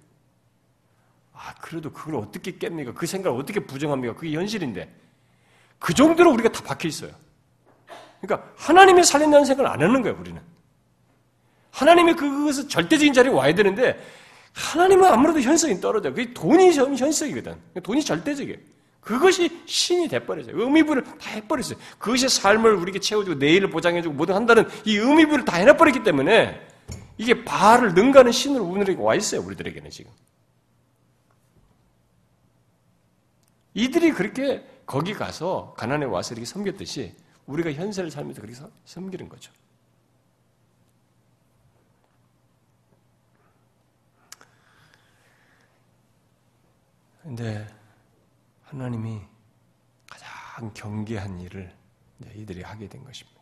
아, 1.34 1.54
그래도 1.62 1.92
그걸 1.92 2.16
어떻게 2.16 2.54
깹니까? 2.58 2.96
그 2.96 3.06
생각을 3.06 3.40
어떻게 3.40 3.60
부정합니까? 3.60 4.16
그게 4.16 4.34
현실인데. 4.34 4.92
그 5.80 5.94
정도로 5.94 6.32
우리가 6.34 6.52
다 6.52 6.64
박혀 6.64 6.88
있어요. 6.88 7.12
그러니까 8.20 8.52
하나님이 8.58 9.04
살린다는 9.04 9.46
생각을 9.46 9.72
안 9.72 9.82
하는 9.82 10.02
거예요, 10.02 10.18
우리는. 10.20 10.42
하나님이 11.72 12.16
그것을 12.16 12.68
절대적인 12.68 13.14
자리에 13.14 13.32
와야 13.32 13.54
되는데 13.54 14.04
하나님은 14.54 15.06
아무래도 15.08 15.40
현성이 15.40 15.80
떨어져요. 15.80 16.14
그게 16.16 16.34
돈이 16.34 16.72
현성이거든. 16.72 17.56
돈이 17.84 18.04
절대적이에요. 18.04 18.58
그것이 19.08 19.64
신이 19.66 20.10
돼버렸어요. 20.10 20.60
의미부를 20.60 21.02
다 21.06 21.30
해버렸어요. 21.30 21.80
그것이 21.98 22.28
삶을 22.28 22.74
우리에게 22.74 23.00
채워주고 23.00 23.38
내일을 23.38 23.70
보장해주고 23.70 24.14
뭐든 24.14 24.36
한다는 24.36 24.68
이 24.84 24.98
의미부를 24.98 25.46
다 25.46 25.56
해놔버렸기 25.56 26.04
때문에 26.04 26.68
이게 27.18 27.46
바를 27.46 27.94
능가하는 27.94 28.34
신으로 28.34 28.66
우리에게 28.66 29.02
와 29.02 29.16
있어요. 29.16 29.42
우리들에게는 29.44 29.90
지금. 29.92 30.12
이들이 33.76 34.12
그렇게 34.12 34.68
거기 34.86 35.14
가서 35.14 35.74
가난에 35.78 36.06
와서 36.06 36.34
이렇게 36.34 36.46
섬겼듯이 36.46 37.16
우리가 37.46 37.72
현세를 37.72 38.12
살면서 38.12 38.42
그렇게 38.42 38.60
섬기는 38.84 39.30
거죠. 39.30 39.54
근데 47.24 47.77
하나님이 48.68 49.22
가장 50.10 50.74
경계한 50.74 51.40
일을 51.40 51.74
이들이 52.36 52.64
하게 52.64 52.88
된 52.88 53.04
것입니다. 53.04 53.40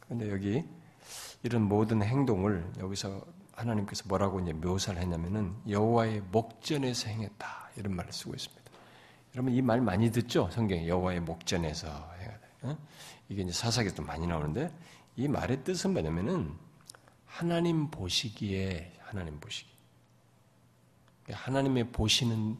그런데 0.00 0.30
여기 0.30 0.64
이런 1.42 1.62
모든 1.62 2.02
행동을 2.02 2.70
여기서 2.78 3.24
하나님께서 3.52 4.04
뭐라고 4.08 4.40
이제 4.40 4.52
묘사를 4.52 5.00
했냐면은 5.00 5.54
여호와의 5.68 6.22
목전에서 6.32 7.08
행했다 7.08 7.70
이런 7.76 7.94
말을 7.94 8.12
쓰고 8.12 8.34
있습니다. 8.34 8.60
여러분 9.34 9.52
이 9.52 9.60
말 9.62 9.80
많이 9.80 10.10
듣죠? 10.10 10.48
성경에 10.50 10.88
여호와의 10.88 11.20
목전에서. 11.20 12.10
어? 12.62 12.76
이게 13.28 13.42
이제 13.42 13.52
사사기도 13.52 14.02
많이 14.02 14.26
나오는데 14.26 14.74
이 15.16 15.28
말의 15.28 15.64
뜻은 15.64 15.92
뭐냐면은 15.92 16.54
하나님 17.26 17.90
보시기에 17.90 18.92
하나님 19.00 19.38
보시기. 19.40 19.70
하나님의 21.30 21.92
보시는 21.92 22.58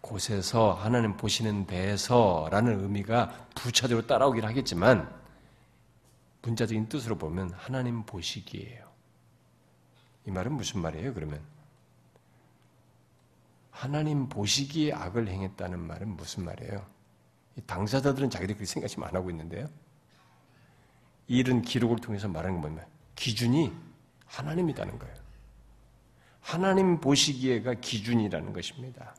곳에서 0.00 0.72
하나님 0.72 1.16
보시는 1.16 1.66
데에서라는 1.66 2.82
의미가 2.82 3.48
부차적으로 3.54 4.06
따라오긴 4.06 4.44
하겠지만 4.44 5.10
문자적인 6.42 6.88
뜻으로 6.88 7.18
보면 7.18 7.50
하나님 7.50 8.04
보시기에요. 8.04 8.88
이 10.26 10.30
말은 10.30 10.52
무슨 10.52 10.80
말이에요? 10.80 11.12
그러면 11.14 11.40
하나님 13.70 14.28
보시기에 14.28 14.92
악을 14.92 15.28
행했다는 15.28 15.78
말은 15.78 16.16
무슨 16.16 16.44
말이에요? 16.44 16.84
당사자들은 17.66 18.30
그렇게 18.30 18.64
생각하면 18.64 19.08
안 19.08 19.16
하고 19.16 19.30
있는데요. 19.30 19.68
이런 21.26 21.62
기록을 21.62 21.98
통해서 21.98 22.28
말하는 22.28 22.60
건 22.60 22.72
뭐냐면 22.72 22.86
기준이 23.16 23.72
하나님이라는 24.26 24.98
거예요. 24.98 25.14
하나님 26.40 27.00
보시기에가 27.00 27.74
기준이라는 27.74 28.52
것입니다. 28.52 29.14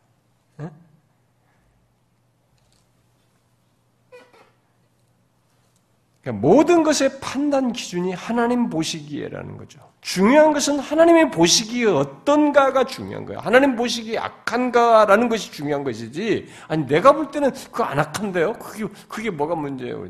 그러니까 6.21 6.47
모든 6.47 6.83
것의 6.83 7.19
판단 7.19 7.73
기준이 7.73 8.13
하나님 8.13 8.69
보시기에라는 8.69 9.57
거죠. 9.57 9.79
중요한 10.01 10.53
것은 10.53 10.79
하나님의 10.79 11.31
보시기에 11.31 11.85
어떤가가 11.85 12.85
중요한 12.85 13.25
거예요. 13.25 13.39
하나님 13.39 13.75
보시기에 13.75 14.17
악한가라는 14.17 15.29
것이 15.29 15.51
중요한 15.51 15.83
것이지. 15.83 16.47
아니 16.67 16.85
내가 16.85 17.13
볼 17.13 17.31
때는 17.31 17.51
그거 17.51 17.83
안 17.83 17.99
악한데요. 17.99 18.53
그게 18.53 18.85
그게 19.07 19.29
뭐가 19.29 19.55
문제예요? 19.55 20.07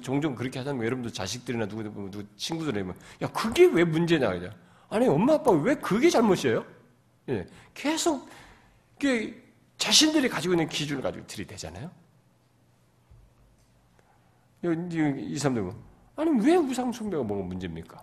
종종 0.00 0.34
그렇게 0.34 0.58
하자면 0.58 0.84
여러분들 0.84 1.12
자식들이나 1.12 1.66
누구 1.66 1.82
누구 1.82 2.24
친구들이 2.36 2.84
야 3.22 3.28
그게 3.32 3.66
왜 3.66 3.84
문제냐 3.84 4.30
그죠? 4.30 4.50
아니 4.88 5.06
엄마 5.08 5.34
아빠 5.34 5.50
왜 5.50 5.74
그게 5.74 6.08
잘못이에요? 6.08 6.64
예, 7.30 7.46
계속 7.74 8.28
그 8.98 9.43
자신들이 9.84 10.30
가지고 10.30 10.54
있는 10.54 10.66
기준을 10.66 11.02
가지고 11.02 11.26
들이대잖아요. 11.26 11.90
이 14.64 15.38
사람들 15.38 15.72
아니 16.16 16.30
왜 16.40 16.56
우상 16.56 16.90
숭배가 16.90 17.22
뭐가 17.22 17.44
문제입니까? 17.44 18.02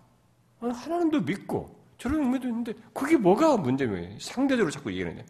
아니, 0.59 0.71
하나님도 0.71 1.21
믿고 1.21 1.75
저런 1.97 2.21
의미도 2.21 2.47
있는데 2.49 2.73
그게 2.93 3.17
뭐가 3.17 3.57
문제예요? 3.57 4.19
상대적으로 4.19 4.69
자꾸 4.69 4.91
얘기하는데 4.91 5.25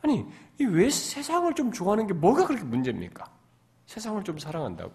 아니 0.00 0.24
왜 0.58 0.88
세상을 0.88 1.54
좀 1.54 1.70
좋아하는 1.70 2.06
게 2.06 2.14
뭐가 2.14 2.46
그렇게 2.46 2.64
문제입니까? 2.64 3.30
세상을 3.84 4.24
좀 4.24 4.38
사랑한다고 4.38 4.94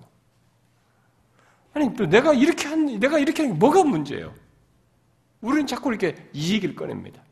아니 1.75 1.93
또 1.93 2.07
내가 2.07 2.33
이렇게 2.33 2.67
한 2.67 2.83
내가 2.99 3.19
이렇게 3.19 3.43
하는 3.43 3.53
게 3.53 3.59
뭐가 3.59 3.83
문제예요? 3.83 4.33
우리는 5.41 5.67
자꾸 5.67 5.89
이렇게 5.89 6.27
이 6.33 6.53
얘기를 6.55 6.73
꺼냅니다. 6.73 7.24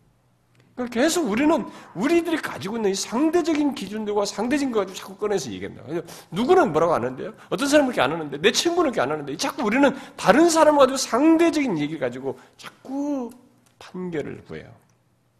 그러니까 0.75 0.93
계속 0.93 1.29
우리는 1.29 1.65
우리들이 1.93 2.37
가지고 2.37 2.77
있는 2.77 2.91
이 2.91 2.95
상대적인 2.95 3.75
기준들과 3.75 4.25
상대적인 4.25 4.73
거 4.73 4.79
가지고 4.79 4.97
자꾸 4.97 5.17
꺼내서 5.17 5.51
얘기합니다. 5.51 5.83
누구는 6.31 6.71
뭐라고 6.71 6.95
안 6.95 7.03
하는데요? 7.03 7.33
어떤 7.49 7.67
사람은 7.67 7.91
그렇게 7.91 8.01
안 8.01 8.11
하는데, 8.11 8.37
내 8.39 8.51
친구는 8.51 8.91
그렇게 8.91 9.01
안 9.01 9.11
하는데, 9.11 9.37
자꾸 9.37 9.63
우리는 9.63 9.95
다른 10.15 10.49
사람 10.49 10.77
가지고 10.77 10.97
상대적인 10.97 11.77
얘기를 11.77 11.99
가지고 11.99 12.39
자꾸 12.57 13.29
판결을 13.77 14.45
구해요. 14.45 14.73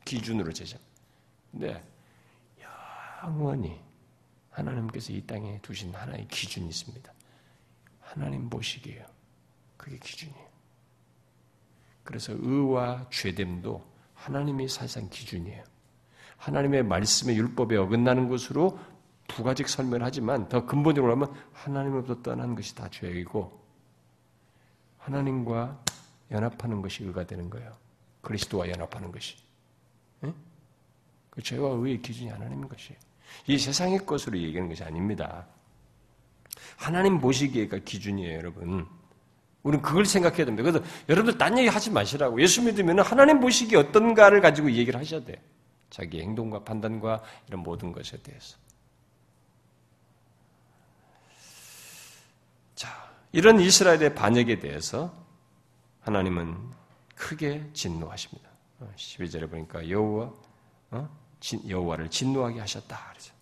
기준으로 0.06 0.54
제작. 0.54 0.80
근데, 1.52 1.84
영원히 3.24 3.80
하나님께서 4.52 5.14
이 5.14 5.22
땅에 5.26 5.58
두신 5.64 5.96
하나의 5.96 6.28
기준이 6.28 6.68
있습니다. 6.68 7.12
하나님 8.02 8.50
보시기에요. 8.50 9.04
그게 9.78 9.98
기준이에요. 9.98 10.48
그래서 12.04 12.34
의와 12.38 13.08
죄됨도 13.10 13.93
하나님이 14.24 14.70
사실상 14.70 15.10
기준이에요. 15.10 15.64
하나님의 16.38 16.84
말씀의 16.84 17.38
율법에 17.38 17.76
어긋나는 17.76 18.30
것으로 18.30 18.80
부가직 19.28 19.68
설명을 19.68 20.04
하지만 20.04 20.48
더 20.48 20.66
근본적으로 20.66 21.12
하면 21.14 21.34
하나님으로부터 21.52 22.22
떠난 22.22 22.56
것이 22.56 22.74
다 22.74 22.90
죄이고 22.90 23.62
하나님과 24.98 25.84
연합하는 26.32 26.82
것이 26.82 27.04
의가 27.04 27.26
되는 27.26 27.50
거예요. 27.50 27.76
그리스도와 28.22 28.70
연합하는 28.70 29.12
것이. 29.12 29.36
네? 30.22 30.34
그 31.30 31.42
죄와 31.42 31.72
의의 31.72 32.02
기준이 32.02 32.30
하나님인 32.30 32.70
것이에요. 32.70 32.98
이 33.48 33.58
세상의 33.58 34.06
것으로 34.06 34.38
얘기하는 34.38 34.70
것이 34.70 34.84
아닙니다. 34.84 35.46
하나님 36.78 37.20
보시기에가 37.20 37.80
기준이에요, 37.80 38.38
여러분. 38.38 38.88
우리는 39.64 39.82
그걸 39.82 40.06
생각해야 40.06 40.46
됩니다. 40.46 40.70
그래서 40.70 40.86
여러분들 41.08 41.38
딴 41.38 41.58
얘기 41.58 41.70
하지 41.70 41.90
마시라고. 41.90 42.42
예수 42.42 42.62
믿으면 42.62 43.00
하나님 43.00 43.40
보시기 43.40 43.76
어떤가를 43.78 44.42
가지고 44.42 44.70
얘기를 44.72 45.00
하셔야 45.00 45.24
돼. 45.24 45.42
자기 45.90 46.22
행동과 46.22 46.64
판단과 46.64 47.24
이런 47.48 47.64
모든 47.64 47.92
것에 47.94 48.18
대해서. 48.18 48.58
자, 52.76 52.90
이런 53.32 53.60
이스라엘의 53.60 54.16
반역에 54.16 54.60
대해서 54.60 55.14
하나님은 56.02 56.58
크게 57.16 57.70
진노하십니다. 57.74 58.50
12절에 58.98 59.44
어, 59.44 59.48
보니까 59.48 59.90
여호와 59.90 60.34
어? 60.92 61.10
여호와를 61.68 62.10
진노하게 62.10 62.60
하셨다. 62.60 63.00
그러죠. 63.12 63.34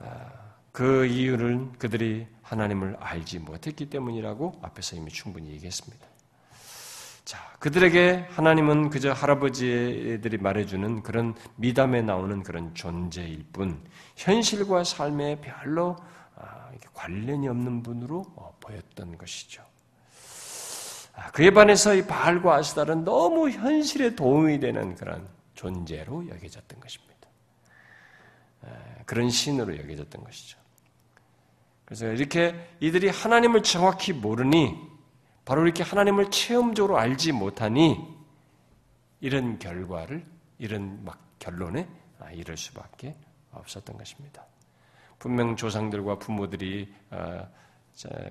아, 0.00 0.32
그 0.72 1.06
이유는 1.06 1.72
그들이 1.78 2.26
하나님을 2.48 2.96
알지 2.98 3.40
못했기 3.40 3.90
때문이라고 3.90 4.60
앞에서 4.62 4.96
이미 4.96 5.10
충분히 5.10 5.50
얘기했습니다. 5.50 6.06
자, 7.24 7.38
그들에게 7.58 8.26
하나님은 8.30 8.88
그저 8.88 9.12
할아버지들이 9.12 10.38
말해주는 10.38 11.02
그런 11.02 11.34
미담에 11.56 12.00
나오는 12.00 12.42
그런 12.42 12.74
존재일 12.74 13.44
뿐, 13.52 13.84
현실과 14.16 14.84
삶에 14.84 15.40
별로 15.42 15.96
아, 16.36 16.70
관련이 16.94 17.48
없는 17.48 17.82
분으로 17.82 18.24
어, 18.34 18.56
보였던 18.60 19.18
것이죠. 19.18 19.62
아, 21.14 21.30
그에 21.32 21.50
반해서 21.50 21.94
이 21.94 22.06
바알과 22.06 22.54
아스달은 22.54 23.04
너무 23.04 23.50
현실에 23.50 24.14
도움이 24.14 24.60
되는 24.60 24.94
그런 24.94 25.28
존재로 25.54 26.28
여겨졌던 26.28 26.80
것입니다. 26.80 27.08
그런 29.04 29.30
신으로 29.30 29.76
여겨졌던 29.78 30.22
것이죠. 30.22 30.58
그래서 31.88 32.06
이렇게 32.12 32.54
이들이 32.80 33.08
하나님을 33.08 33.62
정확히 33.62 34.12
모르니 34.12 34.76
바로 35.46 35.64
이렇게 35.64 35.82
하나님을 35.82 36.30
체험적으로 36.30 36.98
알지 36.98 37.32
못하니 37.32 37.96
이런 39.20 39.58
결과를 39.58 40.22
이런 40.58 41.02
막 41.02 41.18
결론에 41.38 41.88
아, 42.18 42.30
이를 42.30 42.58
수밖에 42.58 43.16
없었던 43.52 43.96
것입니다. 43.96 44.44
분명 45.18 45.56
조상들과 45.56 46.18
부모들이 46.18 46.92
어, 47.10 47.48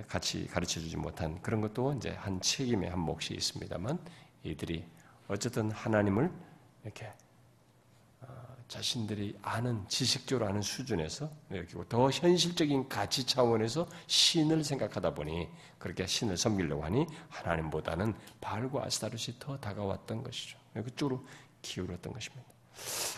같이 0.07 0.45
가르쳐 0.45 0.79
주지 0.79 0.95
못한 0.95 1.41
그런 1.41 1.59
것도 1.59 1.93
이제 1.93 2.11
한 2.11 2.39
책임의 2.39 2.91
한 2.91 2.99
몫이 2.99 3.33
있습니다만 3.33 3.97
이들이 4.43 4.85
어쨌든 5.29 5.71
하나님을 5.71 6.31
이렇게 6.83 7.11
자신들이 8.67 9.37
아는 9.41 9.87
지식적으로 9.87 10.47
아는 10.47 10.61
수준에서 10.61 11.29
더 11.87 12.09
현실적인 12.09 12.89
가치 12.89 13.25
차원에서 13.25 13.87
신을 14.07 14.63
생각하다 14.63 15.13
보니 15.13 15.47
그렇게 15.79 16.05
신을 16.05 16.35
섬기려고 16.35 16.83
하니 16.83 17.05
하나님보다는 17.29 18.13
바알과 18.41 18.85
아스타롯이 18.85 19.37
더 19.39 19.57
다가왔던 19.57 20.23
것이죠. 20.23 20.57
그쪽으로 20.73 21.25
기울었던 21.61 22.11
것입니다. 22.11 22.45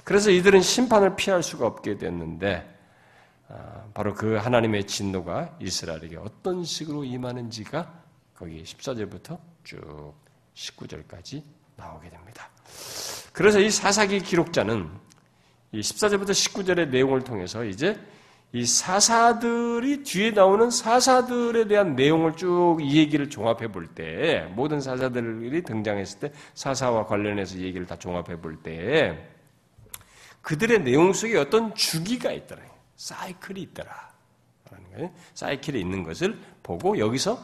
그래서 0.03 0.29
이들은 0.29 0.61
심판을 0.61 1.15
피할 1.15 1.43
수가 1.43 1.65
없게 1.65 1.97
됐는데 1.97 2.77
아, 3.49 3.85
바로 3.95 4.13
그 4.13 4.35
하나님의 4.35 4.85
진노가 4.85 5.57
이스라엘에게 5.59 6.17
어떤 6.17 6.63
식으로 6.63 7.03
임하는지가 7.03 8.03
거기 8.35 8.63
14절부터 8.63 9.39
쭉 9.63 10.13
19절까지 10.53 11.43
나오게 11.75 12.09
됩니다. 12.09 12.49
그래서 13.33 13.59
이 13.59 13.71
사사기 13.71 14.21
기록자는 14.21 15.08
이 15.71 15.81
14절부터 15.81 16.29
19절의 16.29 16.89
내용을 16.89 17.23
통해서 17.23 17.63
이제 17.63 17.99
이 18.51 18.65
사사들이 18.65 20.03
뒤에 20.03 20.31
나오는 20.31 20.71
사사들에 20.71 21.67
대한 21.67 21.95
내용을 21.95 22.35
쭉 22.35 22.79
이 22.81 22.97
얘기를 22.97 23.29
종합해 23.29 23.71
볼 23.71 23.87
때, 23.87 24.47
모든 24.55 24.81
사사들이 24.81 25.61
등장했을 25.63 26.19
때 26.19 26.33
사사와 26.55 27.05
관련해서 27.05 27.59
얘기를 27.59 27.85
다 27.85 27.95
종합해 27.95 28.41
볼 28.41 28.57
때, 28.57 29.29
그들의 30.41 30.83
내용 30.83 31.13
속에 31.13 31.37
어떤 31.37 31.75
주기가 31.75 32.31
있더라. 32.31 32.63
사이클이 32.95 33.61
있더라. 33.61 34.09
사이클이 35.35 35.79
있는 35.79 36.03
것을 36.03 36.39
보고 36.63 36.97
여기서 36.97 37.39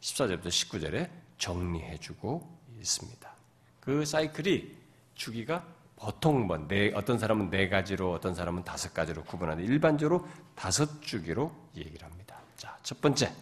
14절부터 0.00 0.46
19절에 0.46 1.08
정리해 1.38 1.96
주고 1.98 2.46
있습니다. 2.80 3.32
그 3.80 4.04
사이클이 4.04 4.76
주기가 5.14 5.64
보통 6.02 6.48
뭐 6.48 6.58
네, 6.58 6.90
어떤 6.94 7.16
사람은 7.16 7.48
네 7.48 7.68
가지로, 7.68 8.12
어떤 8.12 8.34
사람은 8.34 8.64
다섯 8.64 8.92
가지로 8.92 9.22
구분하는데 9.22 9.64
일반적으로 9.72 10.26
다섯 10.56 11.00
주기로 11.00 11.52
얘기를 11.76 12.04
합니다. 12.04 12.40
자, 12.56 12.76
첫 12.82 13.00
번째. 13.00 13.32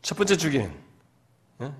첫 0.00 0.16
번째 0.16 0.38
주기는 0.38 0.74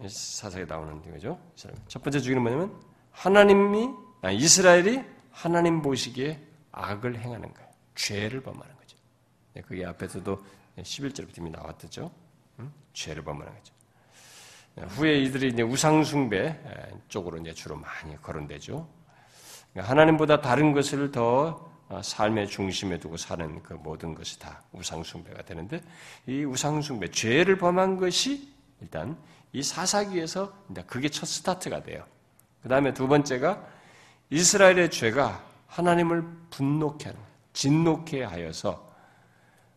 사사에 0.07 0.67
나오는 0.67 1.01
거죠. 1.11 1.41
첫 1.89 2.03
번째 2.03 2.21
주기는 2.21 2.43
뭐냐면 2.43 2.79
하나님이 3.13 3.89
아, 4.21 4.31
이스라엘이 4.31 5.03
하나님 5.31 5.81
보시기에 5.81 6.39
악을 6.71 7.19
행하는 7.19 7.55
거예요. 7.55 7.71
죄를 7.95 8.43
범하는 8.43 8.77
거죠. 8.77 8.99
네, 9.55 9.63
그게 9.63 9.87
앞에서도 9.87 10.45
11절부터 10.77 11.39
이미 11.39 11.49
나왔죠. 11.49 12.11
죄를 12.93 13.25
범하는 13.25 13.51
거죠. 13.51 13.73
후에 14.89 15.19
이들이 15.21 15.49
이제 15.49 15.63
우상숭배 15.63 16.59
쪽으로 17.09 17.39
이제 17.39 17.53
주로 17.53 17.77
많이 17.77 18.21
거론되죠. 18.21 18.89
그러니까 19.73 19.91
하나님보다 19.91 20.41
다른 20.41 20.73
것을 20.73 21.11
더 21.13 21.71
어, 21.91 22.01
삶의 22.03 22.47
중심에 22.47 23.01
두고 23.01 23.17
사는 23.17 23.61
그 23.65 23.75
모든 23.75 24.15
것이 24.15 24.39
다 24.39 24.63
우상숭배가 24.73 25.43
되는데 25.43 25.83
이 26.25 26.45
우상숭배, 26.45 27.11
죄를 27.11 27.59
범한 27.59 27.97
것이 27.97 28.49
일단 28.81 29.19
이 29.53 29.61
사사기에서 29.61 30.53
그게 30.87 31.09
첫 31.09 31.27
스타트가 31.27 31.83
돼요. 31.83 32.05
그 32.63 32.69
다음에 32.69 32.95
두 32.95 33.09
번째가 33.09 33.67
이스라엘의 34.31 34.93
죄가 34.93 35.45
하나님을 35.67 36.25
분노케 36.51 37.07
하는, 37.07 37.21
진노케 37.55 38.23
하여서 38.23 38.89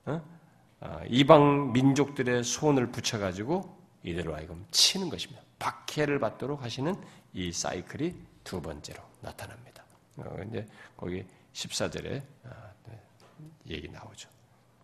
어? 0.05 0.21
어, 0.81 1.01
이방 1.07 1.71
민족들의 1.73 2.43
손을 2.43 2.91
붙여가지고 2.91 3.82
이대로 4.03 4.35
하여금 4.35 4.65
치는 4.71 5.09
것입니다. 5.09 5.41
박해를 5.59 6.19
받도록 6.19 6.61
하시는 6.63 6.95
이 7.33 7.51
사이클이 7.51 8.15
두 8.43 8.61
번째로 8.61 9.01
나타납니다. 9.21 9.83
어, 10.17 10.37
이제 10.49 10.67
거기 10.97 11.25
14절에 11.53 12.21
아, 12.45 12.49
네, 12.87 12.99
얘기 13.69 13.89
나오죠. 13.89 14.29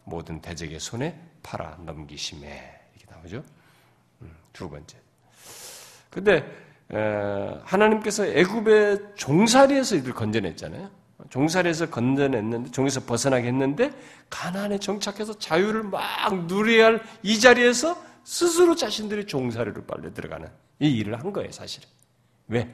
모든 0.05 0.41
대적의 0.41 0.80
손에 0.80 1.20
팔아 1.43 1.78
넘기심에 1.86 2.82
이렇게 2.97 3.13
나오죠. 3.13 3.43
음, 4.22 4.36
두 4.53 4.70
번째. 4.70 4.97
근데 6.09 6.43
하나님께서 7.65 8.26
애굽의 8.26 9.13
종살이에서 9.15 9.97
이들 9.97 10.13
건져냈잖아요. 10.13 10.89
종살이에서 11.30 11.89
건져냈는데 11.91 12.72
종에서 12.72 13.01
벗어나게 13.01 13.47
했는데 13.49 13.91
가나안에 14.32 14.80
정착해서 14.80 15.38
자유를 15.38 15.84
막 15.84 16.45
누려야 16.45 16.86
할 16.86 17.03
이 17.22 17.39
자리에서 17.39 18.09
스스로 18.30 18.75
자신들이 18.75 19.25
종사료를 19.25 19.88
빨려 19.88 20.13
들어가는 20.13 20.47
이 20.77 20.88
일을 20.97 21.19
한 21.19 21.34
거예요, 21.34 21.51
사실은. 21.51 21.89
왜? 22.47 22.71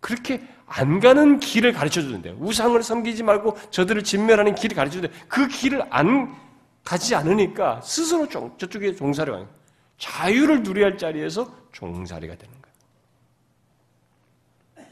그렇게 0.00 0.42
안 0.64 0.98
가는 0.98 1.38
길을 1.40 1.74
가르쳐 1.74 2.00
주는데 2.00 2.30
우상을 2.30 2.82
섬기지 2.82 3.22
말고 3.22 3.58
저들을 3.70 4.02
진멸하는 4.02 4.54
길을 4.54 4.74
가르쳐 4.74 4.94
주는데 4.94 5.14
그 5.28 5.46
길을 5.46 5.84
안 5.90 6.34
가지 6.82 7.14
않으니까 7.14 7.82
스스로 7.82 8.26
종, 8.30 8.56
저쪽에 8.56 8.94
종사료가 8.94 9.36
아니고 9.40 9.52
자유를 9.98 10.62
누려야 10.62 10.86
할 10.86 10.96
자리에서 10.96 11.54
종살이가 11.72 12.36
되는 12.36 12.54
거예요. 14.74 14.88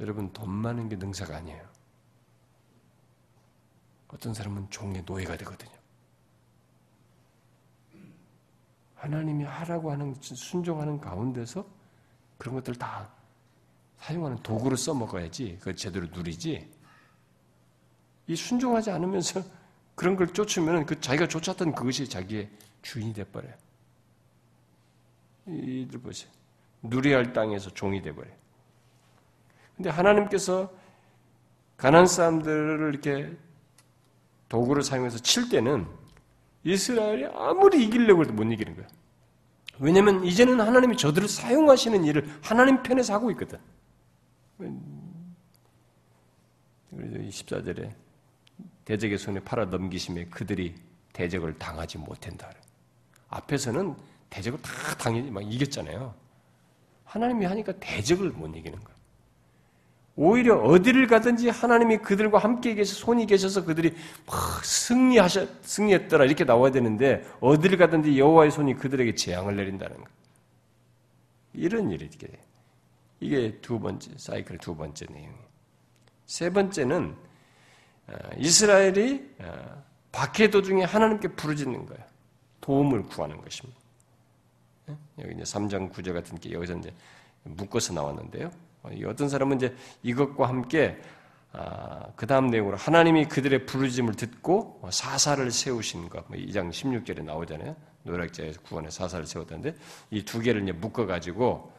여러분 0.00 0.30
돈 0.34 0.50
많은 0.50 0.90
게 0.90 0.96
능사가 0.96 1.34
아니에요. 1.34 1.62
어떤 4.08 4.34
사람은 4.34 4.68
종의 4.68 5.04
노예가 5.06 5.38
되거든요. 5.38 5.79
하나님이 9.00 9.44
하라고 9.44 9.90
하는 9.90 10.14
순종하는 10.20 11.00
가운데서 11.00 11.64
그런 12.36 12.54
것들 12.56 12.74
다 12.74 13.08
사용하는 13.96 14.36
도구로 14.42 14.76
써먹어야지 14.76 15.58
그 15.60 15.74
제대로 15.74 16.06
누리지. 16.06 16.70
이 18.26 18.36
순종하지 18.36 18.90
않으면서 18.90 19.42
그런 19.94 20.16
걸 20.16 20.28
쫓으면 20.28 20.84
그 20.84 21.00
자기가 21.00 21.28
쫓았던 21.28 21.74
그것이 21.74 22.08
자기의 22.08 22.50
주인이 22.82 23.14
돼버려요. 23.14 23.54
이들 25.46 26.00
보세요. 26.00 26.30
누려야 26.82 27.16
할 27.16 27.32
땅에서 27.32 27.70
종이 27.70 28.02
돼버려요. 28.02 28.34
근데 29.76 29.88
하나님께서 29.88 30.70
가난 31.78 32.06
사람들을 32.06 32.90
이렇게 32.92 33.34
도구를 34.50 34.82
사용해서 34.82 35.18
칠 35.18 35.48
때는 35.48 35.86
이스라엘이 36.64 37.26
아무리 37.34 37.84
이기려고 37.84 38.22
해도 38.22 38.32
못 38.32 38.44
이기는 38.44 38.76
거야. 38.76 38.86
왜냐면 39.78 40.24
이제는 40.24 40.60
하나님이 40.60 40.96
저들을 40.96 41.26
사용하시는 41.26 42.04
일을 42.04 42.38
하나님 42.42 42.82
편에서 42.82 43.14
하고 43.14 43.30
있거든. 43.30 43.58
그래서 46.90 47.16
14절에 47.18 47.94
대적의 48.84 49.16
손에 49.16 49.40
팔아 49.40 49.66
넘기심에 49.66 50.26
그들이 50.26 50.74
대적을 51.12 51.58
당하지 51.58 51.98
못한다. 51.98 52.50
앞에서는 53.28 53.96
대적을 54.28 54.60
다 54.60 54.70
당연히 54.98 55.30
막 55.30 55.40
이겼잖아요. 55.42 56.14
하나님이 57.04 57.46
하니까 57.46 57.72
대적을 57.80 58.30
못 58.30 58.54
이기는 58.54 58.78
거야. 58.82 58.89
오히려 60.16 60.58
어디를 60.58 61.06
가든지 61.06 61.48
하나님이 61.48 61.98
그들과 61.98 62.38
함께 62.38 62.74
계셔 62.74 62.94
손이 62.94 63.26
계셔서 63.26 63.64
그들이 63.64 63.94
막 64.26 64.64
승리하셨 64.64 65.64
승리했더라 65.64 66.24
이렇게 66.24 66.44
나와야 66.44 66.72
되는데 66.72 67.24
어디를 67.40 67.78
가든지 67.78 68.18
여호와의 68.18 68.50
손이 68.50 68.74
그들에게 68.74 69.14
재앙을 69.14 69.56
내린다는 69.56 69.96
거. 69.96 70.04
이런 71.52 71.90
일이 71.90 72.08
이게 72.12 72.28
이게 73.20 73.58
두 73.60 73.78
번째 73.78 74.10
사이클 74.16 74.58
두 74.58 74.76
번째 74.76 75.06
내용이에요. 75.10 75.50
세 76.26 76.50
번째는 76.50 77.16
어, 78.08 78.14
이스라엘이 78.36 79.34
어, 79.38 79.84
박해 80.12 80.50
도중에 80.50 80.84
하나님께 80.84 81.28
부르짖는 81.28 81.86
거예요. 81.86 82.04
도움을 82.60 83.04
구하는 83.04 83.40
것입니다. 83.40 83.80
여기 85.20 85.34
이제 85.34 85.42
3장 85.42 85.92
9절 85.92 86.12
같은 86.14 86.38
게 86.38 86.52
여기서 86.52 86.74
이제 86.76 86.92
묶어서 87.44 87.92
나왔는데요. 87.94 88.50
어떤 89.06 89.28
사람은 89.28 89.56
이제 89.56 89.76
이것과 90.02 90.48
함께 90.48 91.00
아, 91.52 92.06
그 92.14 92.26
다음 92.26 92.46
내용으로 92.46 92.76
하나님이 92.76 93.26
그들의 93.26 93.66
부르짖음을 93.66 94.14
듣고 94.14 94.80
사사를 94.90 95.50
세우신 95.50 96.08
것, 96.08 96.28
2장 96.28 96.62
뭐 96.62 96.70
16절에 96.70 97.24
나오잖아요. 97.24 97.74
노략자에서 98.04 98.60
구원의 98.62 98.90
사사를 98.90 99.26
세웠던데 99.26 99.74
이 100.10 100.22
두 100.22 100.40
개를 100.40 100.62
이제 100.62 100.72
묶어 100.72 101.06
가지고 101.06 101.72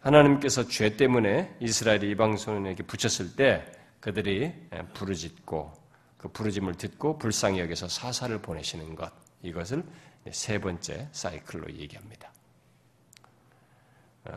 하나님께서 0.00 0.66
죄 0.66 0.96
때문에 0.96 1.56
이스라엘이 1.60 2.10
이방 2.10 2.36
소년에게 2.36 2.82
붙였을 2.82 3.36
때 3.36 3.64
그들이 4.00 4.52
부르짖고 4.94 5.72
그 6.18 6.28
부르짐을 6.28 6.74
듣고 6.74 7.18
불쌍히 7.18 7.60
여기서 7.60 7.88
사사를 7.88 8.36
보내시는 8.42 8.96
것 8.96 9.12
이것을 9.42 9.84
세 10.30 10.58
번째 10.58 11.08
사이클로 11.12 11.72
얘기합니다. 11.74 12.32
어, 14.24 14.32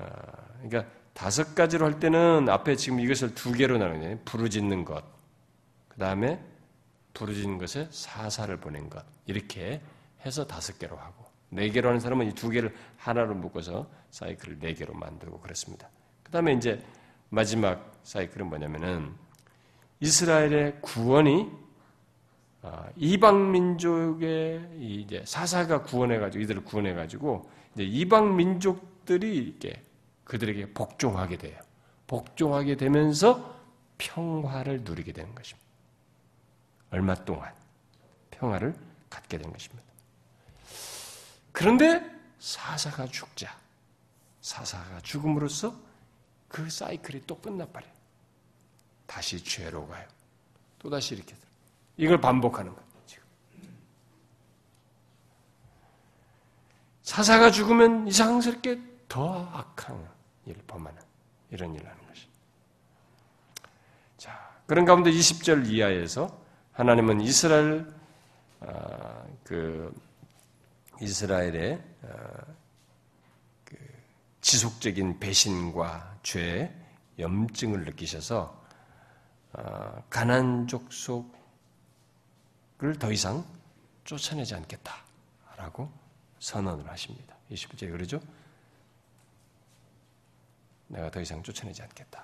그러니까 0.61 0.91
다섯 1.16 1.55
가지로 1.55 1.86
할 1.86 1.97
때는 2.01 2.49
앞에 2.49 2.76
지금 2.76 2.99
이것을 2.99 3.34
두 3.36 3.53
개로 3.53 3.78
나누는 3.78 4.26
부르짖는 4.26 4.84
것, 4.84 5.01
그 5.88 5.97
다음에 5.97 6.43
부르짖는 7.13 7.57
것에 7.57 7.88
사사를 7.89 8.55
보낸 8.57 8.89
것. 8.89 9.03
이렇게 9.26 9.82
해서 10.26 10.45
다섯 10.45 10.78
개로 10.78 10.97
하고 10.97 11.24
네 11.49 11.70
개로 11.70 11.88
하는 11.88 12.01
사람은 12.01 12.28
이 12.28 12.34
두 12.34 12.49
개를 12.49 12.76
하나로 12.97 13.34
묶어서 13.36 13.89
사이클을 14.11 14.59
네 14.59 14.74
개로 14.74 14.93
만들고 14.93 15.39
그렇습니다. 15.39 15.89
그 16.22 16.32
다음에 16.32 16.51
이제 16.51 16.84
마지막 17.30 17.93
사이클은 18.03 18.47
뭐냐면은 18.47 19.13
이스라엘의 20.01 20.82
구원이 20.82 21.49
아, 22.61 22.89
이방 22.97 23.51
민족의 23.53 24.70
이제 24.82 25.24
사사가 25.26 25.84
구원해가지고 25.84 26.43
이들을 26.43 26.63
구원해가지고 26.66 27.49
이제 27.74 27.84
이방 27.84 28.36
민족들이 28.36 29.38
이렇게 29.38 29.82
그들에게 30.26 30.74
복종하게 30.74 31.38
돼요. 31.38 31.60
복종하게 32.08 32.76
되면서 32.76 33.56
평화를 33.98 34.82
누리게 34.82 35.14
되는 35.14 35.34
것입니다. 35.34 35.66
얼마 36.92 37.16
동안 37.16 37.54
평화를 38.32 38.76
갖게 39.10 39.38
된 39.38 39.52
것입니다. 39.52 39.84
그런데 41.52 42.04
사사가 42.40 43.08
죽자, 43.08 43.58
사사가 44.42 45.00
죽음으로써 45.02 45.76
그 46.48 46.70
사이클이 46.70 47.24
또 47.26 47.40
끝나버려요. 47.40 47.92
다시 49.06 49.44
죄로 49.44 49.88
가요. 49.88 50.08
또다시 50.80 51.16
이렇게 51.16 51.36
이걸 51.98 52.20
반복하는 52.20 52.74
거예요. 52.74 52.86
지금. 53.06 53.24
사사가 57.04 57.52
죽으면 57.52 58.08
이상스럽게 58.08 58.82
더 59.08 59.46
악한 59.54 60.14
일을 60.46 60.62
범하는 60.68 61.02
이런 61.52 61.74
일을 61.74 61.88
하는 61.88 62.08
것이. 62.08 62.28
자, 64.18 64.58
그런 64.66 64.86
가운데 64.86 65.12
20절 65.12 65.68
이하에서 65.68 66.46
하나님은 66.74 67.22
이스라엘 67.22 67.88
어, 68.60 69.38
그 69.43 69.93
이스라엘의 71.02 71.82
어, 72.04 72.10
그 73.64 73.78
지속적인 74.41 75.20
배신과 75.20 76.20
죄, 76.24 76.74
염증을 77.20 77.86
느끼셔서 77.86 78.64
어, 79.54 80.04
가난 80.10 80.68
족속을 80.68 81.30
더 83.00 83.12
이상 83.12 83.46
쫓아내지 84.04 84.56
않겠다라고 84.56 85.91
선언을 86.39 86.89
하십니다. 86.89 87.36
20절에 87.52 87.91
그러죠? 87.91 88.20
내가 90.88 91.10
더 91.10 91.22
이상 91.22 91.42
쫓아내지 91.42 91.82
않겠다. 91.84 92.24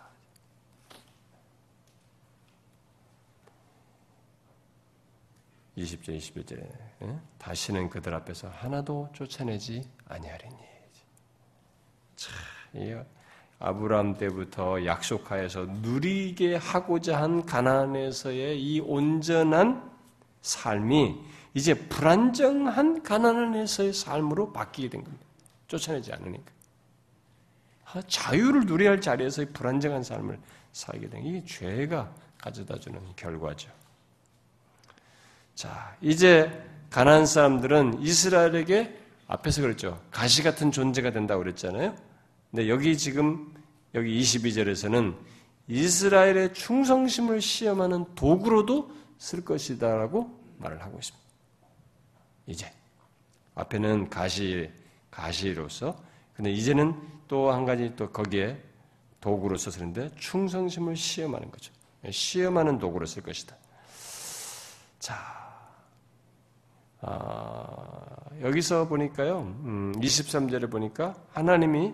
(20절) 5.77 6.17
(21절에) 6.17 6.59
예? 7.03 7.19
다시는 7.37 7.89
그들 7.89 8.13
앞에서 8.13 8.49
하나도 8.49 9.09
쫓아내지 9.13 9.89
아니하리니 10.05 10.55
참, 12.15 12.33
이 12.73 12.95
아브라함 13.59 14.17
때부터 14.17 14.85
약속하여서 14.85 15.65
누리게 15.65 16.55
하고자 16.55 17.21
한 17.21 17.45
가난에서의 17.45 18.61
이 18.61 18.79
온전한 18.79 19.91
삶이 20.41 21.23
이제 21.53 21.73
불안정한 21.73 23.03
가난에서의 23.03 23.93
삶으로 23.93 24.51
바뀌게 24.51 24.89
된 24.89 25.03
겁니다. 25.03 25.25
쫓아내지 25.67 26.11
않으니까. 26.11 26.51
자유를 28.07 28.65
누려야 28.65 28.91
할 28.91 29.01
자리에서 29.01 29.43
불안정한 29.53 30.03
삶을 30.03 30.39
살게 30.71 31.09
된 31.09 31.25
이게 31.25 31.43
죄가 31.45 32.13
가져다주는 32.37 32.99
결과죠. 33.15 33.69
자, 35.55 35.95
이제 36.01 36.49
가난한 36.89 37.25
사람들은 37.25 38.01
이스라엘에게 38.01 38.97
앞에서 39.27 39.61
그랬죠. 39.61 40.01
가시 40.11 40.43
같은 40.43 40.71
존재가 40.71 41.11
된다고 41.11 41.43
그랬잖아요. 41.43 41.95
근데 42.49 42.67
여기 42.67 42.97
지금 42.97 43.53
여기 43.93 44.19
22절에서는 44.19 45.15
이스라엘의 45.67 46.53
충성심을 46.53 47.41
시험하는 47.41 48.15
도구로도 48.15 48.91
쓸 49.17 49.45
것이다라고 49.45 50.37
말을 50.57 50.81
하고 50.81 50.97
있습니다. 50.97 51.27
이제 52.47 52.71
앞에는 53.55 54.09
가시 54.09 54.69
가시로서 55.09 55.97
근데 56.33 56.51
이제는 56.51 56.95
또 57.31 57.49
한 57.49 57.63
가지 57.63 57.95
또 57.95 58.09
거기에 58.09 58.61
도구로서 59.21 59.71
쓰는데 59.71 60.11
충성심을 60.17 60.97
시험하는 60.97 61.49
거죠. 61.49 61.71
시험하는 62.09 62.77
도구로 62.77 63.05
쓸 63.05 63.23
것이다. 63.23 63.55
자, 64.99 65.15
아, 66.99 68.15
여기서 68.41 68.89
보니까요, 68.89 69.39
음, 69.63 69.93
23절에 69.95 70.69
보니까 70.69 71.15
하나님이 71.31 71.93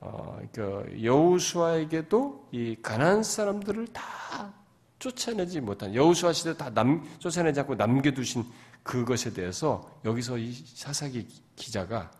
어, 0.00 0.38
그 0.52 0.98
여우수아에게도 1.02 2.48
이 2.52 2.76
가난한 2.82 3.22
사람들을 3.22 3.86
다 3.94 4.52
쫓아내지 4.98 5.62
못한 5.62 5.94
여우수아 5.94 6.34
시대 6.34 6.54
다 6.54 6.68
남, 6.68 7.08
쫓아내지 7.18 7.60
않고 7.60 7.74
남겨두신 7.74 8.44
그것에 8.82 9.32
대해서 9.32 9.90
여기서 10.04 10.36
이 10.36 10.52
사사기 10.52 11.26
기자가 11.56 12.10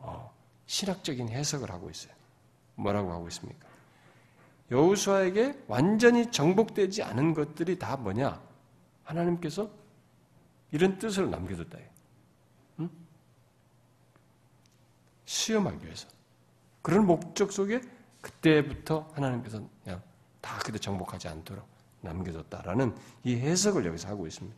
어, 0.00 0.31
신학적인 0.66 1.28
해석을 1.28 1.70
하고 1.70 1.90
있어요. 1.90 2.12
뭐라고 2.76 3.12
하고 3.12 3.28
있습니까? 3.28 3.68
여우수아에게 4.70 5.64
완전히 5.68 6.30
정복되지 6.30 7.02
않은 7.02 7.34
것들이 7.34 7.78
다 7.78 7.96
뭐냐? 7.96 8.40
하나님께서 9.04 9.70
이런 10.70 10.98
뜻을 10.98 11.30
남겨뒀다. 11.30 11.78
응? 12.80 12.90
시험하기 15.26 15.84
위해서. 15.84 16.08
그런 16.80 17.06
목적 17.06 17.52
속에 17.52 17.80
그때부터 18.20 19.10
하나님께서 19.12 19.62
그냥 19.84 20.02
다 20.40 20.58
그때 20.64 20.78
정복하지 20.78 21.28
않도록 21.28 21.66
남겨뒀다라는 22.00 22.96
이 23.24 23.36
해석을 23.36 23.84
여기서 23.86 24.08
하고 24.08 24.26
있습니다. 24.26 24.56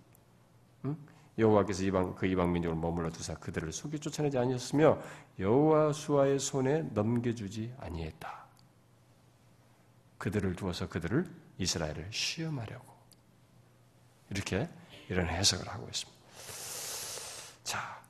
응? 0.86 0.96
여호와께서 1.39 1.82
이방 1.85 2.14
그 2.14 2.26
이방 2.26 2.53
민족을 2.53 2.76
머물러 2.76 3.11
두사 3.11 3.35
그들을 3.35 3.72
속여 3.72 3.99
쫓아내지 3.99 4.39
아니었으며 4.39 5.01
여호와 5.39 5.93
수아의 5.93 6.39
손에 6.39 6.82
넘겨주지 6.93 7.74
아니했다. 7.78 8.45
그들을 10.18 10.55
두어서 10.55 10.89
그들을 10.89 11.26
이스라엘을 11.59 12.09
시험하려고 12.11 12.87
이렇게 14.30 14.68
이런 15.09 15.28
해석을 15.28 15.68
하고 15.68 15.87
있습니다. 15.89 16.14
자, 17.64 18.01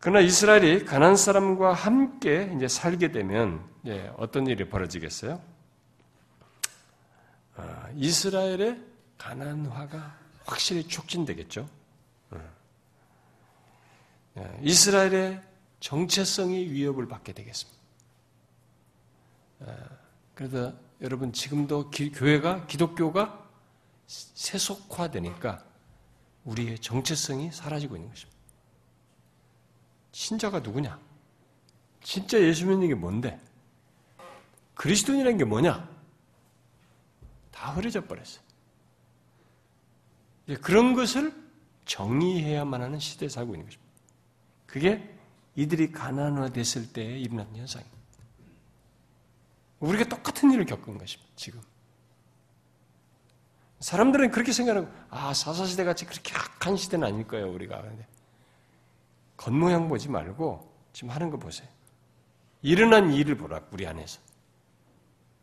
그러나 0.00 0.20
이스라엘이 0.20 0.84
가난 0.84 1.16
사람과 1.16 1.72
함께 1.72 2.52
이제 2.56 2.68
살게 2.68 3.12
되면 3.12 3.64
이제 3.82 4.12
어떤 4.16 4.46
일이 4.46 4.68
벌어지겠어요? 4.68 5.40
아, 7.56 7.88
이스라엘의 7.94 8.82
가난화가 9.16 10.18
확실히 10.44 10.86
촉진되겠죠. 10.86 11.68
예, 14.38 14.58
이스라엘의 14.62 15.42
정체성이 15.80 16.70
위협을 16.70 17.08
받게 17.08 17.32
되겠습니다. 17.32 17.80
예, 19.62 19.76
그래서 20.34 20.72
여러분 21.00 21.32
지금도 21.32 21.90
기, 21.90 22.10
교회가 22.10 22.66
기독교가 22.66 23.48
세속화되니까 24.06 25.64
우리의 26.44 26.78
정체성이 26.78 27.52
사라지고 27.52 27.96
있는 27.96 28.10
것입니다. 28.10 28.34
신자가 30.12 30.60
누구냐? 30.60 31.00
진짜 32.02 32.40
예수 32.40 32.66
믿는 32.66 32.88
게 32.88 32.94
뭔데? 32.94 33.40
그리스도인이라는 34.74 35.38
게 35.38 35.44
뭐냐? 35.44 35.88
다 37.50 37.72
흐려져 37.72 38.04
버렸어요. 38.04 38.44
그런 40.60 40.94
것을 40.94 41.34
정의해야만 41.86 42.82
하는 42.82 42.98
시대에 42.98 43.28
살고 43.28 43.54
있는 43.54 43.66
것입니다. 43.66 43.83
그게 44.74 45.08
이들이 45.54 45.92
가난화됐을 45.92 46.92
때 46.92 47.04
일어난 47.04 47.46
현상입니다. 47.54 47.96
우리가 49.78 50.04
똑같은 50.06 50.50
일을 50.50 50.64
겪은 50.64 50.98
것입니다. 50.98 51.32
지금. 51.36 51.60
사람들은 53.78 54.32
그렇게 54.32 54.50
생각하고 54.50 54.88
아 55.10 55.32
사사시대 55.32 55.84
같이 55.84 56.06
그렇게 56.06 56.34
악한 56.34 56.76
시대는 56.76 57.06
아닐 57.06 57.24
거예요 57.24 57.52
우리가. 57.52 57.84
겉모양 59.36 59.88
보지 59.88 60.08
말고 60.08 60.68
지금 60.92 61.10
하는 61.10 61.30
거 61.30 61.36
보세요. 61.36 61.68
일어난 62.60 63.12
일을 63.12 63.36
보라 63.36 63.60
우리 63.70 63.86
안에서. 63.86 64.18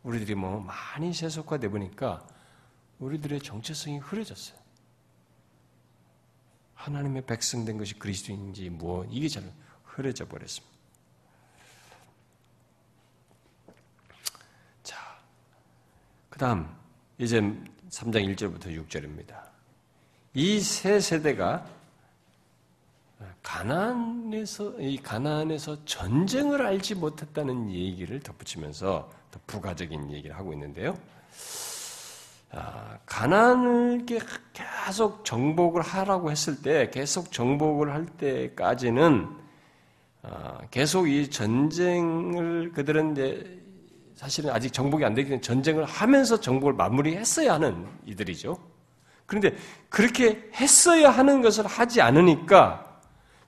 우리들이 0.04 0.36
뭐 0.36 0.60
많이 0.60 1.14
세속화돼 1.14 1.70
보니까 1.70 2.28
우리들의 3.00 3.40
정체성이 3.40 4.00
흐려졌어요. 4.00 4.61
하나님의 6.82 7.26
백성된 7.26 7.78
것이 7.78 7.94
그리스도인지 8.00 8.70
무엇 8.70 9.08
이게 9.12 9.28
잘 9.28 9.44
흐려져 9.84 10.28
버렸습니다. 10.28 10.72
자, 14.84 14.98
그 16.30 16.40
다음, 16.40 16.68
이제 17.18 17.40
3장 17.40 18.36
1절부터 18.36 18.88
6절입니다. 18.88 19.52
이 20.34 20.60
세 20.62 21.00
세대가 21.00 21.68
가난에서 23.44 24.80
이 24.80 24.98
가난에서 24.98 25.86
전쟁을 25.86 26.66
알지 26.66 26.96
못했다는 26.96 27.72
얘기를 27.72 28.20
덧붙이면서 28.22 29.12
더 29.30 29.40
부가적인 29.46 30.12
얘기를 30.12 30.36
하고 30.36 30.54
있는데요. 30.54 30.98
아, 32.54 32.98
가난을 33.06 34.06
계속 34.06 35.24
정복을 35.24 35.82
하라고 35.82 36.32
했을 36.32 36.62
때, 36.62 36.90
계속 36.92 37.32
정복을 37.32 37.94
할 37.94 38.06
때까지는 38.06 39.28
아, 40.24 40.60
계속 40.70 41.08
이 41.08 41.30
전쟁을 41.30 42.74
그들은 42.74 43.14
이제 43.14 43.62
사실은 44.16 44.52
아직 44.52 44.72
정복이 44.72 45.04
안 45.04 45.16
되기 45.16 45.30
때문에 45.30 45.42
전쟁을 45.42 45.86
하면서 45.86 46.40
정복을 46.40 46.74
마무리했어야 46.74 47.54
하는 47.54 47.88
이들이죠. 48.06 48.58
그런데 49.26 49.56
그렇게 49.90 50.50
했어야 50.54 51.10
하는 51.10 51.42
것을 51.42 51.66
하지 51.66 52.02
않으니까 52.02 53.00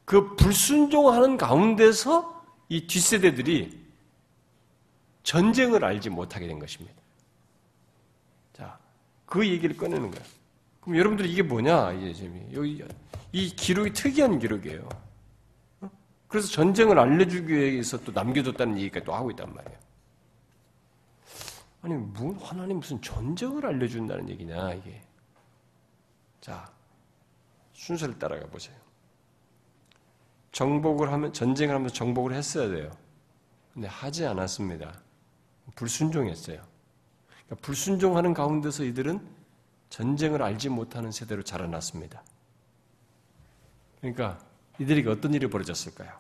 그 0.06 0.36
불순종하는 0.36 1.38
가운데서 1.38 2.42
이 2.70 2.88
뒷세대들이 2.88 3.84
전쟁을 5.24 5.84
알지 5.86 6.10
못하게 6.10 6.48
된 6.48 6.58
것입니다. 6.58 7.03
자, 9.34 9.40
그 9.40 9.48
얘기를 9.48 9.76
꺼내는 9.76 10.12
거예요. 10.12 10.26
그럼 10.82 10.98
여러분들이 10.98 11.32
이게 11.32 11.42
뭐냐? 11.42 11.94
이게 11.94 12.14
지금 12.14 12.48
여기 12.54 12.84
이 13.32 13.50
기록이 13.56 13.94
특이한 13.94 14.38
기록이에요. 14.38 14.88
어? 15.82 15.90
그래서 16.28 16.48
전쟁을 16.50 17.00
알려주기 17.00 17.52
위해서 17.52 17.98
또 18.04 18.12
남겨뒀다는 18.12 18.78
얘기가 18.78 19.04
또 19.04 19.14
하고 19.16 19.32
있단 19.32 19.52
말이에요. 19.52 19.80
아니, 21.82 21.96
뭐, 21.96 22.38
하나님 22.46 22.78
무슨 22.78 23.02
전쟁을 23.02 23.66
알려준다는 23.66 24.30
얘기냐, 24.30 24.74
이게. 24.74 25.02
자, 26.40 26.72
순서를 27.74 28.18
따라가 28.20 28.46
보세요. 28.46 28.76
정복을 30.52 31.12
하면, 31.12 31.34
전쟁을 31.34 31.76
하면서 31.76 31.94
정복을 31.94 32.34
했어야 32.34 32.70
돼요. 32.70 32.92
근데 33.74 33.88
하지 33.88 34.26
않았습니다. 34.26 35.02
불순종했어요. 35.76 36.73
그러니까 37.46 37.66
불순종하는 37.66 38.34
가운데서 38.34 38.84
이들은 38.84 39.20
전쟁을 39.90 40.42
알지 40.42 40.70
못하는 40.70 41.12
세대로 41.12 41.44
자라났습니다. 41.44 42.24
그러니까 44.02 44.40
이들에게 44.80 45.10
어떤 45.10 45.34
일이 45.34 45.48
벌어졌을까요? 45.48 46.12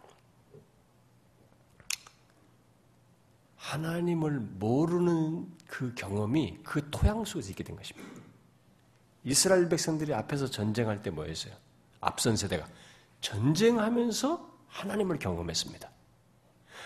하나님을 3.57 4.39
모르는 4.39 5.47
그 5.67 5.93
경험이 5.95 6.59
그 6.63 6.89
토양 6.91 7.25
속에서 7.25 7.49
있게 7.49 7.63
된 7.63 7.75
것입니다. 7.75 8.07
이스라엘 9.23 9.69
백성들이 9.69 10.13
앞에서 10.13 10.47
전쟁할 10.47 11.01
때 11.01 11.09
뭐였어요? 11.09 11.53
앞선 11.99 12.35
세대가 12.35 12.67
전쟁하면서 13.21 14.53
하나님을 14.67 15.17
경험했습니다. 15.17 15.89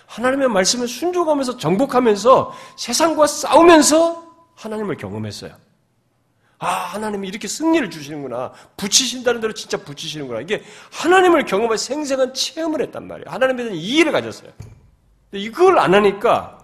하나님의 0.06 0.48
말씀을 0.50 0.88
순종하면서 0.88 1.58
정복하면서 1.58 2.54
세상과 2.78 3.28
싸우면서 3.28 4.27
하나님을 4.58 4.98
경험했어요. 4.98 5.56
아, 6.60 6.68
하나님이 6.68 7.28
이렇게 7.28 7.48
승리를 7.48 7.90
주시는구나. 7.92 8.52
붙이신다는 8.76 9.40
대로 9.40 9.54
진짜 9.54 9.78
붙이시는구나. 9.78 10.42
이게 10.42 10.64
하나님을 10.92 11.46
경험한 11.46 11.78
생생한 11.78 12.34
체험을 12.34 12.82
했단 12.82 13.08
말이에요. 13.08 13.30
하나님에 13.30 13.64
대한 13.64 13.78
이해를 13.78 14.12
가졌어요. 14.12 14.52
이걸 15.34 15.78
안 15.78 15.94
하니까 15.94 16.58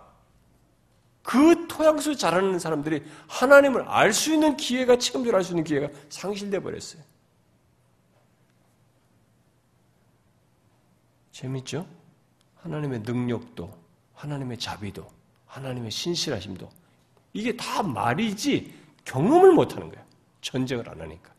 그 1.22 1.68
토양 1.68 2.00
속에 2.00 2.16
자라는 2.16 2.58
사람들이 2.58 3.04
하나님을 3.28 3.84
알 3.88 4.12
수 4.12 4.34
있는 4.34 4.58
기회가 4.58 4.98
체험적으로 4.98 5.38
알 5.38 5.44
수 5.44 5.52
있는 5.52 5.64
기회가 5.64 5.88
상실돼 6.10 6.60
버렸어요. 6.60 7.02
재밌죠? 11.32 11.88
하나님의 12.56 13.02
능력도, 13.02 13.72
하나님의 14.14 14.58
자비도, 14.58 15.08
하나님의 15.46 15.92
신실하심도 15.92 16.70
이게 17.34 17.56
다 17.58 17.82
말이지 17.84 18.74
경험을 19.06 19.54
못 19.54 19.76
하는 19.76 19.90
거예요. 19.90 20.06
전쟁을 20.42 20.88
안 20.90 21.02
하니까. 21.02 21.34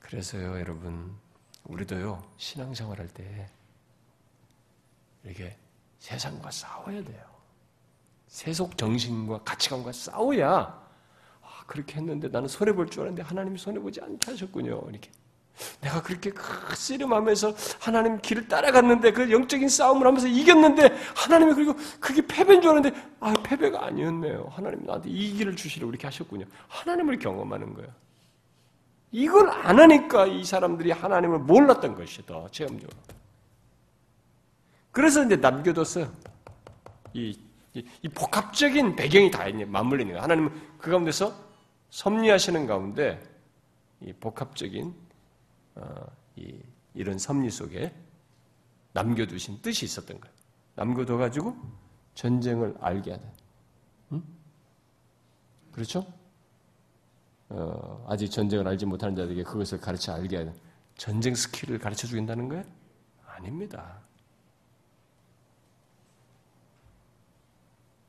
그래서요, 0.00 0.58
여러분, 0.60 1.16
우리도요, 1.64 2.22
신앙생활 2.36 2.98
할 2.98 3.08
때, 3.08 3.50
이렇게 5.24 5.56
세상과 5.98 6.50
싸워야 6.50 7.02
돼요. 7.02 7.24
세속 8.28 8.76
정신과 8.76 9.42
가치관과 9.44 9.92
싸워야 9.92 10.86
아, 11.42 11.64
그렇게 11.66 11.96
했는데 11.96 12.28
나는 12.28 12.48
손해 12.48 12.72
볼 12.72 12.88
줄 12.90 13.00
알았는데 13.02 13.22
하나님이 13.22 13.56
손해 13.58 13.80
보지 13.80 14.00
않게 14.00 14.30
하셨군요. 14.30 14.82
이렇게 14.90 15.10
내가 15.80 16.02
그렇게 16.02 16.32
씨름하면서 16.74 17.54
하나님 17.78 18.20
길을 18.20 18.48
따라갔는데 18.48 19.12
그 19.12 19.30
영적인 19.30 19.68
싸움을 19.68 20.06
하면서 20.06 20.26
이겼는데 20.26 20.96
하나님이 21.14 21.54
그리고 21.54 21.74
그게 22.00 22.26
패배인 22.26 22.60
줄 22.60 22.70
알았는데 22.72 23.00
아 23.20 23.32
패배가 23.42 23.86
아니었네요. 23.86 24.50
하나님 24.50 24.84
나한테 24.84 25.08
이 25.08 25.32
길을 25.32 25.56
주시려고 25.56 25.90
이렇게 25.90 26.06
하셨군요. 26.06 26.44
하나님을 26.68 27.18
경험하는 27.18 27.74
거예요. 27.74 27.88
이걸 29.12 29.48
안 29.48 29.78
하니까 29.80 30.26
이 30.26 30.44
사람들이 30.44 30.90
하나님을 30.90 31.38
몰랐던 31.38 31.94
것이다. 31.94 32.48
체험적으로. 32.50 32.96
그래서 34.90 35.24
이제 35.24 35.36
남겨뒀어요. 35.36 36.10
이, 37.14 37.38
이, 37.74 37.86
이 38.02 38.08
복합적인 38.08 38.96
배경이 38.96 39.30
다 39.30 39.46
있네, 39.48 39.64
맞물리는 39.64 40.12
거예요. 40.12 40.22
하나님은 40.22 40.50
그 40.78 40.90
가운데서 40.90 41.34
섭리하시는 41.90 42.66
가운데 42.66 43.22
이 44.00 44.12
복합적인 44.12 44.88
어, 44.88 45.05
이, 46.36 46.60
이런 46.94 47.18
섭리 47.18 47.50
속에 47.50 47.94
남겨두신 48.92 49.60
뜻이 49.62 49.84
있었던 49.84 50.20
거예요. 50.20 50.34
남겨둬가지고 50.74 51.56
전쟁을 52.14 52.76
알게 52.80 53.12
하는. 53.12 53.32
응? 54.12 54.22
그렇죠? 55.72 56.06
어, 57.48 58.04
아직 58.08 58.30
전쟁을 58.30 58.66
알지 58.66 58.86
못하는 58.86 59.14
자들에게 59.14 59.42
그것을 59.44 59.80
가르쳐 59.80 60.12
알게 60.12 60.38
하는 60.38 60.54
전쟁 60.96 61.34
스킬을 61.34 61.78
가르쳐 61.78 62.06
주겠다는 62.06 62.48
거예요? 62.48 62.64
아닙니다. 63.26 64.00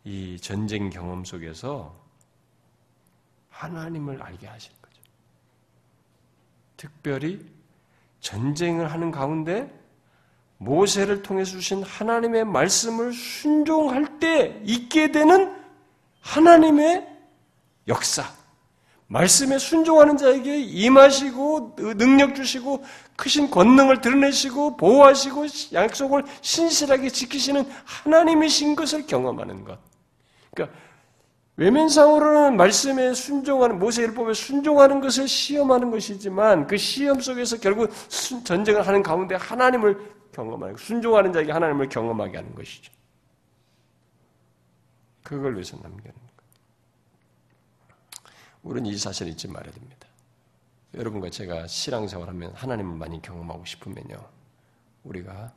이 0.05 0.39
전쟁 0.39 0.89
경험 0.89 1.25
속에서 1.25 2.01
하나님을 3.49 4.21
알게 4.21 4.47
하시는 4.47 4.81
거죠. 4.81 5.01
특별히 6.77 7.56
전쟁을 8.19 8.91
하는 8.91 9.11
가운데 9.11 9.71
모세를 10.57 11.21
통해 11.21 11.43
주신 11.43 11.83
하나님의 11.83 12.45
말씀을 12.45 13.13
순종할 13.13 14.19
때 14.19 14.59
있게 14.63 15.11
되는 15.11 15.53
하나님의 16.21 17.07
역사, 17.87 18.23
말씀에 19.07 19.57
순종하는 19.57 20.17
자에게 20.17 20.59
임하시고 20.59 21.75
능력 21.95 22.35
주시고 22.35 22.83
크신 23.15 23.49
권능을 23.49 24.01
드러내시고 24.01 24.75
보호하시고 24.77 25.45
약속을 25.73 26.25
신실하게 26.41 27.09
지키시는 27.09 27.65
하나님이신 27.85 28.75
것을 28.75 29.07
경험하는 29.07 29.63
것. 29.63 29.79
그러니까 30.53 30.77
외면상으로는 31.57 32.55
말씀에 32.55 33.13
순종하는 33.15 33.79
모세 33.79 34.03
율법에 34.03 34.33
순종하는 34.33 35.01
것을 35.01 35.27
시험하는 35.27 35.89
것이지만 35.89 36.67
그 36.67 36.77
시험 36.77 37.19
속에서 37.19 37.57
결국 37.57 37.91
전쟁을 38.45 38.85
하는 38.87 39.01
가운데 39.01 39.35
하나님을 39.35 40.15
경험하는 40.31 40.77
순종하는 40.77 41.33
자에게 41.33 41.51
하나님을 41.51 41.89
경험하게 41.89 42.37
하는 42.37 42.53
것이죠. 42.53 42.93
그걸 45.23 45.53
위해서 45.53 45.75
남겨놓는 45.77 46.03
거예요. 46.13 46.51
우리는 48.61 48.89
이 48.91 48.95
사실을 48.95 49.31
잊지 49.31 49.47
말아야 49.47 49.73
됩니다. 49.73 50.07
여러분과 50.93 51.31
제가 51.31 51.65
신앙생활 51.65 52.29
하면 52.29 52.51
하나님을 52.53 52.97
많이 52.97 53.19
경험하고 53.19 53.65
싶으면요. 53.65 54.15
우리가 55.03 55.51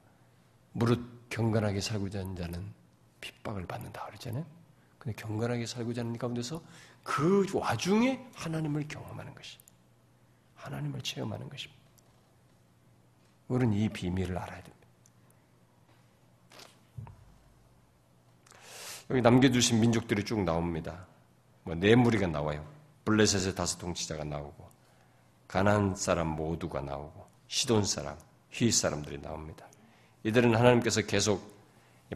무릇 0.72 1.28
경건하게 1.28 1.82
살고자 1.82 2.20
하는 2.20 2.34
자는 2.34 2.72
핍박을 3.20 3.66
받는다 3.66 4.06
그러잖아요. 4.06 4.59
근데 5.00 5.16
경건하게 5.16 5.66
살고자 5.66 6.02
하는 6.02 6.16
가운데서 6.16 6.62
그 7.02 7.46
와중에 7.54 8.24
하나님을 8.34 8.86
경험하는 8.86 9.34
것이 9.34 9.56
하나님을 10.56 11.00
체험하는 11.00 11.48
것입니다. 11.48 11.80
우리는 13.48 13.72
이 13.72 13.88
비밀을 13.88 14.36
알아야 14.36 14.62
됩니다. 14.62 14.86
여기 19.08 19.22
남겨주신 19.22 19.80
민족들이 19.80 20.22
쭉 20.22 20.44
나옵니다. 20.44 21.06
뭐네 21.64 21.96
무리가 21.96 22.26
나와요. 22.26 22.64
블레셋의 23.06 23.54
다섯 23.54 23.78
통치자가 23.78 24.22
나오고 24.22 24.68
가나안 25.48 25.96
사람 25.96 26.28
모두가 26.28 26.82
나오고 26.82 27.26
시돈 27.48 27.84
사람, 27.84 28.16
휘 28.50 28.70
사람들이 28.70 29.20
나옵니다. 29.20 29.66
이들은 30.24 30.54
하나님께서 30.54 31.00
계속 31.02 31.59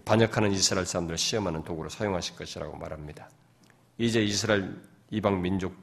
반역하는 0.05 0.53
이스라엘 0.53 0.87
사람들을 0.87 1.16
시험하는 1.19 1.62
도구로 1.62 1.89
사용하실 1.89 2.37
것이라고 2.37 2.77
말합니다. 2.77 3.31
이제 3.99 4.23
이스라엘 4.23 4.77
이방 5.11 5.41
민족 5.41 5.75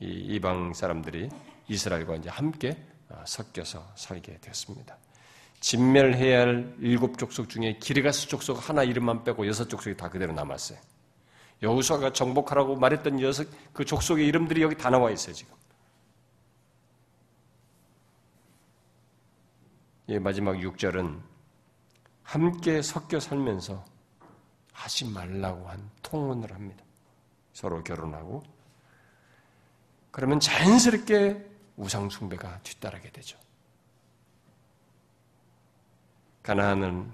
이방 0.00 0.74
사람들이 0.74 1.28
이스라엘과 1.68 2.16
이제 2.16 2.28
함께 2.28 2.76
어, 3.08 3.22
섞여서 3.26 3.92
살게 3.96 4.38
됐습니다. 4.40 4.96
진멸해야 5.60 6.40
할 6.40 6.76
일곱 6.78 7.18
족속 7.18 7.48
중에 7.48 7.78
기르가스 7.78 8.28
족속 8.28 8.68
하나 8.68 8.84
이름만 8.84 9.24
빼고 9.24 9.46
여섯 9.46 9.68
족속이 9.68 9.96
다 9.96 10.08
그대로 10.08 10.32
남았어요. 10.32 10.78
여호수아가 11.62 12.12
정복하라고 12.12 12.76
말했던 12.76 13.20
여섯 13.20 13.48
그 13.72 13.84
족속의 13.84 14.26
이름들이 14.26 14.62
여기 14.62 14.76
다 14.76 14.90
나와 14.90 15.10
있어요 15.10 15.34
지금. 15.34 15.54
예, 20.10 20.18
마지막 20.18 20.52
6절은 20.56 21.20
함께 22.28 22.82
섞여 22.82 23.18
살면서 23.18 23.82
하지 24.74 25.06
말라고 25.06 25.66
한 25.66 25.90
통혼을 26.02 26.52
합니다. 26.52 26.84
서로 27.54 27.82
결혼하고 27.82 28.42
그러면 30.10 30.38
자연스럽게 30.38 31.42
우상 31.78 32.10
숭배가 32.10 32.60
뒤따르게 32.64 33.12
되죠. 33.12 33.38
가나안은 36.42 37.10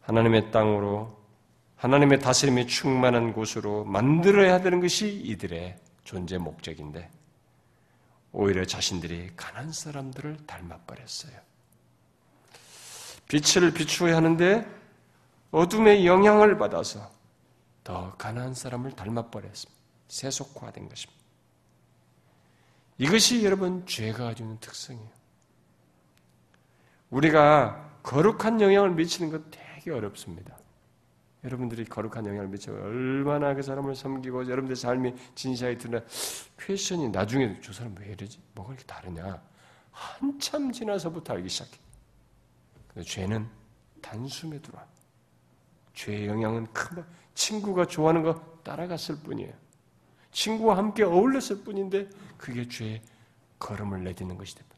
하나님의 0.00 0.50
땅으로 0.50 1.22
하나님의 1.76 2.20
다스림이 2.20 2.68
충만한 2.68 3.34
곳으로 3.34 3.84
만들어야 3.84 4.62
되는 4.62 4.80
것이 4.80 5.20
이들의 5.22 5.78
존재 6.04 6.38
목적인데 6.38 7.10
오히려 8.32 8.64
자신들이 8.64 9.32
가난 9.36 9.70
사람들을 9.70 10.46
닮아버렸어요. 10.46 11.51
빛을 13.32 13.72
비추어야 13.72 14.16
하는데 14.16 14.66
어둠의 15.52 16.06
영향을 16.06 16.58
받아서 16.58 17.10
더 17.82 18.14
가난한 18.18 18.52
사람을 18.52 18.92
닮아버렸습니다. 18.92 19.80
세속화된 20.08 20.90
것입니다. 20.90 21.22
이것이 22.98 23.42
여러분 23.42 23.86
죄가 23.86 24.24
가지고 24.24 24.48
있는 24.48 24.60
특성이에요. 24.60 25.08
우리가 27.08 28.00
거룩한 28.02 28.60
영향을 28.60 28.90
미치는 28.90 29.30
것 29.30 29.50
되게 29.50 29.90
어렵습니다. 29.90 30.58
여러분들이 31.42 31.86
거룩한 31.86 32.26
영향을 32.26 32.48
미쳐 32.48 32.72
얼마나 32.72 33.54
그 33.54 33.62
사람을 33.62 33.96
섬기고 33.96 34.44
여러분들 34.44 34.76
삶이 34.76 35.14
진실하게 35.34 35.78
드러나 35.78 36.04
퀘션이 36.58 37.08
나중에 37.08 37.58
저 37.62 37.72
사람 37.72 37.94
왜 37.98 38.08
이러지? 38.08 38.38
뭐가 38.54 38.74
이렇게 38.74 38.86
다르냐? 38.86 39.42
한참 39.90 40.70
지나서부터 40.70 41.32
알기 41.32 41.48
시작해. 41.48 41.78
근데 42.92 43.08
죄는 43.08 43.48
단숨에 44.00 44.60
들어와. 44.60 44.86
죄의 45.94 46.26
영향은 46.26 46.72
큰 46.72 47.04
친구가 47.34 47.86
좋아하는 47.86 48.22
거 48.22 48.34
따라갔을 48.62 49.18
뿐이에요. 49.20 49.52
친구와 50.30 50.76
함께 50.76 51.02
어울렸을 51.02 51.62
뿐인데 51.64 52.08
그게 52.38 52.66
죄의 52.66 53.02
걸음을 53.58 54.02
내딛는 54.04 54.36
것이 54.36 54.54
됩니다. 54.54 54.76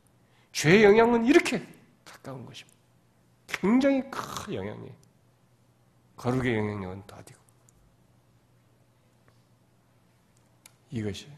죄의 0.53 0.85
영향은 0.85 1.25
이렇게 1.25 1.67
가까운 2.05 2.45
것입니다. 2.45 2.77
굉장히 3.47 4.03
큰 4.11 4.55
영향이에요. 4.55 4.95
거룩의 6.17 6.57
영향력은 6.57 7.07
더디고. 7.07 7.41
이것이 10.91 11.29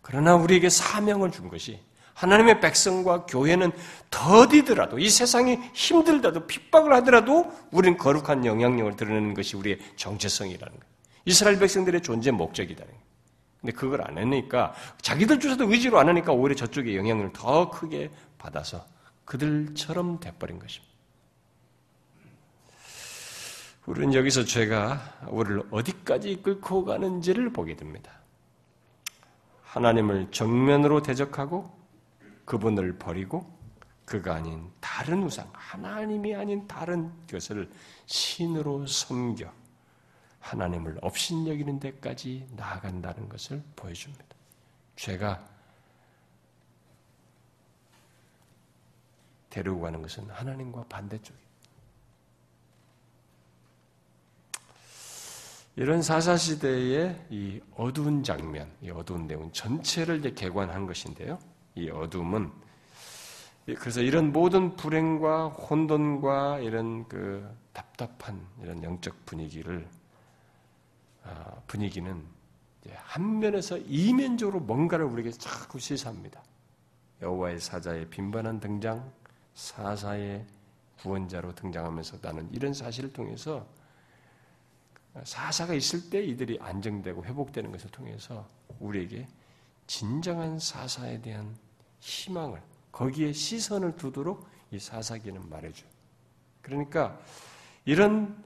그러나 0.00 0.36
우리에게 0.36 0.68
사명을 0.68 1.32
준 1.32 1.48
것이 1.48 1.82
하나님의 2.16 2.60
백성과 2.60 3.26
교회는 3.26 3.72
더디더라도 4.10 4.98
이 4.98 5.10
세상이 5.10 5.58
힘들다도 5.74 6.46
핍박을 6.46 6.92
하더라도 6.94 7.52
우리는 7.70 7.98
거룩한 7.98 8.46
영향력을 8.46 8.96
드러내는 8.96 9.34
것이 9.34 9.54
우리의 9.56 9.78
정체성이라는 9.96 10.72
거예요. 10.72 10.92
이스라엘 11.26 11.58
백성들의 11.58 12.02
존재 12.02 12.30
목적이다는 12.30 12.90
거예요. 12.90 13.06
근데 13.60 13.72
그걸 13.72 14.02
안 14.02 14.16
하니까 14.16 14.74
자기들 15.02 15.40
조차도 15.40 15.70
의지로 15.70 15.98
안 15.98 16.08
하니까 16.08 16.32
오히려 16.32 16.56
저쪽의 16.56 16.96
영향을 16.96 17.32
더 17.34 17.68
크게 17.68 18.10
받아서 18.38 18.86
그들처럼 19.26 20.18
돼버린 20.18 20.58
것입니다. 20.58 20.94
우리는 23.84 24.14
여기서 24.14 24.44
죄가 24.44 25.26
우리를 25.28 25.64
어디까지 25.70 26.40
끌고 26.42 26.86
가는지를 26.86 27.52
보게 27.52 27.76
됩니다. 27.76 28.10
하나님을 29.64 30.28
정면으로 30.30 31.02
대적하고 31.02 31.76
그분을 32.46 32.96
버리고 32.96 33.54
그가 34.06 34.36
아닌 34.36 34.70
다른 34.80 35.24
우상, 35.24 35.50
하나님이 35.52 36.34
아닌 36.34 36.66
다른 36.66 37.12
것을 37.26 37.70
신으로 38.06 38.86
섬겨 38.86 39.52
하나님을 40.40 40.98
업신여기는 41.02 41.80
데까지 41.80 42.48
나아간다는 42.52 43.28
것을 43.28 43.62
보여줍니다. 43.74 44.24
죄가 44.94 45.44
데리고 49.50 49.80
가는 49.80 50.00
것은 50.00 50.30
하나님과 50.30 50.84
반대쪽이에요. 50.84 51.46
이런 55.74 56.00
사사시대의 56.00 57.26
이 57.28 57.60
어두운 57.74 58.22
장면, 58.22 58.70
이 58.80 58.90
어두운 58.90 59.26
내용 59.26 59.50
전체를 59.52 60.20
이제 60.20 60.32
개관한 60.32 60.86
것인데요. 60.86 61.38
이 61.76 61.90
어둠은 61.90 62.50
그래서 63.78 64.00
이런 64.00 64.32
모든 64.32 64.76
불행과 64.76 65.48
혼돈과 65.48 66.60
이런 66.60 67.06
그 67.08 67.48
답답한 67.72 68.46
이런 68.62 68.82
영적 68.82 69.26
분위기를 69.26 69.86
아, 71.24 71.60
분위기는 71.66 72.24
한 72.94 73.38
면에서 73.40 73.78
이면적으로 73.78 74.60
뭔가를 74.60 75.04
우리에게 75.06 75.32
자꾸 75.32 75.78
시사합니다. 75.80 76.42
여호와의 77.20 77.58
사자의 77.58 78.08
빈번한 78.08 78.60
등장, 78.60 79.10
사사의 79.54 80.46
구원자로 81.00 81.54
등장하면서 81.54 82.18
나는 82.22 82.48
이런 82.52 82.72
사실을 82.72 83.12
통해서 83.12 83.66
사사가 85.24 85.74
있을 85.74 86.10
때 86.10 86.22
이들이 86.22 86.58
안정되고 86.60 87.24
회복되는 87.24 87.72
것을 87.72 87.90
통해서 87.90 88.48
우리에게 88.78 89.26
진정한 89.86 90.58
사사에 90.58 91.20
대한 91.20 91.56
희망을 92.06 92.62
거기에 92.92 93.32
시선을 93.32 93.96
두도록 93.96 94.48
이 94.70 94.78
사사기는 94.78 95.48
말해줘요. 95.48 95.88
그러니까 96.62 97.18
이런 97.84 98.36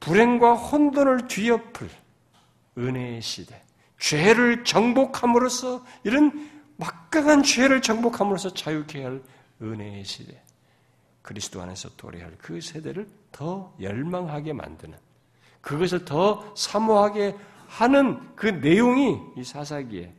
불행과 0.00 0.54
혼돈을 0.54 1.28
뒤엎을 1.28 1.90
은혜의 2.78 3.20
시대, 3.20 3.60
죄를 3.98 4.64
정복함으로써 4.64 5.84
이런 6.04 6.50
막강한 6.76 7.42
죄를 7.42 7.82
정복함으로써 7.82 8.54
자유케 8.54 9.02
할 9.04 9.22
은혜의 9.60 10.04
시대, 10.04 10.40
그리스도 11.22 11.60
안에서 11.60 11.90
도래할 11.96 12.36
그 12.38 12.60
세대를 12.60 13.08
더 13.30 13.74
열망하게 13.80 14.52
만드는 14.52 14.96
그것을 15.60 16.04
더 16.04 16.54
사모하게 16.56 17.36
하는 17.68 18.34
그 18.34 18.46
내용이 18.46 19.18
이 19.36 19.44
사사기의 19.44 20.12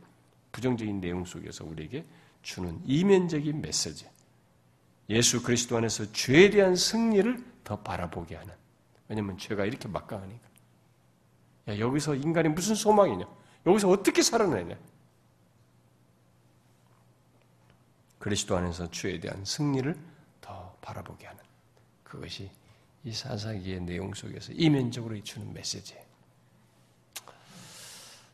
부정적인 0.52 1.00
내용 1.00 1.24
속에서 1.24 1.64
우리에게 1.64 2.04
주는 2.44 2.78
이면적인 2.84 3.60
메시지. 3.60 4.06
예수 5.08 5.42
그리스도 5.42 5.76
안에서 5.76 6.12
죄에 6.12 6.50
대한 6.50 6.76
승리를 6.76 7.42
더 7.64 7.80
바라보게 7.80 8.36
하는. 8.36 8.54
왜냐면 9.08 9.36
죄가 9.36 9.64
이렇게 9.64 9.88
막강하니까. 9.88 10.48
야, 11.68 11.78
여기서 11.78 12.14
인간이 12.14 12.50
무슨 12.50 12.74
소망이냐? 12.74 13.26
여기서 13.66 13.88
어떻게 13.88 14.22
살아내냐? 14.22 14.76
그리스도 18.18 18.56
안에서 18.56 18.90
죄에 18.90 19.20
대한 19.20 19.44
승리를 19.44 19.98
더 20.40 20.76
바라보게 20.82 21.26
하는. 21.26 21.42
그것이 22.02 22.50
이 23.04 23.12
사사기의 23.12 23.80
내용 23.80 24.12
속에서 24.12 24.52
이면적으로 24.52 25.20
주는 25.22 25.52
메시지예요. 25.52 26.03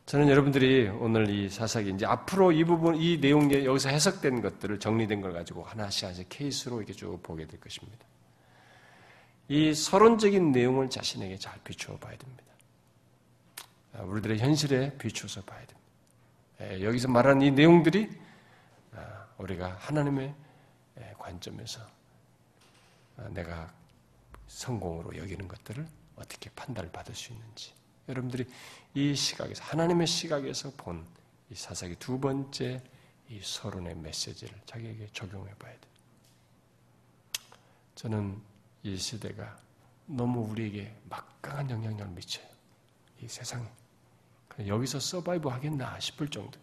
저는 0.05 0.27
여러분들이 0.29 0.89
오늘 0.89 1.29
이 1.29 1.49
사사기 1.49 1.91
이제 1.91 2.05
앞으로 2.05 2.51
이 2.51 2.63
부분 2.63 2.95
이 2.95 3.19
내용 3.21 3.51
여기서 3.51 3.89
해석된 3.89 4.41
것들을 4.41 4.79
정리된 4.79 5.21
걸 5.21 5.33
가지고 5.33 5.63
하나씩 5.63 6.03
하나씩 6.05 6.27
케이스로 6.29 6.77
이렇게 6.77 6.93
쭉 6.93 7.21
보게 7.23 7.45
될 7.45 7.59
것입니다. 7.59 8.05
이 9.47 9.73
서론적인 9.73 10.51
내용을 10.51 10.89
자신에게 10.89 11.37
잘 11.37 11.59
비추어 11.63 11.97
봐야 11.97 12.17
됩니다. 12.17 12.43
아, 13.93 14.01
우리들의 14.03 14.39
현실에 14.39 14.97
비추어서 14.97 15.41
봐야 15.43 15.59
됩니다. 15.59 15.81
예, 16.61 16.83
여기서 16.83 17.07
말하는 17.07 17.41
이 17.41 17.51
내용들이 17.51 18.09
아, 18.93 19.25
우리가 19.37 19.77
하나님의 19.79 20.33
예, 20.99 21.13
관점에서 21.17 21.81
아, 23.17 23.27
내가 23.29 23.73
성공으로 24.47 25.17
여기는 25.17 25.47
것들을 25.47 25.85
어떻게 26.15 26.49
판단을 26.51 26.91
받을 26.91 27.15
수 27.15 27.33
있는지 27.33 27.73
여러분들이 28.09 28.45
이 28.93 29.15
시각에서 29.15 29.63
하나님의 29.63 30.07
시각에서 30.07 30.71
본 30.77 31.21
이 31.51 31.55
사사기 31.55 31.95
두 31.95 32.17
번째 32.17 32.81
이 33.27 33.39
서론의 33.43 33.95
메시지를 33.97 34.57
자기에게 34.65 35.09
적용해 35.11 35.53
봐야 35.55 35.73
돼. 35.73 35.79
저는 37.95 38.41
이 38.83 38.95
시대가 38.95 39.57
너무 40.05 40.39
우리에게 40.49 40.95
막강한 41.09 41.69
영향력을 41.69 42.13
미쳐요. 42.13 42.45
이 43.21 43.27
세상에. 43.27 43.67
여기서 44.65 44.99
서바이브 44.99 45.49
하겠나 45.49 45.99
싶을 45.99 46.29
정도. 46.29 46.57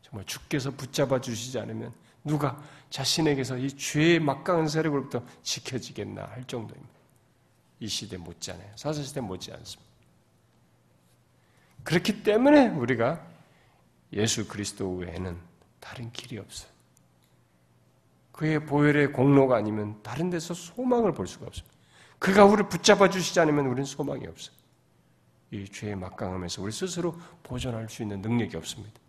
정말 0.00 0.24
주께서 0.24 0.70
붙잡아 0.70 1.20
주시지 1.20 1.58
않으면 1.58 1.92
누가 2.24 2.62
자신에게서 2.88 3.58
이 3.58 3.68
죄의 3.76 4.20
막강한 4.20 4.68
세력으로부터 4.68 5.22
지켜지겠나 5.42 6.24
할 6.24 6.44
정도입니다. 6.46 6.94
이 7.80 7.88
시대 7.88 8.16
못지않아요. 8.16 8.72
사사시대 8.74 9.20
못지 9.20 9.52
않습니다. 9.52 9.87
그렇기 11.84 12.22
때문에 12.22 12.68
우리가 12.68 13.26
예수 14.12 14.46
그리스도 14.46 14.94
외에는 14.96 15.38
다른 15.80 16.10
길이 16.12 16.38
없어요. 16.38 16.70
그의 18.32 18.64
보혈의 18.64 19.12
공로가 19.12 19.56
아니면 19.56 20.00
다른 20.02 20.30
데서 20.30 20.54
소망을 20.54 21.12
볼 21.12 21.26
수가 21.26 21.46
없습니다. 21.46 21.76
그가 22.18 22.44
우리를 22.44 22.68
붙잡아 22.68 23.10
주시지 23.10 23.40
않으면 23.40 23.66
우리는 23.66 23.84
소망이 23.84 24.26
없어요. 24.26 24.56
이 25.50 25.68
죄의 25.68 25.96
막강함에서 25.96 26.62
우리 26.62 26.72
스스로 26.72 27.18
보존할 27.42 27.88
수 27.88 28.02
있는 28.02 28.20
능력이 28.20 28.56
없습니다. 28.56 29.00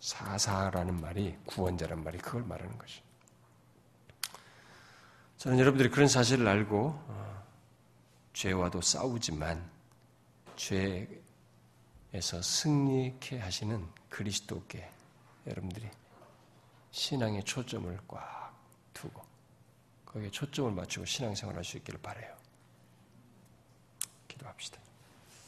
사사라는 0.00 1.00
말이 1.00 1.36
구원자란 1.44 2.02
말이 2.02 2.18
그걸 2.18 2.42
말하는 2.44 2.76
것이. 2.78 3.02
저는 5.36 5.58
여러분들이 5.58 5.90
그런 5.90 6.08
사실을 6.08 6.48
알고 6.48 6.86
어, 7.06 7.44
죄와도 8.32 8.80
싸우지만 8.80 9.77
죄에서 10.58 12.42
승리케 12.42 13.38
하시는 13.38 13.88
그리스도께 14.10 14.90
여러분들이 15.46 15.88
신앙의 16.90 17.44
초점을 17.44 17.96
꽉 18.08 18.52
두고 18.92 19.22
거기에 20.04 20.30
초점을 20.30 20.72
맞추고 20.72 21.06
신앙생활 21.06 21.56
할수 21.56 21.76
있기를 21.76 22.00
바래요. 22.02 22.36
기도합시다. 24.26 24.80